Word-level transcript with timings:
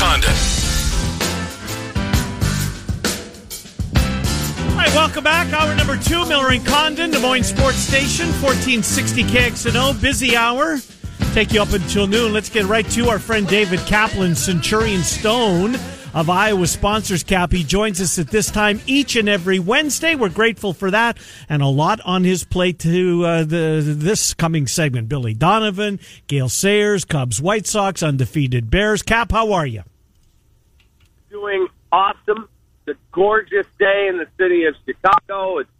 Condon. 0.00 0.30
All 4.70 4.76
right, 4.76 4.94
welcome 4.94 5.22
back. 5.22 5.52
Hour 5.52 5.74
number 5.74 5.98
two, 5.98 6.26
Miller 6.26 6.48
and 6.48 6.64
Condon, 6.64 7.10
Des 7.10 7.18
Moines 7.18 7.44
Sports 7.44 7.76
Station, 7.76 8.28
1460 8.40 9.24
KXNO. 9.24 10.00
Busy 10.00 10.36
hour. 10.36 10.78
Take 11.34 11.52
you 11.52 11.60
up 11.60 11.74
until 11.74 12.06
noon. 12.06 12.32
Let's 12.32 12.48
get 12.48 12.64
right 12.64 12.88
to 12.92 13.10
our 13.10 13.18
friend 13.18 13.46
David 13.46 13.80
Kaplan, 13.80 14.34
Centurion 14.36 15.02
Stone 15.02 15.76
of 16.14 16.30
Iowa 16.30 16.66
Sponsors 16.66 17.22
Cap. 17.22 17.52
He 17.52 17.62
joins 17.62 18.00
us 18.00 18.18
at 18.18 18.28
this 18.28 18.50
time 18.50 18.80
each 18.86 19.16
and 19.16 19.28
every 19.28 19.58
Wednesday. 19.58 20.14
We're 20.14 20.30
grateful 20.30 20.72
for 20.72 20.90
that 20.90 21.18
and 21.48 21.62
a 21.62 21.68
lot 21.68 22.00
on 22.06 22.24
his 22.24 22.42
plate 22.44 22.78
to 22.80 23.24
uh, 23.24 23.44
the 23.44 23.82
this 23.84 24.34
coming 24.34 24.66
segment. 24.66 25.08
Billy 25.08 25.34
Donovan, 25.34 26.00
Gale 26.26 26.48
Sayers, 26.48 27.04
Cubs, 27.04 27.40
White 27.40 27.66
Sox, 27.66 28.02
undefeated 28.02 28.70
Bears. 28.70 29.02
Cap, 29.02 29.30
how 29.32 29.52
are 29.52 29.66
you? 29.66 29.82
Doing 31.30 31.68
awesome. 31.92 32.48
It's 32.86 32.98
a 32.98 33.00
gorgeous 33.12 33.66
day 33.78 34.08
in 34.08 34.18
the 34.18 34.26
city 34.38 34.64
of 34.64 34.74
Chicago. 34.84 35.58
It's 35.58 35.70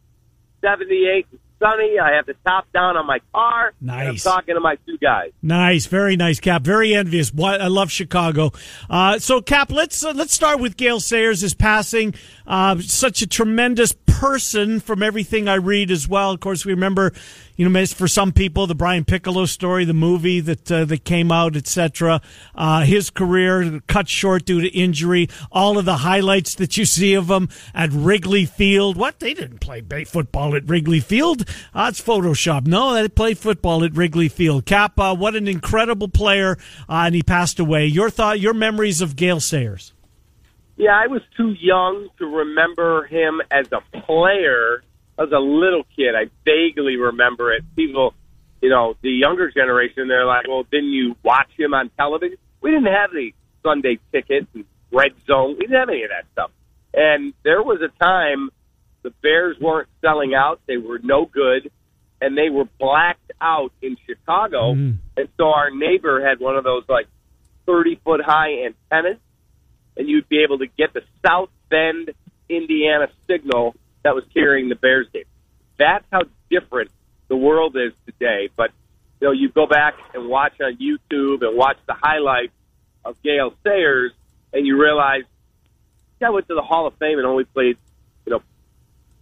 78 0.60 1.26
and 1.30 1.40
sunny. 1.60 1.98
I 1.98 2.14
have 2.16 2.26
the 2.26 2.34
top 2.46 2.66
down 2.72 2.96
on 2.96 3.06
my 3.06 3.20
car. 3.32 3.72
Nice. 3.80 4.26
I'm 4.26 4.32
talking 4.32 4.54
to 4.54 4.60
my 4.60 4.76
two 4.86 4.98
guys. 4.98 5.30
Nice, 5.42 5.86
very 5.86 6.16
nice, 6.16 6.40
Cap. 6.40 6.62
Very 6.62 6.94
envious. 6.94 7.32
I 7.38 7.68
love 7.68 7.90
Chicago. 7.90 8.52
Uh, 8.88 9.18
so, 9.18 9.40
Cap, 9.40 9.70
let's 9.70 10.04
uh, 10.04 10.12
let's 10.12 10.34
start 10.34 10.60
with 10.60 10.76
Gale 10.76 11.00
Sayers' 11.00 11.42
is 11.42 11.54
passing. 11.54 12.14
Uh, 12.46 12.78
such 12.80 13.22
a 13.22 13.26
tremendous 13.26 13.92
person 13.92 14.80
from 14.80 15.02
everything 15.02 15.48
I 15.48 15.54
read 15.54 15.90
as 15.90 16.08
well. 16.08 16.32
Of 16.32 16.40
course, 16.40 16.64
we 16.64 16.72
remember, 16.72 17.12
you 17.60 17.68
know, 17.68 17.86
for 17.88 18.08
some 18.08 18.32
people, 18.32 18.66
the 18.66 18.74
Brian 18.74 19.04
Piccolo 19.04 19.44
story, 19.44 19.84
the 19.84 19.92
movie 19.92 20.40
that 20.40 20.72
uh, 20.72 20.86
that 20.86 21.04
came 21.04 21.30
out, 21.30 21.56
etc. 21.56 22.22
Uh, 22.54 22.84
his 22.84 23.10
career 23.10 23.82
cut 23.86 24.08
short 24.08 24.46
due 24.46 24.62
to 24.62 24.68
injury. 24.68 25.28
All 25.52 25.76
of 25.76 25.84
the 25.84 25.98
highlights 25.98 26.54
that 26.54 26.78
you 26.78 26.86
see 26.86 27.12
of 27.12 27.28
him 27.28 27.50
at 27.74 27.92
Wrigley 27.92 28.46
Field. 28.46 28.96
What 28.96 29.20
they 29.20 29.34
didn't 29.34 29.58
play 29.58 29.82
football 30.04 30.56
at 30.56 30.70
Wrigley 30.70 31.00
Field. 31.00 31.46
Uh, 31.74 31.90
Photoshop. 31.90 32.66
No, 32.66 32.94
they 32.94 33.06
played 33.10 33.36
football 33.36 33.84
at 33.84 33.94
Wrigley 33.94 34.30
Field. 34.30 34.64
Uh, 34.72 35.14
what 35.14 35.36
an 35.36 35.46
incredible 35.46 36.08
player, 36.08 36.56
uh, 36.88 37.04
and 37.04 37.14
he 37.14 37.22
passed 37.22 37.60
away. 37.60 37.84
Your 37.84 38.08
thought, 38.08 38.40
your 38.40 38.54
memories 38.54 39.02
of 39.02 39.16
Gale 39.16 39.38
Sayers. 39.38 39.92
Yeah, 40.78 40.98
I 40.98 41.08
was 41.08 41.20
too 41.36 41.54
young 41.60 42.08
to 42.16 42.24
remember 42.24 43.04
him 43.04 43.42
as 43.50 43.66
a 43.70 43.82
player. 44.00 44.82
I 45.20 45.24
was 45.24 45.32
a 45.32 45.38
little 45.38 45.82
kid. 45.94 46.14
I 46.16 46.30
vaguely 46.46 46.96
remember 46.96 47.52
it. 47.52 47.62
People, 47.76 48.14
you 48.62 48.70
know, 48.70 48.94
the 49.02 49.10
younger 49.10 49.50
generation, 49.50 50.08
they're 50.08 50.24
like, 50.24 50.48
well, 50.48 50.62
didn't 50.62 50.92
you 50.92 51.14
watch 51.22 51.50
him 51.58 51.74
on 51.74 51.90
television? 51.98 52.38
We 52.62 52.70
didn't 52.70 52.86
have 52.86 53.10
the 53.12 53.34
Sunday 53.62 53.98
tickets 54.12 54.46
and 54.54 54.64
red 54.90 55.12
zone. 55.26 55.56
We 55.58 55.66
didn't 55.66 55.78
have 55.78 55.88
any 55.90 56.04
of 56.04 56.08
that 56.08 56.24
stuff. 56.32 56.50
And 56.94 57.34
there 57.44 57.62
was 57.62 57.82
a 57.82 57.88
time 58.02 58.48
the 59.02 59.10
Bears 59.22 59.58
weren't 59.60 59.90
selling 60.00 60.32
out. 60.34 60.62
They 60.66 60.78
were 60.78 60.98
no 61.02 61.26
good. 61.26 61.70
And 62.22 62.36
they 62.36 62.48
were 62.48 62.64
blacked 62.78 63.32
out 63.42 63.72
in 63.82 63.98
Chicago. 64.06 64.72
Mm. 64.72 64.98
And 65.18 65.28
so 65.36 65.48
our 65.48 65.70
neighbor 65.70 66.26
had 66.26 66.40
one 66.40 66.56
of 66.56 66.64
those 66.64 66.84
like 66.88 67.08
30 67.66 68.00
foot 68.02 68.22
high 68.24 68.64
antennas 68.64 69.18
and 69.98 70.08
you'd 70.08 70.30
be 70.30 70.42
able 70.42 70.58
to 70.58 70.66
get 70.66 70.94
the 70.94 71.02
South 71.26 71.50
Bend, 71.68 72.12
Indiana 72.48 73.08
signal 73.28 73.74
that 74.02 74.14
was 74.14 74.24
carrying 74.32 74.68
the 74.68 74.74
Bears 74.74 75.06
game. 75.12 75.24
That's 75.78 76.04
how 76.10 76.22
different 76.50 76.90
the 77.28 77.36
world 77.36 77.76
is 77.76 77.92
today. 78.06 78.48
But 78.56 78.70
you 79.20 79.28
know, 79.28 79.32
you 79.32 79.48
go 79.50 79.66
back 79.66 79.94
and 80.14 80.28
watch 80.28 80.54
on 80.60 80.76
YouTube 80.76 81.46
and 81.46 81.56
watch 81.56 81.76
the 81.86 81.94
highlights 81.94 82.52
of 83.04 83.20
Gale 83.22 83.54
Sayers, 83.64 84.12
and 84.52 84.66
you 84.66 84.80
realize 84.80 85.22
he 86.18 86.26
went 86.28 86.48
to 86.48 86.54
the 86.54 86.62
Hall 86.62 86.86
of 86.86 86.94
Fame 86.98 87.18
and 87.18 87.26
only 87.26 87.44
played, 87.44 87.76
you 88.26 88.32
know, 88.32 88.42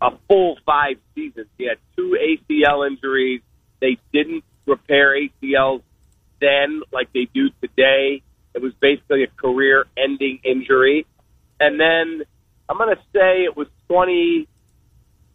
a 0.00 0.16
full 0.28 0.58
five 0.64 0.96
seasons. 1.14 1.46
He 1.56 1.64
had 1.64 1.78
two 1.96 2.16
ACL 2.20 2.86
injuries. 2.86 3.40
They 3.80 3.98
didn't 4.12 4.44
repair 4.66 5.14
ACLs 5.16 5.82
then 6.40 6.82
like 6.92 7.12
they 7.12 7.28
do 7.32 7.50
today. 7.60 8.22
It 8.54 8.62
was 8.62 8.72
basically 8.80 9.24
a 9.24 9.28
career 9.28 9.86
ending 9.96 10.40
injury. 10.44 11.06
And 11.60 11.80
then 11.80 12.22
I'm 12.68 12.78
going 12.78 12.94
to 12.94 13.02
say 13.12 13.44
it 13.44 13.56
was 13.56 13.68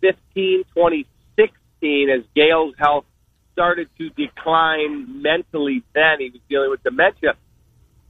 2015, 0.03 0.63
2016 0.75 2.09
as 2.09 2.25
Gale's 2.35 2.75
health 2.77 3.05
started 3.53 3.87
to 3.97 4.09
decline 4.09 5.21
mentally 5.21 5.83
then. 5.93 6.19
He 6.19 6.29
was 6.29 6.41
dealing 6.49 6.69
with 6.69 6.83
dementia. 6.83 7.33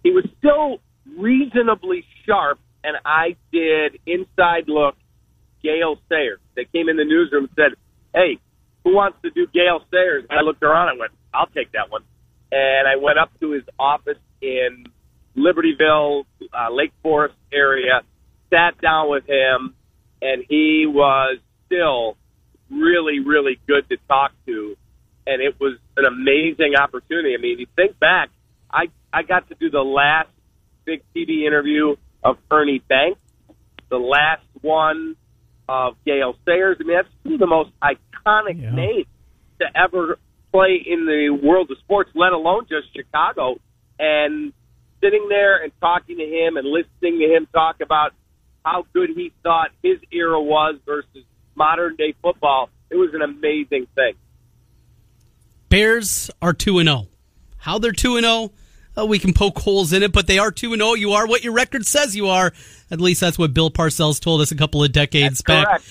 He 0.03 0.11
was 0.11 0.25
still 0.39 0.79
reasonably 1.17 2.03
sharp, 2.25 2.59
and 2.83 2.97
I 3.05 3.35
did 3.51 3.99
inside 4.05 4.67
look 4.67 4.95
Gale 5.61 5.97
Sayers. 6.09 6.39
They 6.55 6.65
came 6.65 6.89
in 6.89 6.97
the 6.97 7.05
newsroom 7.05 7.45
and 7.45 7.53
said, 7.55 7.77
Hey, 8.13 8.39
who 8.83 8.95
wants 8.95 9.17
to 9.23 9.29
do 9.29 9.47
Gale 9.53 9.81
Sayers? 9.91 10.25
And 10.29 10.39
I 10.39 10.41
looked 10.41 10.63
around 10.63 10.89
and 10.89 10.99
went, 10.99 11.11
I'll 11.33 11.47
take 11.47 11.71
that 11.73 11.89
one. 11.89 12.03
And 12.51 12.87
I 12.87 12.97
went 13.01 13.17
up 13.17 13.31
to 13.39 13.51
his 13.51 13.63
office 13.79 14.19
in 14.41 14.85
Libertyville, 15.37 16.25
uh, 16.53 16.71
Lake 16.71 16.91
Forest 17.01 17.35
area, 17.51 18.01
sat 18.51 18.79
down 18.81 19.09
with 19.09 19.23
him, 19.27 19.73
and 20.21 20.43
he 20.47 20.85
was 20.87 21.39
still 21.73 22.17
really, 22.69 23.19
really 23.19 23.59
good 23.67 23.87
to 23.89 23.97
talk 24.07 24.31
to. 24.45 24.75
And 25.25 25.41
it 25.41 25.59
was 25.59 25.77
an 25.97 26.05
amazing 26.05 26.73
opportunity. 26.79 27.33
I 27.37 27.41
mean, 27.41 27.59
you 27.59 27.67
think 27.75 27.97
back, 27.99 28.29
I, 28.69 28.87
I 29.11 29.23
got 29.23 29.47
to 29.49 29.55
do 29.55 29.69
the 29.69 29.81
last 29.81 30.29
big 30.85 31.01
TV 31.15 31.45
interview 31.47 31.95
of 32.23 32.37
Ernie 32.51 32.79
Banks, 32.87 33.19
the 33.89 33.97
last 33.97 34.43
one 34.61 35.15
of 35.69 35.95
Gale 36.05 36.35
Sayers. 36.45 36.77
I 36.79 36.83
mean, 36.83 36.97
that's 36.97 37.07
two 37.23 37.35
of 37.35 37.39
the 37.39 37.47
most 37.47 37.69
iconic 37.81 38.61
Yeah. 38.61 38.71
names 38.75 39.05
to 39.59 39.65
ever 39.75 40.17
play 40.51 40.83
in 40.85 41.05
the 41.05 41.29
world 41.29 41.71
of 41.71 41.77
sports, 41.79 42.09
let 42.15 42.33
alone 42.33 42.65
just 42.67 42.93
Chicago. 42.95 43.59
And 43.99 44.51
sitting 45.01 45.27
there 45.29 45.63
and 45.63 45.71
talking 45.79 46.17
to 46.17 46.23
him 46.25 46.57
and 46.57 46.67
listening 46.67 47.19
to 47.19 47.25
him 47.33 47.47
talk 47.53 47.77
about 47.81 48.11
how 48.65 48.85
good 48.93 49.09
he 49.15 49.31
thought 49.41 49.69
his 49.81 49.99
era 50.11 50.41
was 50.41 50.75
versus 50.85 51.23
modern 51.55 51.95
day 51.95 52.13
football, 52.21 52.69
it 52.89 52.95
was 52.95 53.13
an 53.13 53.21
amazing 53.21 53.87
thing. 53.95 54.13
Bears 55.69 56.29
are 56.41 56.53
2 56.53 56.79
and 56.79 56.89
0. 56.89 57.07
How 57.57 57.79
they're 57.79 57.91
2 57.91 58.17
and 58.17 58.25
0, 58.25 58.51
uh, 58.97 59.05
we 59.05 59.17
can 59.19 59.33
poke 59.33 59.59
holes 59.59 59.91
in 59.93 60.03
it, 60.03 60.11
but 60.11 60.27
they 60.27 60.37
are 60.37 60.51
2 60.51 60.73
and 60.73 60.81
0. 60.81 60.93
You 60.93 61.13
are 61.13 61.25
what 61.27 61.43
your 61.43 61.53
record 61.53 61.85
says 61.85 62.15
you 62.15 62.27
are. 62.27 62.53
At 62.91 63.01
least 63.01 63.21
that's 63.21 63.39
what 63.39 63.53
Bill 63.53 63.71
Parcells 63.71 64.19
told 64.19 64.41
us 64.41 64.51
a 64.51 64.55
couple 64.55 64.83
of 64.83 64.91
decades 64.91 65.39
That's 65.39 65.41
back. 65.41 65.67
correct. 65.67 65.85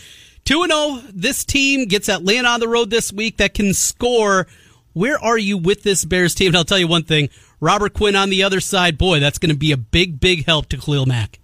2 0.44 0.62
and 0.62 0.72
0. 0.72 1.02
This 1.12 1.44
team 1.44 1.86
gets 1.86 2.08
Atlanta 2.08 2.48
on 2.48 2.60
the 2.60 2.68
road 2.68 2.90
this 2.90 3.12
week 3.12 3.38
that 3.38 3.54
can 3.54 3.74
score. 3.74 4.46
Where 4.92 5.18
are 5.18 5.38
you 5.38 5.56
with 5.56 5.82
this 5.82 6.04
Bears 6.04 6.34
team? 6.34 6.48
And 6.48 6.56
I'll 6.56 6.64
tell 6.64 6.78
you 6.78 6.86
one 6.86 7.04
thing. 7.04 7.30
Robert 7.60 7.94
Quinn 7.94 8.14
on 8.14 8.28
the 8.28 8.42
other 8.42 8.60
side, 8.60 8.98
boy, 8.98 9.20
that's 9.20 9.38
going 9.38 9.52
to 9.52 9.56
be 9.58 9.72
a 9.72 9.76
big, 9.76 10.20
big 10.20 10.44
help 10.46 10.68
to 10.68 10.76
Khalil 10.76 11.06
Mack. 11.06 11.38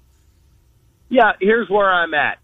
Yeah, 1.08 1.32
here's 1.40 1.68
where 1.70 1.90
I'm 1.90 2.12
at. 2.12 2.38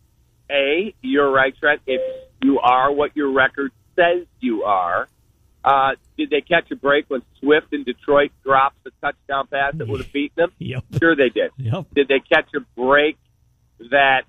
A, 0.50 0.94
you're 1.00 1.31
right, 1.31 1.56
Trent. 1.56 1.81
If 1.87 2.00
you 2.43 2.59
are 2.60 2.93
what 2.93 3.16
your 3.16 3.32
record 3.32 3.72
says 3.97 4.27
you 4.41 4.65
are, 4.65 5.09
uh, 5.65 5.93
did 6.19 6.31
they 6.31 6.43
catch 6.43 6.71
a 6.71 6.77
break 6.77 7.09
when 7.09 7.22
Swift 7.41 7.72
in 7.72 7.84
Detroit 7.84 8.32
drops 8.44 8.77
a 8.87 8.91
touchdown 9.00 9.47
pass 9.47 9.75
that 9.77 9.88
would 9.88 10.00
have 10.00 10.12
beaten 10.12 10.34
them? 10.37 10.53
Yep. 10.59 10.84
Sure, 11.00 11.16
they 11.16 11.31
did. 11.31 11.50
Yep. 11.56 11.87
Did 11.94 12.09
they 12.09 12.21
catch 12.21 12.49
a 12.55 12.60
break 12.78 13.16
that 13.91 14.22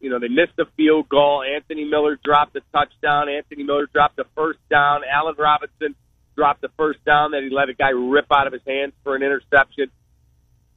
you 0.00 0.10
know 0.10 0.18
they 0.18 0.28
missed 0.28 0.58
a 0.58 0.64
field 0.76 1.08
goal? 1.08 1.42
Anthony 1.42 1.84
Miller 1.84 2.18
dropped 2.22 2.56
a 2.56 2.60
touchdown. 2.72 3.28
Anthony 3.28 3.62
Miller 3.62 3.86
dropped 3.92 4.18
a 4.18 4.24
first 4.34 4.58
down. 4.68 5.02
Allen 5.08 5.36
Robinson 5.38 5.94
dropped 6.36 6.62
the 6.62 6.70
first 6.76 7.04
down 7.04 7.30
that 7.30 7.42
he 7.42 7.50
let 7.54 7.68
a 7.68 7.74
guy 7.74 7.90
rip 7.90 8.26
out 8.32 8.48
of 8.48 8.52
his 8.52 8.62
hands 8.66 8.92
for 9.04 9.14
an 9.14 9.22
interception. 9.22 9.86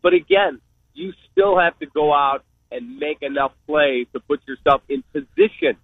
But 0.03 0.13
again, 0.13 0.61
you 0.94 1.13
still 1.31 1.57
have 1.59 1.77
to 1.80 1.88
go 1.88 2.13
out 2.13 2.44
and 2.72 3.00
make 3.00 3.22
enough 3.22 3.52
plays 3.66 4.08
to 4.14 4.19
put 4.19 4.42
yourself 4.48 4.81
in 4.90 5.04
position 5.14 5.78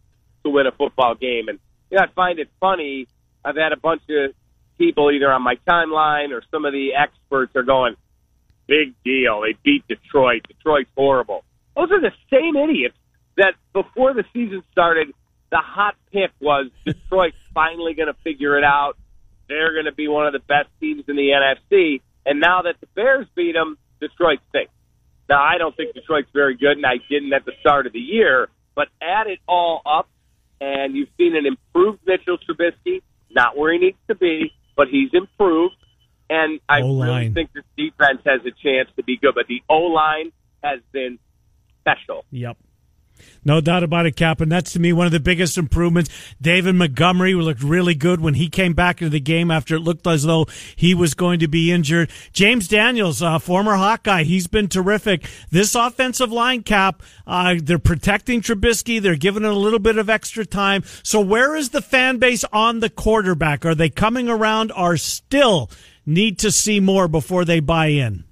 to 0.43 0.49
win 0.49 0.67
a 0.67 0.71
football 0.71 1.15
game. 1.15 1.47
And 1.47 1.59
you 1.89 1.97
know, 1.97 2.03
I 2.03 2.13
find 2.13 2.39
it 2.39 2.49
funny. 2.59 3.07
I've 3.45 3.55
had 3.55 3.71
a 3.71 3.77
bunch 3.77 4.01
of 4.09 4.33
people 4.77 5.11
either 5.11 5.31
on 5.31 5.41
my 5.41 5.55
timeline 5.67 6.31
or 6.31 6.41
some 6.51 6.65
of 6.65 6.73
the 6.73 6.89
experts 6.93 7.55
are 7.55 7.63
going, 7.63 7.95
big 8.67 8.93
deal. 9.03 9.41
They 9.41 9.57
beat 9.63 9.87
Detroit. 9.87 10.45
Detroit's 10.47 10.89
horrible. 10.95 11.43
Those 11.75 11.91
are 11.91 12.01
the 12.01 12.11
same 12.31 12.55
idiots 12.55 12.97
that 13.37 13.53
before 13.73 14.13
the 14.13 14.23
season 14.33 14.63
started, 14.71 15.09
the 15.51 15.57
hot 15.57 15.95
pick 16.11 16.31
was 16.39 16.69
Detroit's 16.85 17.37
finally 17.53 17.93
going 17.93 18.07
to 18.07 18.15
figure 18.23 18.57
it 18.57 18.63
out. 18.63 18.93
They're 19.47 19.73
going 19.73 19.85
to 19.85 19.93
be 19.93 20.07
one 20.07 20.25
of 20.25 20.33
the 20.33 20.39
best 20.39 20.69
teams 20.79 21.03
in 21.07 21.15
the 21.15 21.29
NFC. 21.29 22.01
And 22.25 22.39
now 22.39 22.63
that 22.63 22.75
the 22.79 22.87
Bears 22.95 23.27
beat 23.35 23.53
them, 23.53 23.77
Detroit 23.99 24.39
stinks. 24.49 24.71
Now, 25.29 25.41
I 25.41 25.57
don't 25.57 25.75
think 25.75 25.93
Detroit's 25.93 26.29
very 26.33 26.55
good, 26.55 26.77
and 26.77 26.85
I 26.85 26.95
didn't 27.09 27.33
at 27.33 27.45
the 27.45 27.53
start 27.61 27.87
of 27.87 27.93
the 27.93 27.99
year, 27.99 28.49
but 28.75 28.89
add 29.01 29.27
it 29.27 29.39
all 29.47 29.81
up, 29.85 30.09
and 30.59 30.95
you've 30.95 31.09
seen 31.17 31.35
an 31.35 31.45
improved 31.45 31.99
Mitchell 32.05 32.37
Trubisky, 32.37 33.01
not 33.31 33.57
where 33.57 33.73
he 33.73 33.79
needs 33.79 33.97
to 34.07 34.15
be, 34.15 34.53
but 34.75 34.87
he's 34.89 35.09
improved. 35.13 35.75
And 36.29 36.59
I 36.67 36.81
O-line. 36.81 37.09
really 37.09 37.33
think 37.33 37.53
this 37.53 37.63
defense 37.77 38.21
has 38.25 38.41
a 38.41 38.51
chance 38.51 38.89
to 38.95 39.03
be 39.03 39.17
good, 39.17 39.35
but 39.35 39.47
the 39.47 39.61
O 39.69 39.79
line 39.79 40.31
has 40.63 40.79
been 40.91 41.19
special. 41.81 42.25
Yep. 42.31 42.57
No 43.45 43.61
doubt 43.61 43.83
about 43.83 44.05
it, 44.05 44.15
Cap. 44.15 44.41
And 44.41 44.51
that's 44.51 44.73
to 44.73 44.79
me 44.79 44.93
one 44.93 45.05
of 45.05 45.11
the 45.11 45.19
biggest 45.19 45.57
improvements. 45.57 46.09
David 46.41 46.75
Montgomery 46.75 47.33
looked 47.33 47.63
really 47.63 47.95
good 47.95 48.21
when 48.21 48.35
he 48.35 48.49
came 48.49 48.73
back 48.73 49.01
into 49.01 49.09
the 49.09 49.19
game 49.19 49.51
after 49.51 49.75
it 49.75 49.81
looked 49.81 50.07
as 50.07 50.23
though 50.23 50.47
he 50.75 50.93
was 50.93 51.13
going 51.13 51.39
to 51.39 51.47
be 51.47 51.71
injured. 51.71 52.09
James 52.31 52.67
Daniels, 52.67 53.21
uh, 53.21 53.39
former 53.39 53.75
Hawkeye, 53.75 54.23
he's 54.23 54.47
been 54.47 54.67
terrific. 54.67 55.25
This 55.49 55.75
offensive 55.75 56.31
line, 56.31 56.63
Cap, 56.63 57.03
uh, 57.27 57.55
they're 57.61 57.79
protecting 57.79 58.41
Trubisky. 58.41 59.01
They're 59.01 59.15
giving 59.15 59.43
it 59.43 59.51
a 59.51 59.55
little 59.55 59.79
bit 59.79 59.97
of 59.97 60.09
extra 60.09 60.45
time. 60.45 60.83
So 61.03 61.19
where 61.19 61.55
is 61.55 61.69
the 61.69 61.81
fan 61.81 62.17
base 62.17 62.45
on 62.53 62.79
the 62.79 62.89
quarterback? 62.89 63.65
Are 63.65 63.75
they 63.75 63.89
coming 63.89 64.29
around 64.29 64.71
or 64.71 64.97
still 64.97 65.69
need 66.05 66.39
to 66.39 66.51
see 66.51 66.79
more 66.79 67.07
before 67.07 67.45
they 67.45 67.59
buy 67.59 67.87
in? 67.87 68.23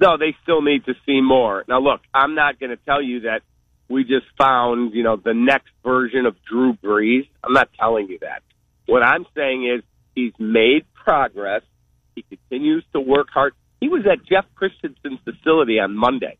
No, 0.00 0.16
they 0.18 0.34
still 0.42 0.60
need 0.60 0.84
to 0.86 0.94
see 1.06 1.20
more. 1.20 1.64
Now, 1.68 1.80
look, 1.80 2.00
I'm 2.12 2.34
not 2.34 2.58
going 2.58 2.70
to 2.70 2.76
tell 2.76 3.00
you 3.00 3.20
that 3.20 3.42
we 3.88 4.04
just 4.04 4.26
found, 4.38 4.94
you 4.94 5.02
know, 5.02 5.16
the 5.16 5.34
next 5.34 5.70
version 5.84 6.26
of 6.26 6.36
Drew 6.44 6.74
Brees. 6.74 7.28
I'm 7.42 7.52
not 7.52 7.68
telling 7.78 8.08
you 8.08 8.18
that. 8.20 8.42
What 8.86 9.02
I'm 9.02 9.26
saying 9.34 9.66
is 9.66 9.82
he's 10.14 10.32
made 10.38 10.84
progress. 10.94 11.62
He 12.14 12.22
continues 12.22 12.84
to 12.92 13.00
work 13.00 13.28
hard. 13.32 13.54
He 13.80 13.88
was 13.88 14.02
at 14.10 14.24
Jeff 14.26 14.46
Christensen's 14.54 15.20
facility 15.24 15.78
on 15.78 15.96
Monday. 15.96 16.38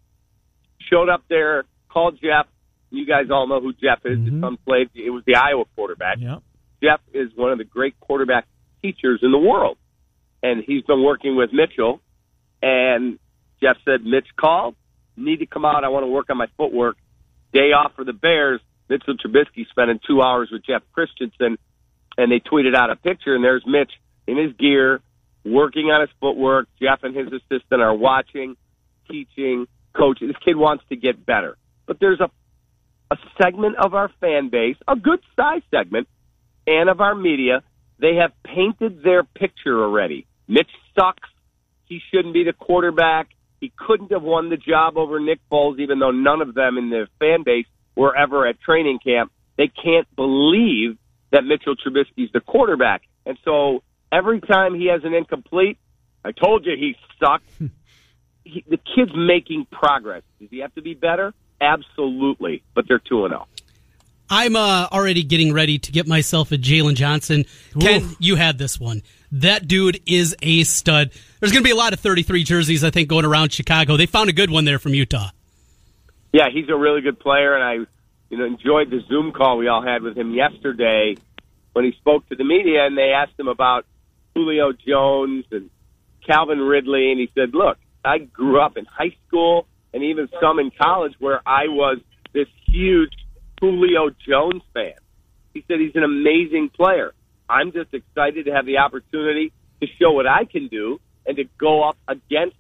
Showed 0.91 1.09
up 1.09 1.25
there, 1.29 1.65
called 1.89 2.19
Jeff. 2.23 2.47
You 2.91 3.07
guys 3.07 3.27
all 3.31 3.49
know 3.49 3.61
who 3.61 3.73
Jeff 3.73 4.01
is. 4.05 4.19
His 4.19 4.29
mm-hmm. 4.29 4.43
son 4.43 4.59
played. 4.65 4.91
It 4.95 5.11
was 5.11 5.25
the 5.27 5.37
Iowa 5.37 5.65
quarterback. 5.75 6.19
Yeah. 6.21 6.37
Jeff 6.83 7.01
is 7.13 7.31
one 7.35 7.51
of 7.51 7.59
the 7.59 7.65
great 7.65 7.99
quarterback 8.01 8.47
teachers 8.83 9.21
in 9.23 9.33
the 9.33 9.39
world. 9.39 9.79
And 10.43 10.63
he's 10.65 10.83
been 10.85 11.03
working 11.03 11.37
with 11.37 11.51
Mitchell. 11.53 12.01
And 12.63 13.19
Jeff 13.61 13.77
said, 13.85 14.05
Mitch 14.05 14.27
called, 14.39 14.77
need 15.17 15.39
to 15.39 15.47
come 15.47 15.65
out. 15.65 15.85
I 15.85 15.89
want 15.89 16.05
to 16.05 16.09
work 16.09 16.27
on 16.31 16.37
my 16.37 16.47
footwork. 16.57 16.97
Day 17.55 17.73
off 17.73 17.93
for 17.97 18.05
the 18.05 18.13
Bears. 18.13 18.61
Mitchell 18.91 19.15
Trubisky 19.17 19.67
spending 19.71 19.99
two 20.07 20.21
hours 20.21 20.51
with 20.53 20.67
Jeff 20.67 20.83
Christensen. 20.93 21.57
And 22.19 22.31
they 22.31 22.41
tweeted 22.41 22.77
out 22.77 22.91
a 22.91 22.97
picture, 22.97 23.35
and 23.35 23.43
there's 23.43 23.65
Mitch 23.67 23.91
in 24.27 24.37
his 24.37 24.53
gear, 24.57 25.01
working 25.45 25.87
on 25.87 26.03
his 26.03 26.11
footwork. 26.21 26.69
Jeff 26.81 27.01
and 27.03 27.17
his 27.17 27.29
assistant 27.29 27.81
are 27.81 27.95
watching, 27.95 28.57
teaching, 29.11 29.67
coaching. 29.97 30.29
This 30.29 30.37
kid 30.45 30.57
wants 30.57 30.85
to 30.91 30.97
get 30.97 31.25
better. 31.25 31.57
But 31.87 31.99
there's 32.01 32.21
a 32.21 32.31
a 33.11 33.17
segment 33.41 33.77
of 33.77 33.95
our 33.95 34.11
fan 34.21 34.49
base, 34.49 34.77
a 34.89 34.97
good 34.97 35.21
size 35.37 35.63
segment, 35.71 36.09
and 36.67 36.89
of 36.89 37.01
our 37.01 37.15
media, 37.15 37.63
they 38.01 38.17
have 38.17 38.33
painted 38.43 39.03
their 39.03 39.23
picture 39.23 39.83
already. 39.83 40.27
Mitch 40.49 40.71
sucks. 40.99 41.29
He 41.87 42.01
shouldn't 42.11 42.35
be 42.35 42.45
the 42.45 42.53
quarterback. 42.53 43.29
He 43.65 43.73
couldn't 43.79 44.13
have 44.13 44.23
won 44.23 44.51
the 44.51 44.59
job 44.59 44.99
over 44.99 45.19
Nick 45.19 45.41
Foles, 45.51 45.81
even 45.81 45.99
though 45.99 46.11
none 46.11 46.43
of 46.43 46.53
them 46.53 46.77
in 46.77 46.91
the 46.91 47.09
fan 47.19 47.45
base 47.45 47.65
were 47.97 48.15
ever 48.15 48.47
at 48.47 48.61
training 48.61 48.99
camp. 49.03 49.33
They 49.57 49.69
can't 49.69 50.07
believe 50.17 50.99
that 51.31 51.45
Mitchell 51.45 51.75
Trubisky's 51.75 52.31
the 52.35 52.41
quarterback. 52.41 53.05
And 53.25 53.39
so 53.43 53.83
every 54.13 54.43
time 54.43 54.75
he 54.75 54.89
has 54.89 55.03
an 55.03 55.15
incomplete, 55.15 55.79
I 56.23 56.33
told 56.33 56.67
you 56.67 56.77
he 56.77 56.95
sucked. 57.19 57.49
he, 58.45 58.63
the 58.69 58.77
kid's 58.77 59.13
making 59.17 59.67
progress. 59.73 60.25
Does 60.39 60.51
he 60.51 60.59
have 60.59 60.75
to 60.75 60.83
be 60.83 60.93
better? 60.93 61.33
Absolutely. 61.59 62.63
But 62.75 62.87
they're 62.87 62.99
2 62.99 63.25
and 63.25 63.33
0. 63.33 63.47
I'm 64.29 64.57
uh, 64.57 64.89
already 64.93 65.23
getting 65.23 65.55
ready 65.55 65.79
to 65.79 65.91
get 65.91 66.07
myself 66.07 66.53
a 66.53 66.57
Jaylon 66.57 66.97
Johnson. 66.97 67.47
Ken, 67.81 68.03
Oof. 68.03 68.17
you 68.19 68.37
had 68.37 68.59
this 68.59 68.79
one. 68.79 69.03
That 69.35 69.67
dude 69.67 70.01
is 70.07 70.37
a 70.43 70.63
stud. 70.63 71.11
There's 71.41 71.51
going 71.51 71.65
to 71.65 71.67
be 71.67 71.73
a 71.73 71.77
lot 71.77 71.93
of 71.93 71.99
33 71.99 72.45
jerseys, 72.45 72.85
I 72.85 72.91
think, 72.91 73.09
going 73.09 73.25
around 73.25 73.53
Chicago. 73.53 73.97
They 73.97 74.07
found 74.07 74.31
a 74.31 74.33
good 74.33 74.49
one 74.49 74.65
there 74.65 74.79
from 74.79 74.95
Utah. 74.95 75.31
Yeah, 76.33 76.51
he's 76.53 76.69
a 76.69 76.77
really 76.77 77.01
good 77.01 77.19
player, 77.19 77.55
and 77.55 77.65
I, 77.65 77.73
you 78.31 78.39
know, 78.39 78.45
enjoyed 78.45 78.91
the 78.91 79.01
Zoom 79.09 79.33
call 79.33 79.59
we 79.59 79.67
all 79.67 79.83
had 79.83 80.03
with 80.03 80.17
him 80.17 80.33
yesterday 80.35 81.17
when 81.73 81.85
he 81.85 81.93
spoke 81.99 82.29
to 82.29 82.37
the 82.37 82.45
media, 82.45 82.87
and 82.87 82.97
they 82.97 83.11
asked 83.11 83.39
him 83.39 83.49
about 83.49 83.87
Julio 84.35 84.73
Jones 84.73 85.45
and 85.51 85.69
Calvin 86.25 86.61
Ridley, 86.61 87.11
and 87.11 87.19
he 87.19 87.29
said, 87.35 87.55
"Look, 87.55 87.79
I 88.05 88.19
grew 88.19 88.61
up 88.61 88.77
in 88.77 88.85
high 88.85 89.17
school 89.27 89.67
and 89.93 90.05
even 90.05 90.29
some 90.41 90.61
in 90.61 90.71
college 90.71 91.15
where 91.19 91.41
I 91.45 91.67
was 91.67 91.99
this 92.33 92.49
huge 92.67 93.13
Julio 93.61 94.11
Jones 94.29 94.63
fan." 94.73 94.95
He 95.53 95.65
said 95.67 95.81
he's 95.81 95.97
an 95.97 96.05
amazing 96.05 96.71
player. 96.71 97.13
I'm 97.49 97.73
just 97.73 97.93
excited 97.93 98.47
to 98.47 98.53
have 98.53 98.67
the 98.67 98.79
opportunity 98.79 99.53
to 99.81 99.87
show 100.01 100.13
what 100.13 100.27
I 100.27 100.45
can 100.45 100.69
do 100.69 101.01
and 101.27 101.37
to 101.37 101.45
go 101.59 101.83
up 101.83 101.97
against 102.09 102.57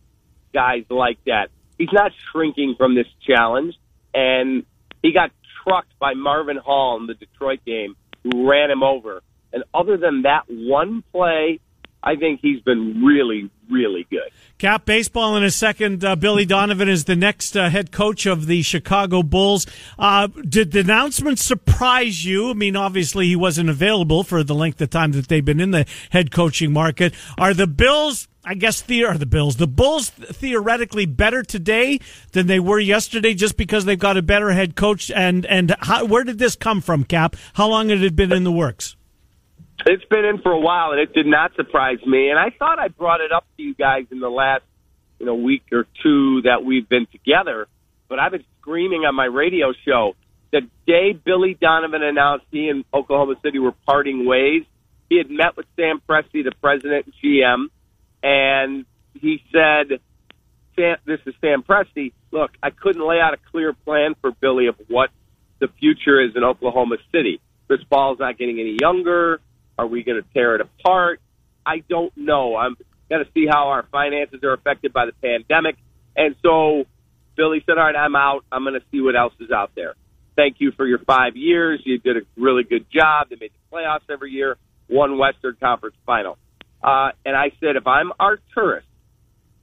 guys 0.52 0.84
like 0.90 1.18
that. 1.26 1.48
He's 1.78 1.92
not 1.92 2.12
shrinking 2.30 2.76
from 2.78 2.94
this 2.94 3.06
challenge, 3.26 3.74
and 4.14 4.64
he 5.02 5.12
got 5.12 5.30
trucked 5.62 5.98
by 5.98 6.14
Marvin 6.14 6.56
Hall 6.56 6.98
in 7.00 7.06
the 7.06 7.14
Detroit 7.14 7.60
game, 7.66 7.96
who 8.22 8.48
ran 8.48 8.70
him 8.70 8.82
over. 8.82 9.22
And 9.52 9.64
other 9.72 9.96
than 9.96 10.22
that 10.22 10.44
one 10.48 11.02
play, 11.12 11.60
I 12.02 12.16
think 12.16 12.40
he's 12.40 12.60
been 12.60 13.02
really, 13.04 13.50
really 13.70 14.06
good. 14.10 14.30
Cap 14.58 14.84
baseball 14.84 15.36
in 15.36 15.42
a 15.42 15.50
second. 15.50 16.04
Uh, 16.04 16.16
Billy 16.16 16.44
Donovan 16.44 16.88
is 16.88 17.04
the 17.04 17.16
next 17.16 17.56
uh, 17.56 17.68
head 17.68 17.90
coach 17.90 18.26
of 18.26 18.46
the 18.46 18.62
Chicago 18.62 19.22
Bulls. 19.22 19.66
Uh, 19.98 20.28
did 20.48 20.72
the 20.72 20.80
announcement 20.80 21.38
surprise 21.38 22.24
you? 22.24 22.50
I 22.50 22.54
mean, 22.54 22.76
obviously 22.76 23.26
he 23.26 23.36
wasn't 23.36 23.70
available 23.70 24.22
for 24.22 24.42
the 24.42 24.54
length 24.54 24.80
of 24.80 24.90
time 24.90 25.12
that 25.12 25.28
they've 25.28 25.44
been 25.44 25.60
in 25.60 25.70
the 25.70 25.86
head 26.10 26.30
coaching 26.30 26.72
market. 26.72 27.14
Are 27.36 27.54
the 27.54 27.66
Bills? 27.66 28.28
I 28.44 28.54
guess 28.54 28.82
the 28.82 29.04
are 29.04 29.16
the 29.16 29.26
Bills. 29.26 29.56
The 29.56 29.66
Bulls 29.66 30.10
theoretically 30.10 31.06
better 31.06 31.42
today 31.42 31.98
than 32.32 32.46
they 32.46 32.60
were 32.60 32.78
yesterday, 32.78 33.34
just 33.34 33.56
because 33.56 33.86
they've 33.86 33.98
got 33.98 34.18
a 34.18 34.22
better 34.22 34.50
head 34.52 34.76
coach. 34.76 35.10
And 35.10 35.46
and 35.46 35.74
how, 35.80 36.04
where 36.04 36.24
did 36.24 36.38
this 36.38 36.54
come 36.54 36.80
from, 36.80 37.04
Cap? 37.04 37.36
How 37.54 37.68
long 37.68 37.88
had 37.88 38.02
it 38.02 38.14
been 38.14 38.32
in 38.32 38.44
the 38.44 38.52
works? 38.52 38.96
It's 39.86 40.04
been 40.06 40.24
in 40.24 40.38
for 40.40 40.52
a 40.52 40.60
while, 40.60 40.92
and 40.92 41.00
it 41.00 41.12
did 41.12 41.26
not 41.26 41.54
surprise 41.56 41.98
me. 42.06 42.30
And 42.30 42.38
I 42.38 42.50
thought 42.50 42.78
I 42.78 42.88
brought 42.88 43.20
it 43.20 43.32
up 43.32 43.44
to 43.56 43.62
you 43.62 43.74
guys 43.74 44.06
in 44.10 44.20
the 44.20 44.30
last, 44.30 44.62
you 45.18 45.26
know, 45.26 45.34
week 45.34 45.64
or 45.72 45.86
two 46.02 46.42
that 46.42 46.64
we've 46.64 46.88
been 46.88 47.06
together. 47.06 47.66
But 48.08 48.18
I've 48.18 48.32
been 48.32 48.44
screaming 48.60 49.04
on 49.04 49.14
my 49.14 49.26
radio 49.26 49.72
show 49.84 50.14
the 50.54 50.60
day 50.86 51.12
Billy 51.12 51.58
Donovan 51.60 52.04
announced 52.04 52.46
he 52.52 52.68
and 52.68 52.84
Oklahoma 52.94 53.34
City 53.42 53.58
were 53.58 53.74
parting 53.86 54.24
ways. 54.24 54.62
He 55.10 55.18
had 55.18 55.28
met 55.28 55.56
with 55.56 55.66
Sam 55.74 56.00
Presti, 56.08 56.44
the 56.44 56.52
president 56.62 57.06
and 57.06 57.14
GM, 57.22 57.66
and 58.22 58.86
he 59.20 59.42
said, 59.52 60.00
Sam, 60.76 60.96
"This 61.04 61.18
is 61.26 61.34
Sam 61.40 61.64
Presti. 61.64 62.12
Look, 62.30 62.52
I 62.62 62.70
couldn't 62.70 63.04
lay 63.04 63.20
out 63.20 63.34
a 63.34 63.36
clear 63.50 63.72
plan 63.72 64.14
for 64.20 64.30
Billy 64.30 64.68
of 64.68 64.76
what 64.86 65.10
the 65.58 65.66
future 65.66 66.20
is 66.20 66.36
in 66.36 66.44
Oklahoma 66.44 66.98
City. 67.10 67.40
Chris 67.66 67.82
Paul's 67.90 68.20
not 68.20 68.38
getting 68.38 68.60
any 68.60 68.76
younger." 68.80 69.40
Are 69.78 69.86
we 69.86 70.02
going 70.02 70.22
to 70.22 70.28
tear 70.32 70.54
it 70.54 70.60
apart? 70.60 71.20
I 71.66 71.78
don't 71.88 72.16
know. 72.16 72.56
I'm 72.56 72.76
going 73.08 73.24
to 73.24 73.30
see 73.32 73.46
how 73.48 73.68
our 73.68 73.84
finances 73.90 74.40
are 74.42 74.52
affected 74.52 74.92
by 74.92 75.06
the 75.06 75.12
pandemic. 75.12 75.76
And 76.16 76.36
so 76.42 76.84
Billy 77.36 77.62
said, 77.66 77.78
all 77.78 77.84
right, 77.84 77.96
I'm 77.96 78.16
out. 78.16 78.44
I'm 78.52 78.64
going 78.64 78.78
to 78.78 78.86
see 78.90 79.00
what 79.00 79.16
else 79.16 79.34
is 79.40 79.50
out 79.50 79.72
there. 79.74 79.94
Thank 80.36 80.56
you 80.58 80.72
for 80.72 80.86
your 80.86 80.98
five 80.98 81.36
years. 81.36 81.80
You 81.84 81.98
did 81.98 82.16
a 82.16 82.20
really 82.36 82.64
good 82.64 82.86
job. 82.90 83.28
They 83.30 83.36
made 83.36 83.52
the 83.52 83.76
playoffs 83.76 84.10
every 84.10 84.32
year, 84.32 84.56
won 84.88 85.18
Western 85.18 85.56
Conference 85.60 85.96
final. 86.04 86.38
Uh, 86.82 87.10
and 87.24 87.36
I 87.36 87.50
said, 87.60 87.76
if 87.76 87.86
I'm 87.86 88.12
Arturas, 88.20 88.82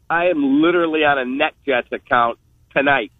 I 0.09 0.25
am 0.25 0.61
literally 0.61 1.01
on 1.01 1.17
a 1.17 1.25
NetJets 1.25 1.91
account 1.91 2.39
tonight. 2.75 3.11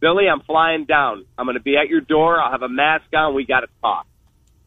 Billy, 0.00 0.24
I'm 0.28 0.40
flying 0.40 0.84
down. 0.84 1.24
I'm 1.38 1.46
going 1.46 1.56
to 1.56 1.62
be 1.62 1.76
at 1.76 1.88
your 1.88 2.00
door. 2.00 2.40
I'll 2.40 2.50
have 2.50 2.62
a 2.62 2.68
mask 2.68 3.06
on. 3.14 3.34
We 3.34 3.46
got 3.46 3.60
to 3.60 3.68
talk. 3.80 4.06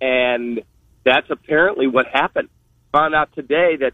And 0.01 0.61
that's 1.05 1.29
apparently 1.29 1.87
what 1.87 2.07
happened. 2.07 2.49
Found 2.91 3.15
out 3.15 3.33
today 3.33 3.77
that, 3.79 3.93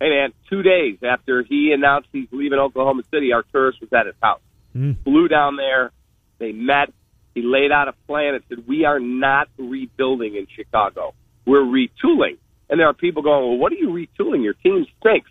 hey 0.00 0.10
man, 0.10 0.32
two 0.48 0.62
days 0.62 0.98
after 1.02 1.42
he 1.42 1.72
announced 1.72 2.08
he's 2.12 2.28
leaving 2.30 2.58
Oklahoma 2.58 3.02
City, 3.12 3.30
Arturas 3.30 3.80
was 3.80 3.92
at 3.92 4.06
his 4.06 4.14
house. 4.22 4.40
Mm. 4.74 5.02
Flew 5.04 5.28
down 5.28 5.56
there. 5.56 5.90
They 6.38 6.52
met. 6.52 6.92
He 7.34 7.42
laid 7.42 7.70
out 7.70 7.88
a 7.88 7.92
plan 8.06 8.34
and 8.34 8.44
said, 8.48 8.66
we 8.66 8.84
are 8.84 8.98
not 8.98 9.48
rebuilding 9.56 10.34
in 10.36 10.46
Chicago. 10.54 11.14
We're 11.46 11.60
retooling. 11.60 12.38
And 12.68 12.78
there 12.78 12.88
are 12.88 12.94
people 12.94 13.22
going, 13.22 13.48
well, 13.48 13.58
what 13.58 13.72
are 13.72 13.76
you 13.76 13.88
retooling? 13.88 14.42
Your 14.42 14.54
team 14.54 14.86
stinks. 14.98 15.30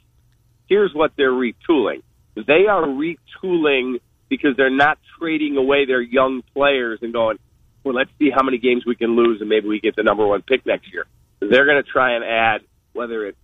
Here's 0.68 0.94
what 0.94 1.12
they're 1.18 1.32
retooling. 1.32 2.04
They 2.36 2.68
are 2.70 2.84
retooling 2.84 4.00
because 4.30 4.56
they're 4.56 4.70
not 4.70 4.98
trading 5.20 5.58
away 5.58 5.86
their 5.86 6.02
young 6.02 6.42
players 6.54 7.00
and 7.02 7.12
going, 7.12 7.38
well, 7.84 7.94
let's 7.96 8.12
see 8.20 8.30
how 8.30 8.44
many 8.44 8.58
games 8.58 8.86
we 8.86 8.96
can 8.96 9.16
lose 9.16 9.42
and 9.42 9.50
maybe 9.50 9.68
we 9.68 9.80
get 9.80 9.96
the 9.96 10.04
number 10.04 10.26
one 10.26 10.42
pick 10.42 10.66
next 10.66 10.92
year. 10.92 11.06
They're 11.40 11.66
going 11.66 11.82
to 11.84 11.90
try 11.90 12.16
and 12.16 12.24
add 12.24 12.62
whether 12.94 13.26
it's 13.26 13.38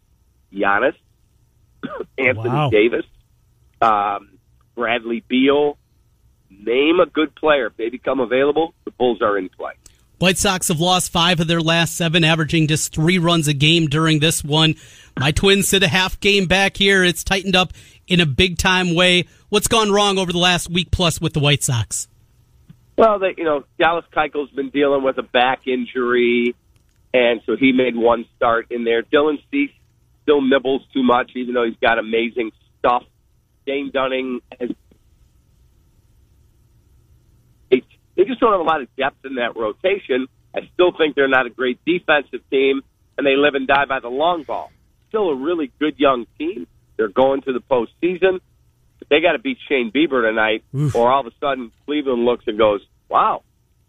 Giannis, 0.53 0.95
Anthony 2.17 2.49
Wow. 2.49 2.69
Davis, 2.69 3.05
um, 3.81 4.37
Bradley 4.75 5.23
Beal, 5.27 5.77
name 6.49 6.99
a 6.99 7.05
good 7.05 7.35
player. 7.35 7.67
If 7.67 7.77
they 7.77 7.89
become 7.89 8.19
available, 8.19 8.73
the 8.83 8.91
Bulls 8.91 9.21
are 9.21 9.37
in 9.37 9.49
play. 9.49 9.73
White 10.17 10.37
Sox 10.37 10.69
have 10.69 10.79
lost 10.79 11.11
five 11.11 11.41
of 11.41 11.47
their 11.47 11.61
last 11.61 11.95
seven, 11.97 12.23
averaging 12.23 12.67
just 12.67 12.93
three 12.93 13.17
runs 13.17 13.49
a 13.49 13.53
game 13.53 13.87
during 13.87 14.19
this 14.19 14.43
one. 14.43 14.75
My 15.19 15.31
Twins 15.31 15.67
sit 15.67 15.83
a 15.83 15.89
half 15.89 16.19
game 16.21 16.45
back 16.45 16.77
here. 16.77 17.03
It's 17.03 17.23
tightened 17.23 17.55
up 17.55 17.73
in 18.07 18.21
a 18.21 18.25
big 18.25 18.57
time 18.57 18.95
way. 18.95 19.25
What's 19.49 19.67
gone 19.67 19.91
wrong 19.91 20.17
over 20.17 20.31
the 20.31 20.37
last 20.37 20.69
week 20.69 20.89
plus 20.89 21.19
with 21.19 21.33
the 21.33 21.41
White 21.41 21.63
Sox? 21.63 22.07
Well, 22.97 23.19
they, 23.19 23.33
you 23.37 23.43
know, 23.43 23.65
Dallas 23.77 24.05
Keuchel's 24.15 24.51
been 24.51 24.69
dealing 24.69 25.03
with 25.03 25.17
a 25.17 25.23
back 25.23 25.67
injury, 25.67 26.55
and 27.13 27.41
so 27.45 27.55
he 27.57 27.71
made 27.73 27.95
one 27.95 28.25
start 28.37 28.71
in 28.71 28.83
there. 28.85 29.03
Dylan 29.03 29.37
Cease 29.51 29.71
still 30.23 30.41
nibbles 30.41 30.81
too 30.93 31.03
much, 31.03 31.31
even 31.35 31.53
though 31.53 31.65
he's 31.65 31.75
got 31.81 31.99
amazing 31.99 32.51
stuff. 32.79 33.03
Dane 33.65 33.91
Dunning 33.91 34.41
has. 34.59 34.69
They 37.69 38.23
just 38.23 38.39
don't 38.39 38.53
have 38.53 38.61
a 38.61 38.63
lot 38.63 38.81
of 38.81 38.87
depth 38.95 39.25
in 39.25 39.35
that 39.35 39.57
rotation. 39.57 40.27
I 40.55 40.61
still 40.73 40.93
think 40.97 41.15
they're 41.15 41.27
not 41.27 41.47
a 41.47 41.49
great 41.49 41.79
defensive 41.85 42.49
team, 42.49 42.81
and 43.17 43.27
they 43.27 43.35
live 43.35 43.55
and 43.55 43.67
die 43.67 43.85
by 43.85 43.99
the 43.99 44.07
long 44.07 44.43
ball. 44.43 44.71
Still 45.09 45.29
a 45.31 45.35
really 45.35 45.69
good 45.79 45.99
young 45.99 46.25
team. 46.37 46.65
They're 46.95 47.09
going 47.09 47.41
to 47.41 47.51
the 47.51 47.59
postseason. 47.59 48.39
They 49.09 49.21
got 49.21 49.33
to 49.33 49.39
beat 49.39 49.57
Shane 49.67 49.91
Bieber 49.91 50.27
tonight, 50.27 50.63
Oof. 50.75 50.95
or 50.95 51.11
all 51.11 51.21
of 51.21 51.27
a 51.27 51.35
sudden 51.39 51.71
Cleveland 51.85 52.25
looks 52.25 52.45
and 52.47 52.57
goes, 52.57 52.81
"Wow, 53.09 53.43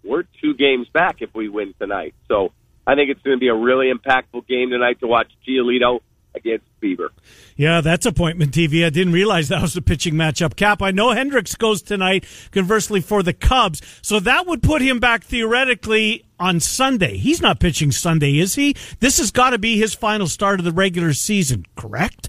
we're 0.04 0.24
two 0.42 0.54
games 0.54 0.88
back 0.88 1.16
if 1.20 1.34
we 1.34 1.48
win 1.48 1.74
tonight." 1.78 2.14
So 2.28 2.52
I 2.86 2.94
think 2.94 3.10
it's 3.10 3.22
going 3.22 3.36
to 3.36 3.40
be 3.40 3.48
a 3.48 3.54
really 3.54 3.92
impactful 3.92 4.46
game 4.46 4.70
tonight 4.70 5.00
to 5.00 5.06
watch 5.06 5.30
Giolito 5.46 6.00
against 6.34 6.66
Bieber. 6.82 7.08
Yeah, 7.56 7.80
that's 7.80 8.04
appointment 8.04 8.52
TV. 8.52 8.84
I 8.84 8.90
didn't 8.90 9.14
realize 9.14 9.48
that 9.48 9.62
was 9.62 9.76
a 9.76 9.82
pitching 9.82 10.14
matchup. 10.14 10.54
Cap, 10.54 10.82
I 10.82 10.90
know 10.90 11.12
Hendricks 11.12 11.54
goes 11.54 11.80
tonight, 11.82 12.26
conversely, 12.52 13.00
for 13.00 13.22
the 13.22 13.32
Cubs. 13.32 13.80
So 14.02 14.20
that 14.20 14.46
would 14.46 14.62
put 14.62 14.82
him 14.82 15.00
back 15.00 15.24
theoretically 15.24 16.24
on 16.38 16.60
Sunday. 16.60 17.16
He's 17.16 17.40
not 17.40 17.58
pitching 17.58 17.90
Sunday, 17.90 18.38
is 18.38 18.54
he? 18.54 18.76
This 19.00 19.18
has 19.18 19.30
got 19.30 19.50
to 19.50 19.58
be 19.58 19.78
his 19.78 19.94
final 19.94 20.26
start 20.26 20.60
of 20.60 20.64
the 20.64 20.72
regular 20.72 21.14
season, 21.14 21.64
correct? 21.74 22.28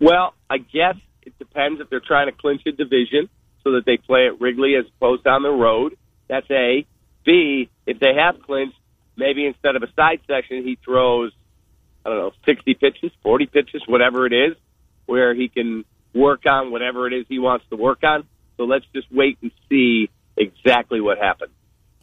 Well, 0.00 0.34
I 0.48 0.58
guess 0.58 0.96
depends 1.56 1.80
if 1.80 1.88
they're 1.90 2.00
trying 2.00 2.26
to 2.26 2.32
clinch 2.32 2.62
a 2.66 2.72
division 2.72 3.28
so 3.64 3.72
that 3.72 3.84
they 3.86 3.96
play 3.96 4.26
at 4.26 4.40
Wrigley 4.40 4.74
as 4.76 4.84
opposed 4.96 5.26
on 5.26 5.42
the 5.42 5.50
road. 5.50 5.96
That's 6.28 6.50
A. 6.50 6.86
B, 7.24 7.68
if 7.86 7.98
they 7.98 8.14
have 8.14 8.42
clinched, 8.42 8.78
maybe 9.16 9.46
instead 9.46 9.76
of 9.76 9.82
a 9.82 9.92
side 9.94 10.20
session, 10.26 10.62
he 10.64 10.78
throws– 10.84 11.32
I 12.04 12.10
don't 12.10 12.18
know, 12.18 12.32
60 12.44 12.74
pitches, 12.74 13.10
40 13.24 13.46
pitches, 13.46 13.82
whatever 13.88 14.26
it 14.26 14.32
is, 14.32 14.56
where 15.06 15.34
he 15.34 15.48
can 15.48 15.84
work 16.14 16.42
on 16.46 16.70
whatever 16.70 17.08
it 17.08 17.12
is 17.12 17.26
he 17.28 17.40
wants 17.40 17.64
to 17.70 17.76
work 17.76 18.04
on. 18.04 18.24
So 18.56 18.62
let's 18.62 18.84
just 18.94 19.10
wait 19.10 19.38
and 19.42 19.50
see 19.68 20.08
exactly 20.36 21.00
what 21.00 21.18
happens. 21.18 21.50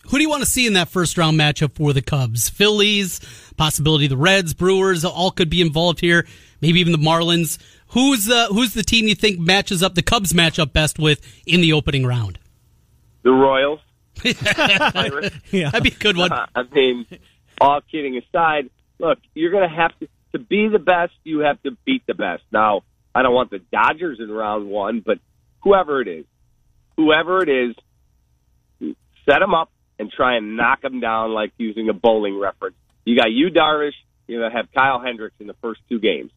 Who 0.10 0.18
do 0.18 0.24
you 0.24 0.30
want 0.30 0.44
to 0.44 0.50
see 0.50 0.68
in 0.68 0.74
that 0.74 0.90
first 0.90 1.18
round 1.18 1.40
matchup 1.40 1.76
for 1.76 1.94
the 1.94 2.02
Cubs? 2.02 2.50
Phillies, 2.50 3.22
possibility 3.56 4.08
the 4.08 4.18
Reds, 4.18 4.54
Brewers, 4.54 5.06
all 5.06 5.32
could 5.32 5.50
be 5.50 5.62
involved 5.62 6.02
here. 6.02 6.28
Maybe 6.60 6.82
even 6.82 6.92
the 6.92 6.98
Marlins. 6.98 7.58
Who's 7.94 8.26
the 8.26 8.48
who's 8.48 8.74
the 8.74 8.84
team 8.84 9.08
you 9.08 9.14
think 9.14 9.40
matches 9.40 9.84
up 9.84 9.94
the 9.94 10.02
Cubs 10.02 10.34
match 10.34 10.58
up 10.58 10.74
best 10.74 10.98
with 10.98 11.22
in 11.46 11.62
the 11.62 11.74
opening 11.74 12.06
round? 12.06 12.40
The 13.22 13.32
Royals. 13.32 13.80
yeah. 14.24 15.70
That'd 15.70 15.84
be 15.84 15.90
a 15.90 16.00
good 16.00 16.18
one. 16.18 16.32
Uh, 16.32 16.48
I 16.56 16.64
mean, 16.72 17.06
all 17.62 17.82
kidding 17.92 18.18
aside, 18.18 18.70
look, 19.00 19.20
you're 19.36 19.52
going 19.52 19.70
to 19.70 19.76
have 19.76 19.98
to 20.00 20.08
to 20.34 20.40
be 20.40 20.68
the 20.70 20.80
best. 20.80 21.14
You 21.24 21.40
have 21.40 21.62
to 21.64 21.78
beat 21.86 22.06
the 22.08 22.16
best. 22.16 22.42
Now, 22.52 22.82
I 23.14 23.22
don't 23.22 23.34
want 23.34 23.52
the 23.52 23.60
Dodgers 23.72 24.20
in 24.20 24.32
round 24.32 24.68
one, 24.68 25.04
but 25.06 25.20
whoever 25.62 26.02
it 26.02 26.08
is, 26.08 26.26
whoever 26.98 27.44
it 27.44 27.50
is, 27.50 27.76
set 29.30 29.40
them 29.40 29.54
up 29.54 29.70
and 30.00 30.12
try 30.12 30.38
and 30.38 30.58
knock 30.58 30.82
them 30.82 31.00
down 31.00 31.32
like 31.32 31.52
using 31.58 31.90
a 31.90 31.94
bowling 31.94 32.40
reference. 32.40 32.76
You 33.06 33.16
got 33.16 33.32
you 33.32 33.50
Darvish. 33.52 33.94
You 34.26 34.40
know, 34.40 34.50
have 34.50 34.72
Kyle 34.74 35.00
Hendricks 35.00 35.36
in 35.40 35.48
the 35.48 35.56
first 35.62 35.82
two 35.90 36.00
games. 36.00 36.32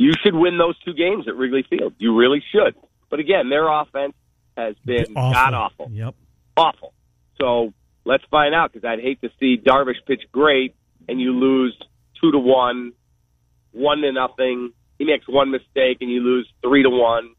You 0.00 0.14
should 0.22 0.34
win 0.34 0.56
those 0.56 0.78
two 0.78 0.94
games 0.94 1.28
at 1.28 1.36
Wrigley 1.36 1.62
Field. 1.68 1.92
You 1.98 2.16
really 2.16 2.42
should. 2.52 2.74
But 3.10 3.20
again, 3.20 3.50
their 3.50 3.68
offense 3.68 4.14
has 4.56 4.74
been 4.82 5.12
god 5.12 5.52
awful. 5.52 5.90
Yep. 5.92 6.14
Awful. 6.56 6.94
So 7.38 7.74
let's 8.06 8.24
find 8.30 8.54
out 8.54 8.72
because 8.72 8.88
I'd 8.88 9.00
hate 9.00 9.20
to 9.20 9.28
see 9.38 9.58
Darvish 9.58 10.02
pitch 10.06 10.22
great 10.32 10.74
and 11.06 11.20
you 11.20 11.32
lose 11.32 11.78
two 12.18 12.32
to 12.32 12.38
one, 12.38 12.92
one 13.72 13.98
to 13.98 14.10
nothing. 14.10 14.72
He 14.98 15.04
makes 15.04 15.28
one 15.28 15.50
mistake 15.50 15.98
and 16.00 16.10
you 16.10 16.20
lose 16.20 16.50
three 16.62 16.82
to 16.82 16.90
one. 16.90 17.34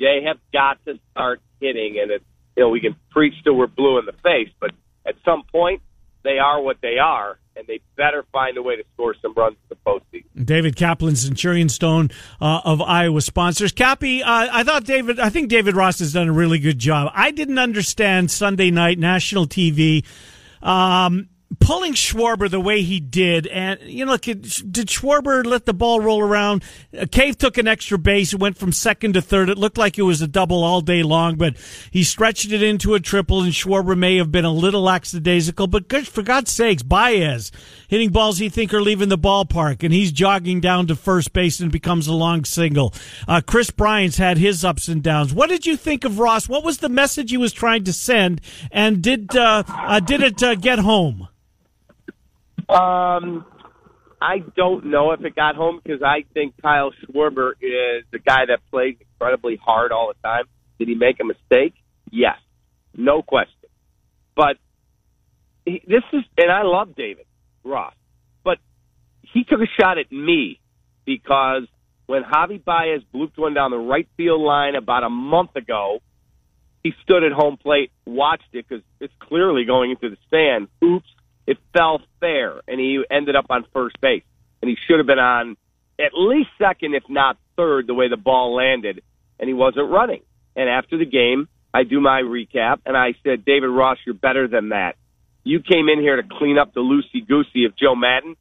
They 0.00 0.22
have 0.26 0.38
got 0.50 0.82
to 0.86 0.98
start 1.10 1.42
hitting, 1.60 1.98
and 2.00 2.10
it, 2.10 2.22
you 2.56 2.62
know 2.62 2.70
we 2.70 2.80
can 2.80 2.96
preach 3.10 3.34
till 3.44 3.54
we're 3.54 3.66
blue 3.66 3.98
in 3.98 4.06
the 4.06 4.14
face, 4.22 4.48
but 4.58 4.70
at 5.06 5.16
some 5.26 5.42
point 5.52 5.82
they 6.24 6.38
are 6.38 6.58
what 6.58 6.78
they 6.80 6.96
are, 6.96 7.38
and 7.54 7.66
they 7.66 7.80
better 7.98 8.24
find 8.32 8.56
a 8.56 8.62
way 8.62 8.76
to 8.76 8.84
score 8.94 9.14
some 9.20 9.34
runs 9.34 9.56
in 9.56 9.68
the 9.68 9.71
postseason. 9.71 9.71
David 10.52 10.76
Kaplan, 10.76 11.16
Centurion 11.16 11.70
Stone 11.70 12.10
uh, 12.38 12.60
of 12.62 12.82
Iowa 12.82 13.22
sponsors. 13.22 13.72
Cappy, 13.72 14.22
uh, 14.22 14.48
I 14.52 14.62
thought 14.64 14.84
David, 14.84 15.18
I 15.18 15.30
think 15.30 15.48
David 15.48 15.74
Ross 15.74 16.00
has 16.00 16.12
done 16.12 16.28
a 16.28 16.32
really 16.32 16.58
good 16.58 16.78
job. 16.78 17.10
I 17.14 17.30
didn't 17.30 17.58
understand 17.58 18.30
Sunday 18.30 18.70
night 18.70 18.98
national 18.98 19.46
TV. 19.46 20.04
Um, 20.60 21.30
pulling 21.58 21.94
Schwarber 21.94 22.50
the 22.50 22.60
way 22.60 22.82
he 22.82 23.00
did, 23.00 23.46
and 23.46 23.80
you 23.82 24.04
know, 24.04 24.16
did 24.16 24.42
Schwarber 24.42 25.44
let 25.44 25.64
the 25.64 25.72
ball 25.72 26.00
roll 26.00 26.20
around? 26.20 26.64
Uh, 26.96 27.06
Cave 27.10 27.38
took 27.38 27.56
an 27.56 27.66
extra 27.66 27.98
base. 27.98 28.32
It 28.32 28.40
went 28.40 28.56
from 28.58 28.72
second 28.72 29.14
to 29.14 29.22
third. 29.22 29.48
It 29.48 29.58
looked 29.58 29.78
like 29.78 29.98
it 29.98 30.02
was 30.02 30.20
a 30.22 30.28
double 30.28 30.62
all 30.62 30.80
day 30.80 31.02
long, 31.02 31.36
but 31.36 31.56
he 31.90 32.04
stretched 32.04 32.52
it 32.52 32.62
into 32.62 32.94
a 32.94 33.00
triple, 33.00 33.42
and 33.42 33.52
Schwarber 33.52 33.96
may 33.96 34.16
have 34.18 34.30
been 34.30 34.44
a 34.44 34.52
little 34.52 34.82
lackadaisical. 34.82 35.66
But 35.66 35.88
good, 35.88 36.06
for 36.06 36.22
God's 36.22 36.50
sakes, 36.50 36.82
Baez 36.82 37.50
hitting 37.92 38.08
balls 38.08 38.38
he 38.38 38.48
think 38.48 38.72
are 38.72 38.80
leaving 38.80 39.10
the 39.10 39.18
ballpark, 39.18 39.82
and 39.82 39.92
he's 39.92 40.10
jogging 40.10 40.60
down 40.60 40.86
to 40.86 40.96
first 40.96 41.34
base 41.34 41.60
and 41.60 41.70
becomes 41.70 42.06
a 42.06 42.14
long 42.14 42.42
single. 42.42 42.94
Uh, 43.28 43.42
Kris 43.46 43.70
Bryant's 43.70 44.16
had 44.16 44.38
his 44.38 44.64
ups 44.64 44.88
and 44.88 45.02
downs. 45.02 45.34
What 45.34 45.50
did 45.50 45.66
you 45.66 45.76
think 45.76 46.06
of 46.06 46.18
Ross? 46.18 46.48
What 46.48 46.64
was 46.64 46.78
the 46.78 46.88
message 46.88 47.30
he 47.30 47.36
was 47.36 47.52
trying 47.52 47.84
to 47.84 47.92
send, 47.92 48.40
and 48.70 49.02
did 49.02 49.36
uh, 49.36 49.64
uh 49.68 50.00
did 50.00 50.22
it 50.22 50.42
uh, 50.42 50.54
get 50.54 50.78
home? 50.78 51.28
Um, 52.66 53.44
I 54.22 54.38
don't 54.56 54.86
know 54.86 55.12
if 55.12 55.22
it 55.22 55.36
got 55.36 55.54
home 55.54 55.78
because 55.84 56.00
I 56.02 56.24
think 56.32 56.54
Kyle 56.62 56.92
Schwarber 56.92 57.50
is 57.60 58.06
the 58.10 58.20
guy 58.24 58.46
that 58.46 58.60
plays 58.70 58.96
incredibly 59.00 59.56
hard 59.62 59.92
all 59.92 60.08
the 60.08 60.26
time. 60.26 60.44
Did 60.78 60.88
he 60.88 60.94
make 60.94 61.20
a 61.20 61.24
mistake? 61.24 61.74
Yes, 62.10 62.38
no 62.96 63.20
question. 63.20 63.68
But 64.34 64.56
he, 65.66 65.82
this 65.86 66.04
is, 66.14 66.22
and 66.38 66.50
I 66.50 66.62
love 66.62 66.96
David 66.96 67.26
Ross, 67.64 67.94
but 68.44 68.58
he 69.22 69.44
took 69.44 69.60
a 69.60 69.80
shot 69.80 69.98
at 69.98 70.10
me 70.10 70.60
because 71.04 71.64
when 72.06 72.22
Javi 72.22 72.62
Baez 72.62 73.02
blooped 73.14 73.38
one 73.38 73.54
down 73.54 73.70
the 73.70 73.78
right 73.78 74.08
field 74.16 74.40
line 74.40 74.74
about 74.74 75.04
a 75.04 75.10
month 75.10 75.56
ago, 75.56 76.00
he 76.82 76.92
stood 77.02 77.22
at 77.22 77.32
home 77.32 77.56
plate, 77.56 77.90
watched 78.04 78.48
it 78.52 78.66
because 78.68 78.84
it's 79.00 79.14
clearly 79.20 79.64
going 79.64 79.90
into 79.90 80.10
the 80.10 80.16
stand. 80.26 80.68
Oops, 80.82 81.06
it 81.46 81.58
fell 81.72 82.00
fair, 82.20 82.60
and 82.66 82.80
he 82.80 83.02
ended 83.10 83.36
up 83.36 83.46
on 83.50 83.64
first 83.72 84.00
base. 84.00 84.24
And 84.60 84.68
he 84.68 84.76
should 84.86 84.98
have 84.98 85.06
been 85.06 85.18
on 85.18 85.56
at 85.98 86.12
least 86.14 86.50
second, 86.58 86.94
if 86.94 87.04
not 87.08 87.36
third, 87.56 87.86
the 87.86 87.94
way 87.94 88.08
the 88.08 88.16
ball 88.16 88.54
landed, 88.54 89.02
and 89.38 89.48
he 89.48 89.54
wasn't 89.54 89.90
running. 89.90 90.22
And 90.56 90.68
after 90.68 90.98
the 90.98 91.06
game, 91.06 91.48
I 91.72 91.84
do 91.84 92.00
my 92.00 92.22
recap, 92.22 92.80
and 92.84 92.96
I 92.96 93.14
said, 93.24 93.44
David 93.44 93.68
Ross, 93.68 93.98
you're 94.04 94.14
better 94.14 94.48
than 94.48 94.70
that. 94.70 94.96
You 95.44 95.60
came 95.60 95.88
in 95.88 96.00
here 96.00 96.20
to 96.20 96.28
clean 96.38 96.58
up 96.58 96.74
the 96.74 96.80
loosey 96.80 97.26
goosey 97.26 97.64
of 97.64 97.76
Joe 97.76 97.94
Maddon. 97.94 98.36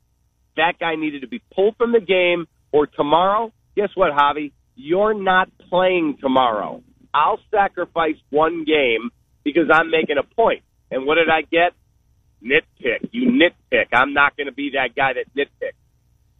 That 0.58 0.74
guy 0.79 0.96
needed 0.96 1.22
to 1.22 1.27
be 1.27 1.41
pulled 1.53 1.75
from 1.77 1.91
the 1.91 2.00
game, 2.00 2.48
or 2.72 2.86
tomorrow, 2.86 3.51
guess 3.75 3.89
what, 3.96 4.12
Javi? 4.12 4.51
You're 4.75 5.13
not 5.13 5.50
playing 5.70 6.17
tomorrow. 6.22 6.84
I'll 7.13 7.39
sacrifice 7.50 8.15
one 8.29 8.63
game 8.65 9.10
because 9.43 9.70
I'm 9.72 9.89
making 9.89 10.17
a 10.17 10.24
point. 10.24 10.63
And 10.89 11.05
what 11.05 11.15
did 11.15 11.29
I 11.29 11.41
get? 11.41 11.74
nitpick. 12.43 13.10
You 13.12 13.31
nitpick. 13.31 13.88
I'm 13.93 14.13
not 14.13 14.36
going 14.36 14.48
to 14.48 14.53
be 14.53 14.72
that 14.74 14.96
guy 14.96 15.13
that 15.13 15.25
nitpicks. 15.36 15.74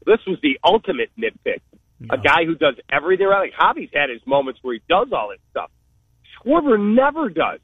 This 0.06 0.20
was 0.26 0.40
the 0.42 0.60
ultimate 0.64 1.10
nitpick. 1.18 1.62
A 2.10 2.18
guy 2.18 2.46
who 2.46 2.56
does 2.56 2.76
everything 2.92 3.28
right. 3.28 3.52
Like 3.52 3.78
Javi's 3.78 3.92
had 3.94 4.10
his 4.10 4.22
moments 4.26 4.60
where 4.64 4.74
he 4.74 4.82
does 4.90 5.10
all 5.14 5.30
this 5.30 5.40
stuff. 5.52 5.70
Schwarber 6.44 6.80
never 6.80 7.30
does. 7.30 7.60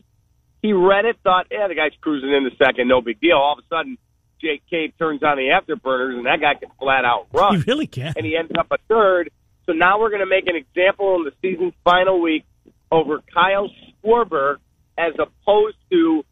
He 0.61 0.73
read 0.73 1.05
it, 1.05 1.17
thought, 1.23 1.47
yeah, 1.51 1.67
the 1.67 1.75
guy's 1.75 1.91
cruising 2.01 2.33
in 2.33 2.43
the 2.43 2.51
second, 2.57 2.87
no 2.87 3.01
big 3.01 3.19
deal. 3.21 3.37
All 3.37 3.53
of 3.53 3.59
a 3.59 3.67
sudden, 3.73 3.97
Jake 4.41 4.63
Cave 4.69 4.93
turns 4.97 5.23
on 5.23 5.37
the 5.37 5.49
afterburners, 5.49 6.15
and 6.15 6.25
that 6.25 6.41
guy 6.41 6.55
can 6.55 6.69
flat 6.79 7.05
out 7.05 7.27
run. 7.31 7.57
He 7.57 7.63
really 7.67 7.87
can. 7.87 8.13
And 8.15 8.25
he 8.25 8.35
ends 8.35 8.51
up 8.57 8.67
a 8.71 8.77
third. 8.87 9.31
So 9.65 9.73
now 9.73 9.99
we're 9.99 10.09
going 10.09 10.21
to 10.21 10.29
make 10.29 10.47
an 10.47 10.55
example 10.55 11.15
in 11.15 11.23
the 11.25 11.33
season's 11.41 11.73
final 11.83 12.21
week 12.21 12.45
over 12.91 13.21
Kyle 13.33 13.69
Schwarber 14.03 14.57
as 14.97 15.13
opposed 15.19 15.77
to 15.91 16.23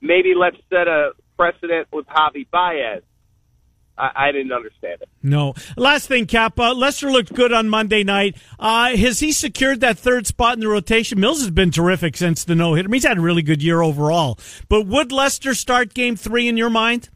maybe 0.00 0.34
let's 0.36 0.56
set 0.70 0.86
a 0.88 1.12
precedent 1.36 1.88
with 1.92 2.06
Javi 2.06 2.46
Baez. 2.50 3.02
I, 3.96 4.10
I 4.14 4.32
didn't 4.32 4.52
understand 4.52 5.02
it. 5.02 5.08
No. 5.22 5.54
Last 5.76 6.08
thing, 6.08 6.26
Cap. 6.26 6.58
Uh, 6.58 6.74
Lester 6.74 7.10
looked 7.10 7.32
good 7.32 7.52
on 7.52 7.68
Monday 7.68 8.04
night. 8.04 8.36
Uh, 8.58 8.96
has 8.96 9.20
he 9.20 9.32
secured 9.32 9.80
that 9.80 9.98
third 9.98 10.26
spot 10.26 10.54
in 10.54 10.60
the 10.60 10.68
rotation? 10.68 11.20
Mills 11.20 11.40
has 11.40 11.50
been 11.50 11.70
terrific 11.70 12.16
since 12.16 12.44
the 12.44 12.54
no 12.54 12.74
hitter. 12.74 12.88
He's 12.92 13.06
had 13.06 13.18
a 13.18 13.20
really 13.20 13.42
good 13.42 13.62
year 13.62 13.82
overall. 13.82 14.38
But 14.68 14.86
would 14.86 15.12
Lester 15.12 15.54
start 15.54 15.94
Game 15.94 16.16
Three 16.16 16.48
in 16.48 16.56
your 16.56 16.70
mind? 16.70 17.08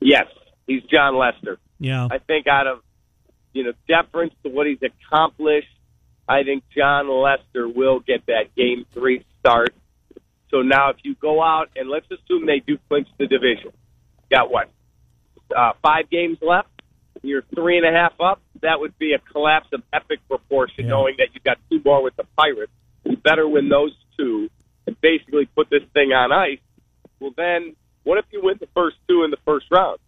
Yes, 0.00 0.26
he's 0.66 0.82
Jon 0.84 1.16
Lester. 1.16 1.58
Yeah. 1.78 2.08
I 2.10 2.18
think 2.18 2.46
out 2.46 2.66
of 2.66 2.80
you 3.52 3.64
know 3.64 3.72
deference 3.88 4.34
to 4.42 4.50
what 4.50 4.66
he's 4.66 4.80
accomplished, 4.82 5.68
I 6.28 6.42
think 6.42 6.64
Jon 6.76 7.08
Lester 7.08 7.68
will 7.68 8.00
get 8.00 8.26
that 8.26 8.54
Game 8.56 8.84
Three 8.92 9.24
start. 9.40 9.74
So 10.50 10.62
now, 10.62 10.90
if 10.90 10.96
you 11.02 11.14
go 11.16 11.42
out 11.42 11.70
and 11.74 11.88
let's 11.88 12.06
assume 12.10 12.46
they 12.46 12.60
do 12.60 12.78
clinch 12.88 13.08
the 13.18 13.26
division, 13.26 13.72
got 14.30 14.50
what 14.50 14.70
uh, 15.56 15.72
five 15.82 16.10
games 16.10 16.38
left. 16.42 16.68
You're 17.22 17.44
three 17.54 17.78
and 17.78 17.86
a 17.86 17.92
half 17.92 18.12
up. 18.20 18.40
That 18.62 18.80
would 18.80 18.98
be 18.98 19.14
a 19.14 19.18
collapse 19.18 19.68
of 19.72 19.82
epic 19.92 20.20
proportion, 20.28 20.84
Yeah. 20.84 20.90
knowing 20.90 21.14
that 21.18 21.28
you've 21.32 21.44
got 21.44 21.58
two 21.70 21.80
more 21.84 22.02
with 22.02 22.16
the 22.16 22.24
Pirates. 22.36 22.72
You 23.04 23.16
better 23.16 23.48
win 23.48 23.68
those 23.68 23.92
two 24.16 24.50
and 24.86 25.00
basically 25.00 25.46
put 25.46 25.70
this 25.70 25.82
thing 25.94 26.12
on 26.12 26.32
ice. 26.32 26.58
Well, 27.20 27.32
then, 27.36 27.76
what 28.02 28.18
if 28.18 28.26
you 28.30 28.42
win 28.42 28.56
the 28.60 28.68
first 28.74 28.96
two 29.08 29.24
in 29.24 29.30
the 29.30 29.38
first 29.44 29.66
round? 29.70 29.98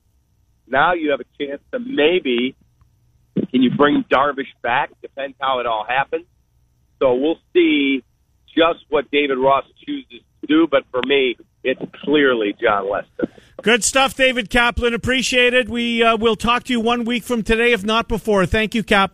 Now 0.66 0.94
you 0.94 1.10
have 1.12 1.20
a 1.20 1.44
chance 1.44 1.62
to 1.72 1.78
maybe 1.78 2.56
can 3.50 3.62
you 3.62 3.70
bring 3.70 4.04
Darvish 4.10 4.52
back? 4.62 4.90
Depends 5.02 5.36
how 5.40 5.60
it 5.60 5.66
all 5.66 5.84
happens. 5.86 6.24
So 6.98 7.14
we'll 7.14 7.38
see 7.52 8.02
just 8.56 8.84
what 8.88 9.10
David 9.10 9.38
Ross 9.38 9.64
chooses 9.86 10.20
to 10.40 10.46
do. 10.46 10.66
But 10.70 10.84
for 10.90 11.00
me, 11.06 11.36
it's 11.64 11.80
clearly 12.04 12.54
Jon 12.60 12.90
Lester. 12.90 13.32
Good 13.62 13.84
stuff, 13.84 14.14
David 14.14 14.50
Kaplan. 14.50 14.94
Appreciate 14.94 15.54
it. 15.54 15.68
We 15.68 16.02
uh, 16.02 16.16
will 16.16 16.36
talk 16.36 16.64
to 16.64 16.72
you 16.72 16.80
one 16.80 17.04
week 17.04 17.24
from 17.24 17.42
today, 17.42 17.72
if 17.72 17.84
not 17.84 18.08
before. 18.08 18.46
Thank 18.46 18.74
you, 18.74 18.82
Cap. 18.82 19.12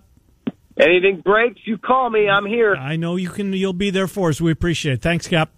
Anything 0.80 1.20
breaks, 1.20 1.60
you 1.64 1.76
call 1.78 2.10
me. 2.10 2.28
I'm 2.28 2.46
here. 2.46 2.74
I 2.74 2.96
know 2.96 3.16
you 3.16 3.28
can. 3.28 3.52
You'll 3.52 3.72
be 3.72 3.90
there 3.90 4.08
for 4.08 4.30
us. 4.30 4.40
We 4.40 4.50
appreciate 4.50 4.94
it. 4.94 5.02
Thanks, 5.02 5.28
Cap. 5.28 5.50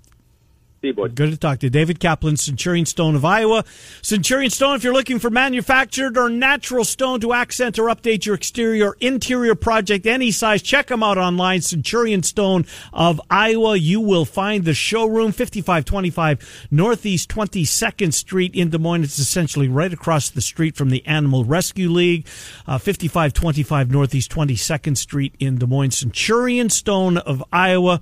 Good 1.14 1.30
to 1.30 1.36
talk 1.36 1.60
to 1.60 1.66
you. 1.66 1.70
David 1.70 2.00
Kaplan, 2.00 2.36
Centurion 2.36 2.86
Stone 2.86 3.14
of 3.14 3.24
Iowa. 3.24 3.64
Centurion 4.02 4.50
Stone, 4.50 4.76
if 4.76 4.84
you're 4.84 4.92
looking 4.92 5.18
for 5.18 5.30
manufactured 5.30 6.18
or 6.18 6.28
natural 6.28 6.84
stone 6.84 7.20
to 7.20 7.32
accent 7.32 7.78
or 7.78 7.84
update 7.84 8.26
your 8.26 8.34
exterior 8.34 8.88
or 8.88 8.96
interior 9.00 9.54
project 9.54 10.06
any 10.06 10.30
size, 10.30 10.62
check 10.62 10.88
them 10.88 11.02
out 11.02 11.18
online. 11.18 11.62
Centurion 11.62 12.22
Stone 12.22 12.66
of 12.92 13.20
Iowa. 13.30 13.76
You 13.76 14.00
will 14.00 14.24
find 14.24 14.64
the 14.64 14.74
showroom, 14.74 15.32
5525 15.32 16.68
Northeast 16.70 17.30
22nd 17.30 18.12
Street 18.12 18.54
in 18.54 18.70
Des 18.70 18.78
Moines. 18.78 19.04
It's 19.04 19.18
essentially 19.18 19.68
right 19.68 19.92
across 19.92 20.30
the 20.30 20.40
street 20.40 20.76
from 20.76 20.90
the 20.90 21.04
Animal 21.06 21.44
Rescue 21.44 21.88
League. 21.88 22.26
Uh, 22.66 22.78
5525 22.78 23.90
Northeast 23.90 24.30
22nd 24.30 24.96
Street 24.96 25.34
in 25.38 25.58
Des 25.58 25.66
Moines. 25.66 25.92
Centurion 25.92 26.70
Stone 26.70 27.18
of 27.18 27.42
Iowa. 27.52 28.00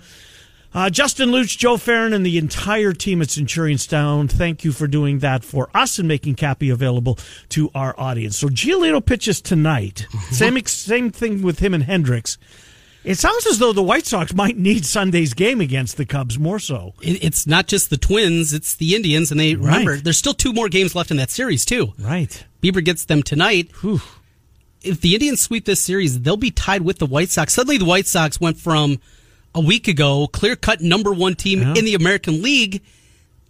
Uh, 0.74 0.88
Justin 0.88 1.28
Luch, 1.30 1.58
Joe 1.58 1.76
Farron, 1.76 2.14
and 2.14 2.24
the 2.24 2.38
entire 2.38 2.92
team 2.94 3.20
at 3.20 3.28
Centurion 3.30 3.76
Stone, 3.76 4.28
thank 4.28 4.64
you 4.64 4.72
for 4.72 4.86
doing 4.86 5.18
that 5.18 5.44
for 5.44 5.68
us 5.74 5.98
and 5.98 6.08
making 6.08 6.34
Cappy 6.36 6.70
available 6.70 7.18
to 7.50 7.70
our 7.74 7.94
audience. 7.98 8.38
So 8.38 8.48
Giolito 8.48 9.04
pitches 9.04 9.42
tonight. 9.42 10.06
same 10.30 10.58
same 10.64 11.10
thing 11.10 11.42
with 11.42 11.58
him 11.58 11.74
and 11.74 11.84
Hendricks. 11.84 12.38
It 13.04 13.16
sounds 13.18 13.46
as 13.48 13.58
though 13.58 13.72
the 13.72 13.82
White 13.82 14.06
Sox 14.06 14.32
might 14.32 14.56
need 14.56 14.86
Sunday's 14.86 15.34
game 15.34 15.60
against 15.60 15.96
the 15.96 16.06
Cubs 16.06 16.38
more 16.38 16.60
so. 16.60 16.94
It, 17.02 17.22
it's 17.22 17.46
not 17.46 17.66
just 17.66 17.90
the 17.90 17.96
Twins; 17.98 18.54
it's 18.54 18.76
the 18.76 18.94
Indians, 18.94 19.30
and 19.30 19.38
they 19.40 19.56
remember 19.56 19.92
Right. 19.94 20.04
there's 20.04 20.18
still 20.18 20.34
two 20.34 20.52
more 20.52 20.68
games 20.68 20.94
left 20.94 21.10
in 21.10 21.16
that 21.18 21.30
series 21.30 21.64
too. 21.66 21.92
Right. 21.98 22.44
Bieber 22.62 22.82
gets 22.82 23.04
them 23.04 23.22
tonight. 23.22 23.72
Whew. 23.82 24.00
If 24.82 25.00
the 25.00 25.14
Indians 25.14 25.40
sweep 25.40 25.64
this 25.64 25.80
series, 25.80 26.20
they'll 26.22 26.36
be 26.36 26.50
tied 26.50 26.82
with 26.82 26.98
the 26.98 27.06
White 27.06 27.28
Sox. 27.28 27.52
Suddenly, 27.52 27.76
the 27.78 27.84
White 27.84 28.06
Sox 28.06 28.40
went 28.40 28.56
from 28.56 29.00
a 29.54 29.60
week 29.60 29.88
ago 29.88 30.26
clear 30.26 30.56
cut 30.56 30.80
number 30.80 31.12
one 31.12 31.34
team 31.34 31.60
Yeah. 31.60 31.74
in 31.76 31.84
the 31.84 31.94
American 31.94 32.42
League. 32.42 32.82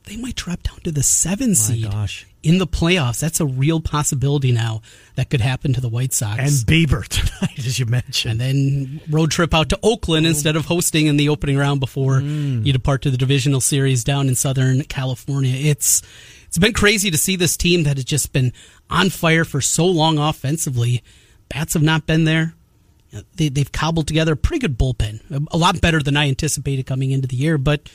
They 0.05 0.17
might 0.17 0.35
drop 0.35 0.63
down 0.65 0.81
to 0.81 0.91
the 0.91 1.03
seven 1.03 1.55
seed 1.55 1.89
gosh. 1.91 2.27
in 2.43 2.59
the 2.59 2.67
playoffs. 2.67 3.21
That's 3.21 3.39
a 3.39 3.47
real 3.47 3.81
possibility 3.81 4.51
now 4.51 4.83
that 5.15 5.31
could 5.31 5.41
happen 5.41 5.73
to 5.75 5.81
the 5.81 5.89
White 5.89 6.13
Sox. 6.13 6.41
And 6.41 6.51
Bieber 6.67 7.07
tonight, 7.09 7.59
as 7.59 7.79
you 7.79 7.87
mentioned. 7.87 8.33
and 8.33 8.41
then 8.41 9.01
road 9.09 9.31
trip 9.31 9.55
out 9.55 9.69
to 9.69 9.79
Oakland 9.81 10.27
instead 10.27 10.57
of 10.57 10.65
hosting 10.65 11.07
in 11.07 11.19
the 11.19 11.29
opening 11.29 11.57
round 11.57 11.79
before 11.79 12.21
mm. 12.21 12.67
you 12.67 12.73
depart 12.73 13.03
to 13.03 13.11
the 13.11 13.17
divisional 13.17 13.61
series 13.61 14.03
down 14.03 14.27
in 14.27 14.35
Southern 14.35 14.83
California. 14.85 15.55
It's 15.55 16.03
it's 16.49 16.59
been 16.59 16.73
crazy 16.75 17.11
to 17.11 17.17
see 17.17 17.37
this 17.37 17.57
team 17.57 17.85
that 17.85 17.97
has 17.97 18.05
just 18.05 18.33
been 18.33 18.53
on 18.91 19.09
fire 19.09 19.45
for 19.45 19.61
so 19.61 19.87
long 19.87 20.19
offensively. 20.19 21.03
Bats 21.49 21.75
have 21.75 21.83
not 21.83 22.07
been 22.07 22.25
there. 22.25 22.55
They, 23.37 23.49
they've 23.49 23.71
cobbled 23.71 24.09
together 24.09 24.33
a 24.33 24.37
pretty 24.37 24.61
good 24.61 24.79
bullpen, 24.79 25.47
a, 25.51 25.57
lot 25.57 25.81
better 25.81 26.03
than 26.03 26.17
I 26.17 26.29
anticipated 26.29 26.87
coming 26.87 27.11
into 27.11 27.29
the 27.29 27.37
year. 27.37 27.59
But 27.59 27.91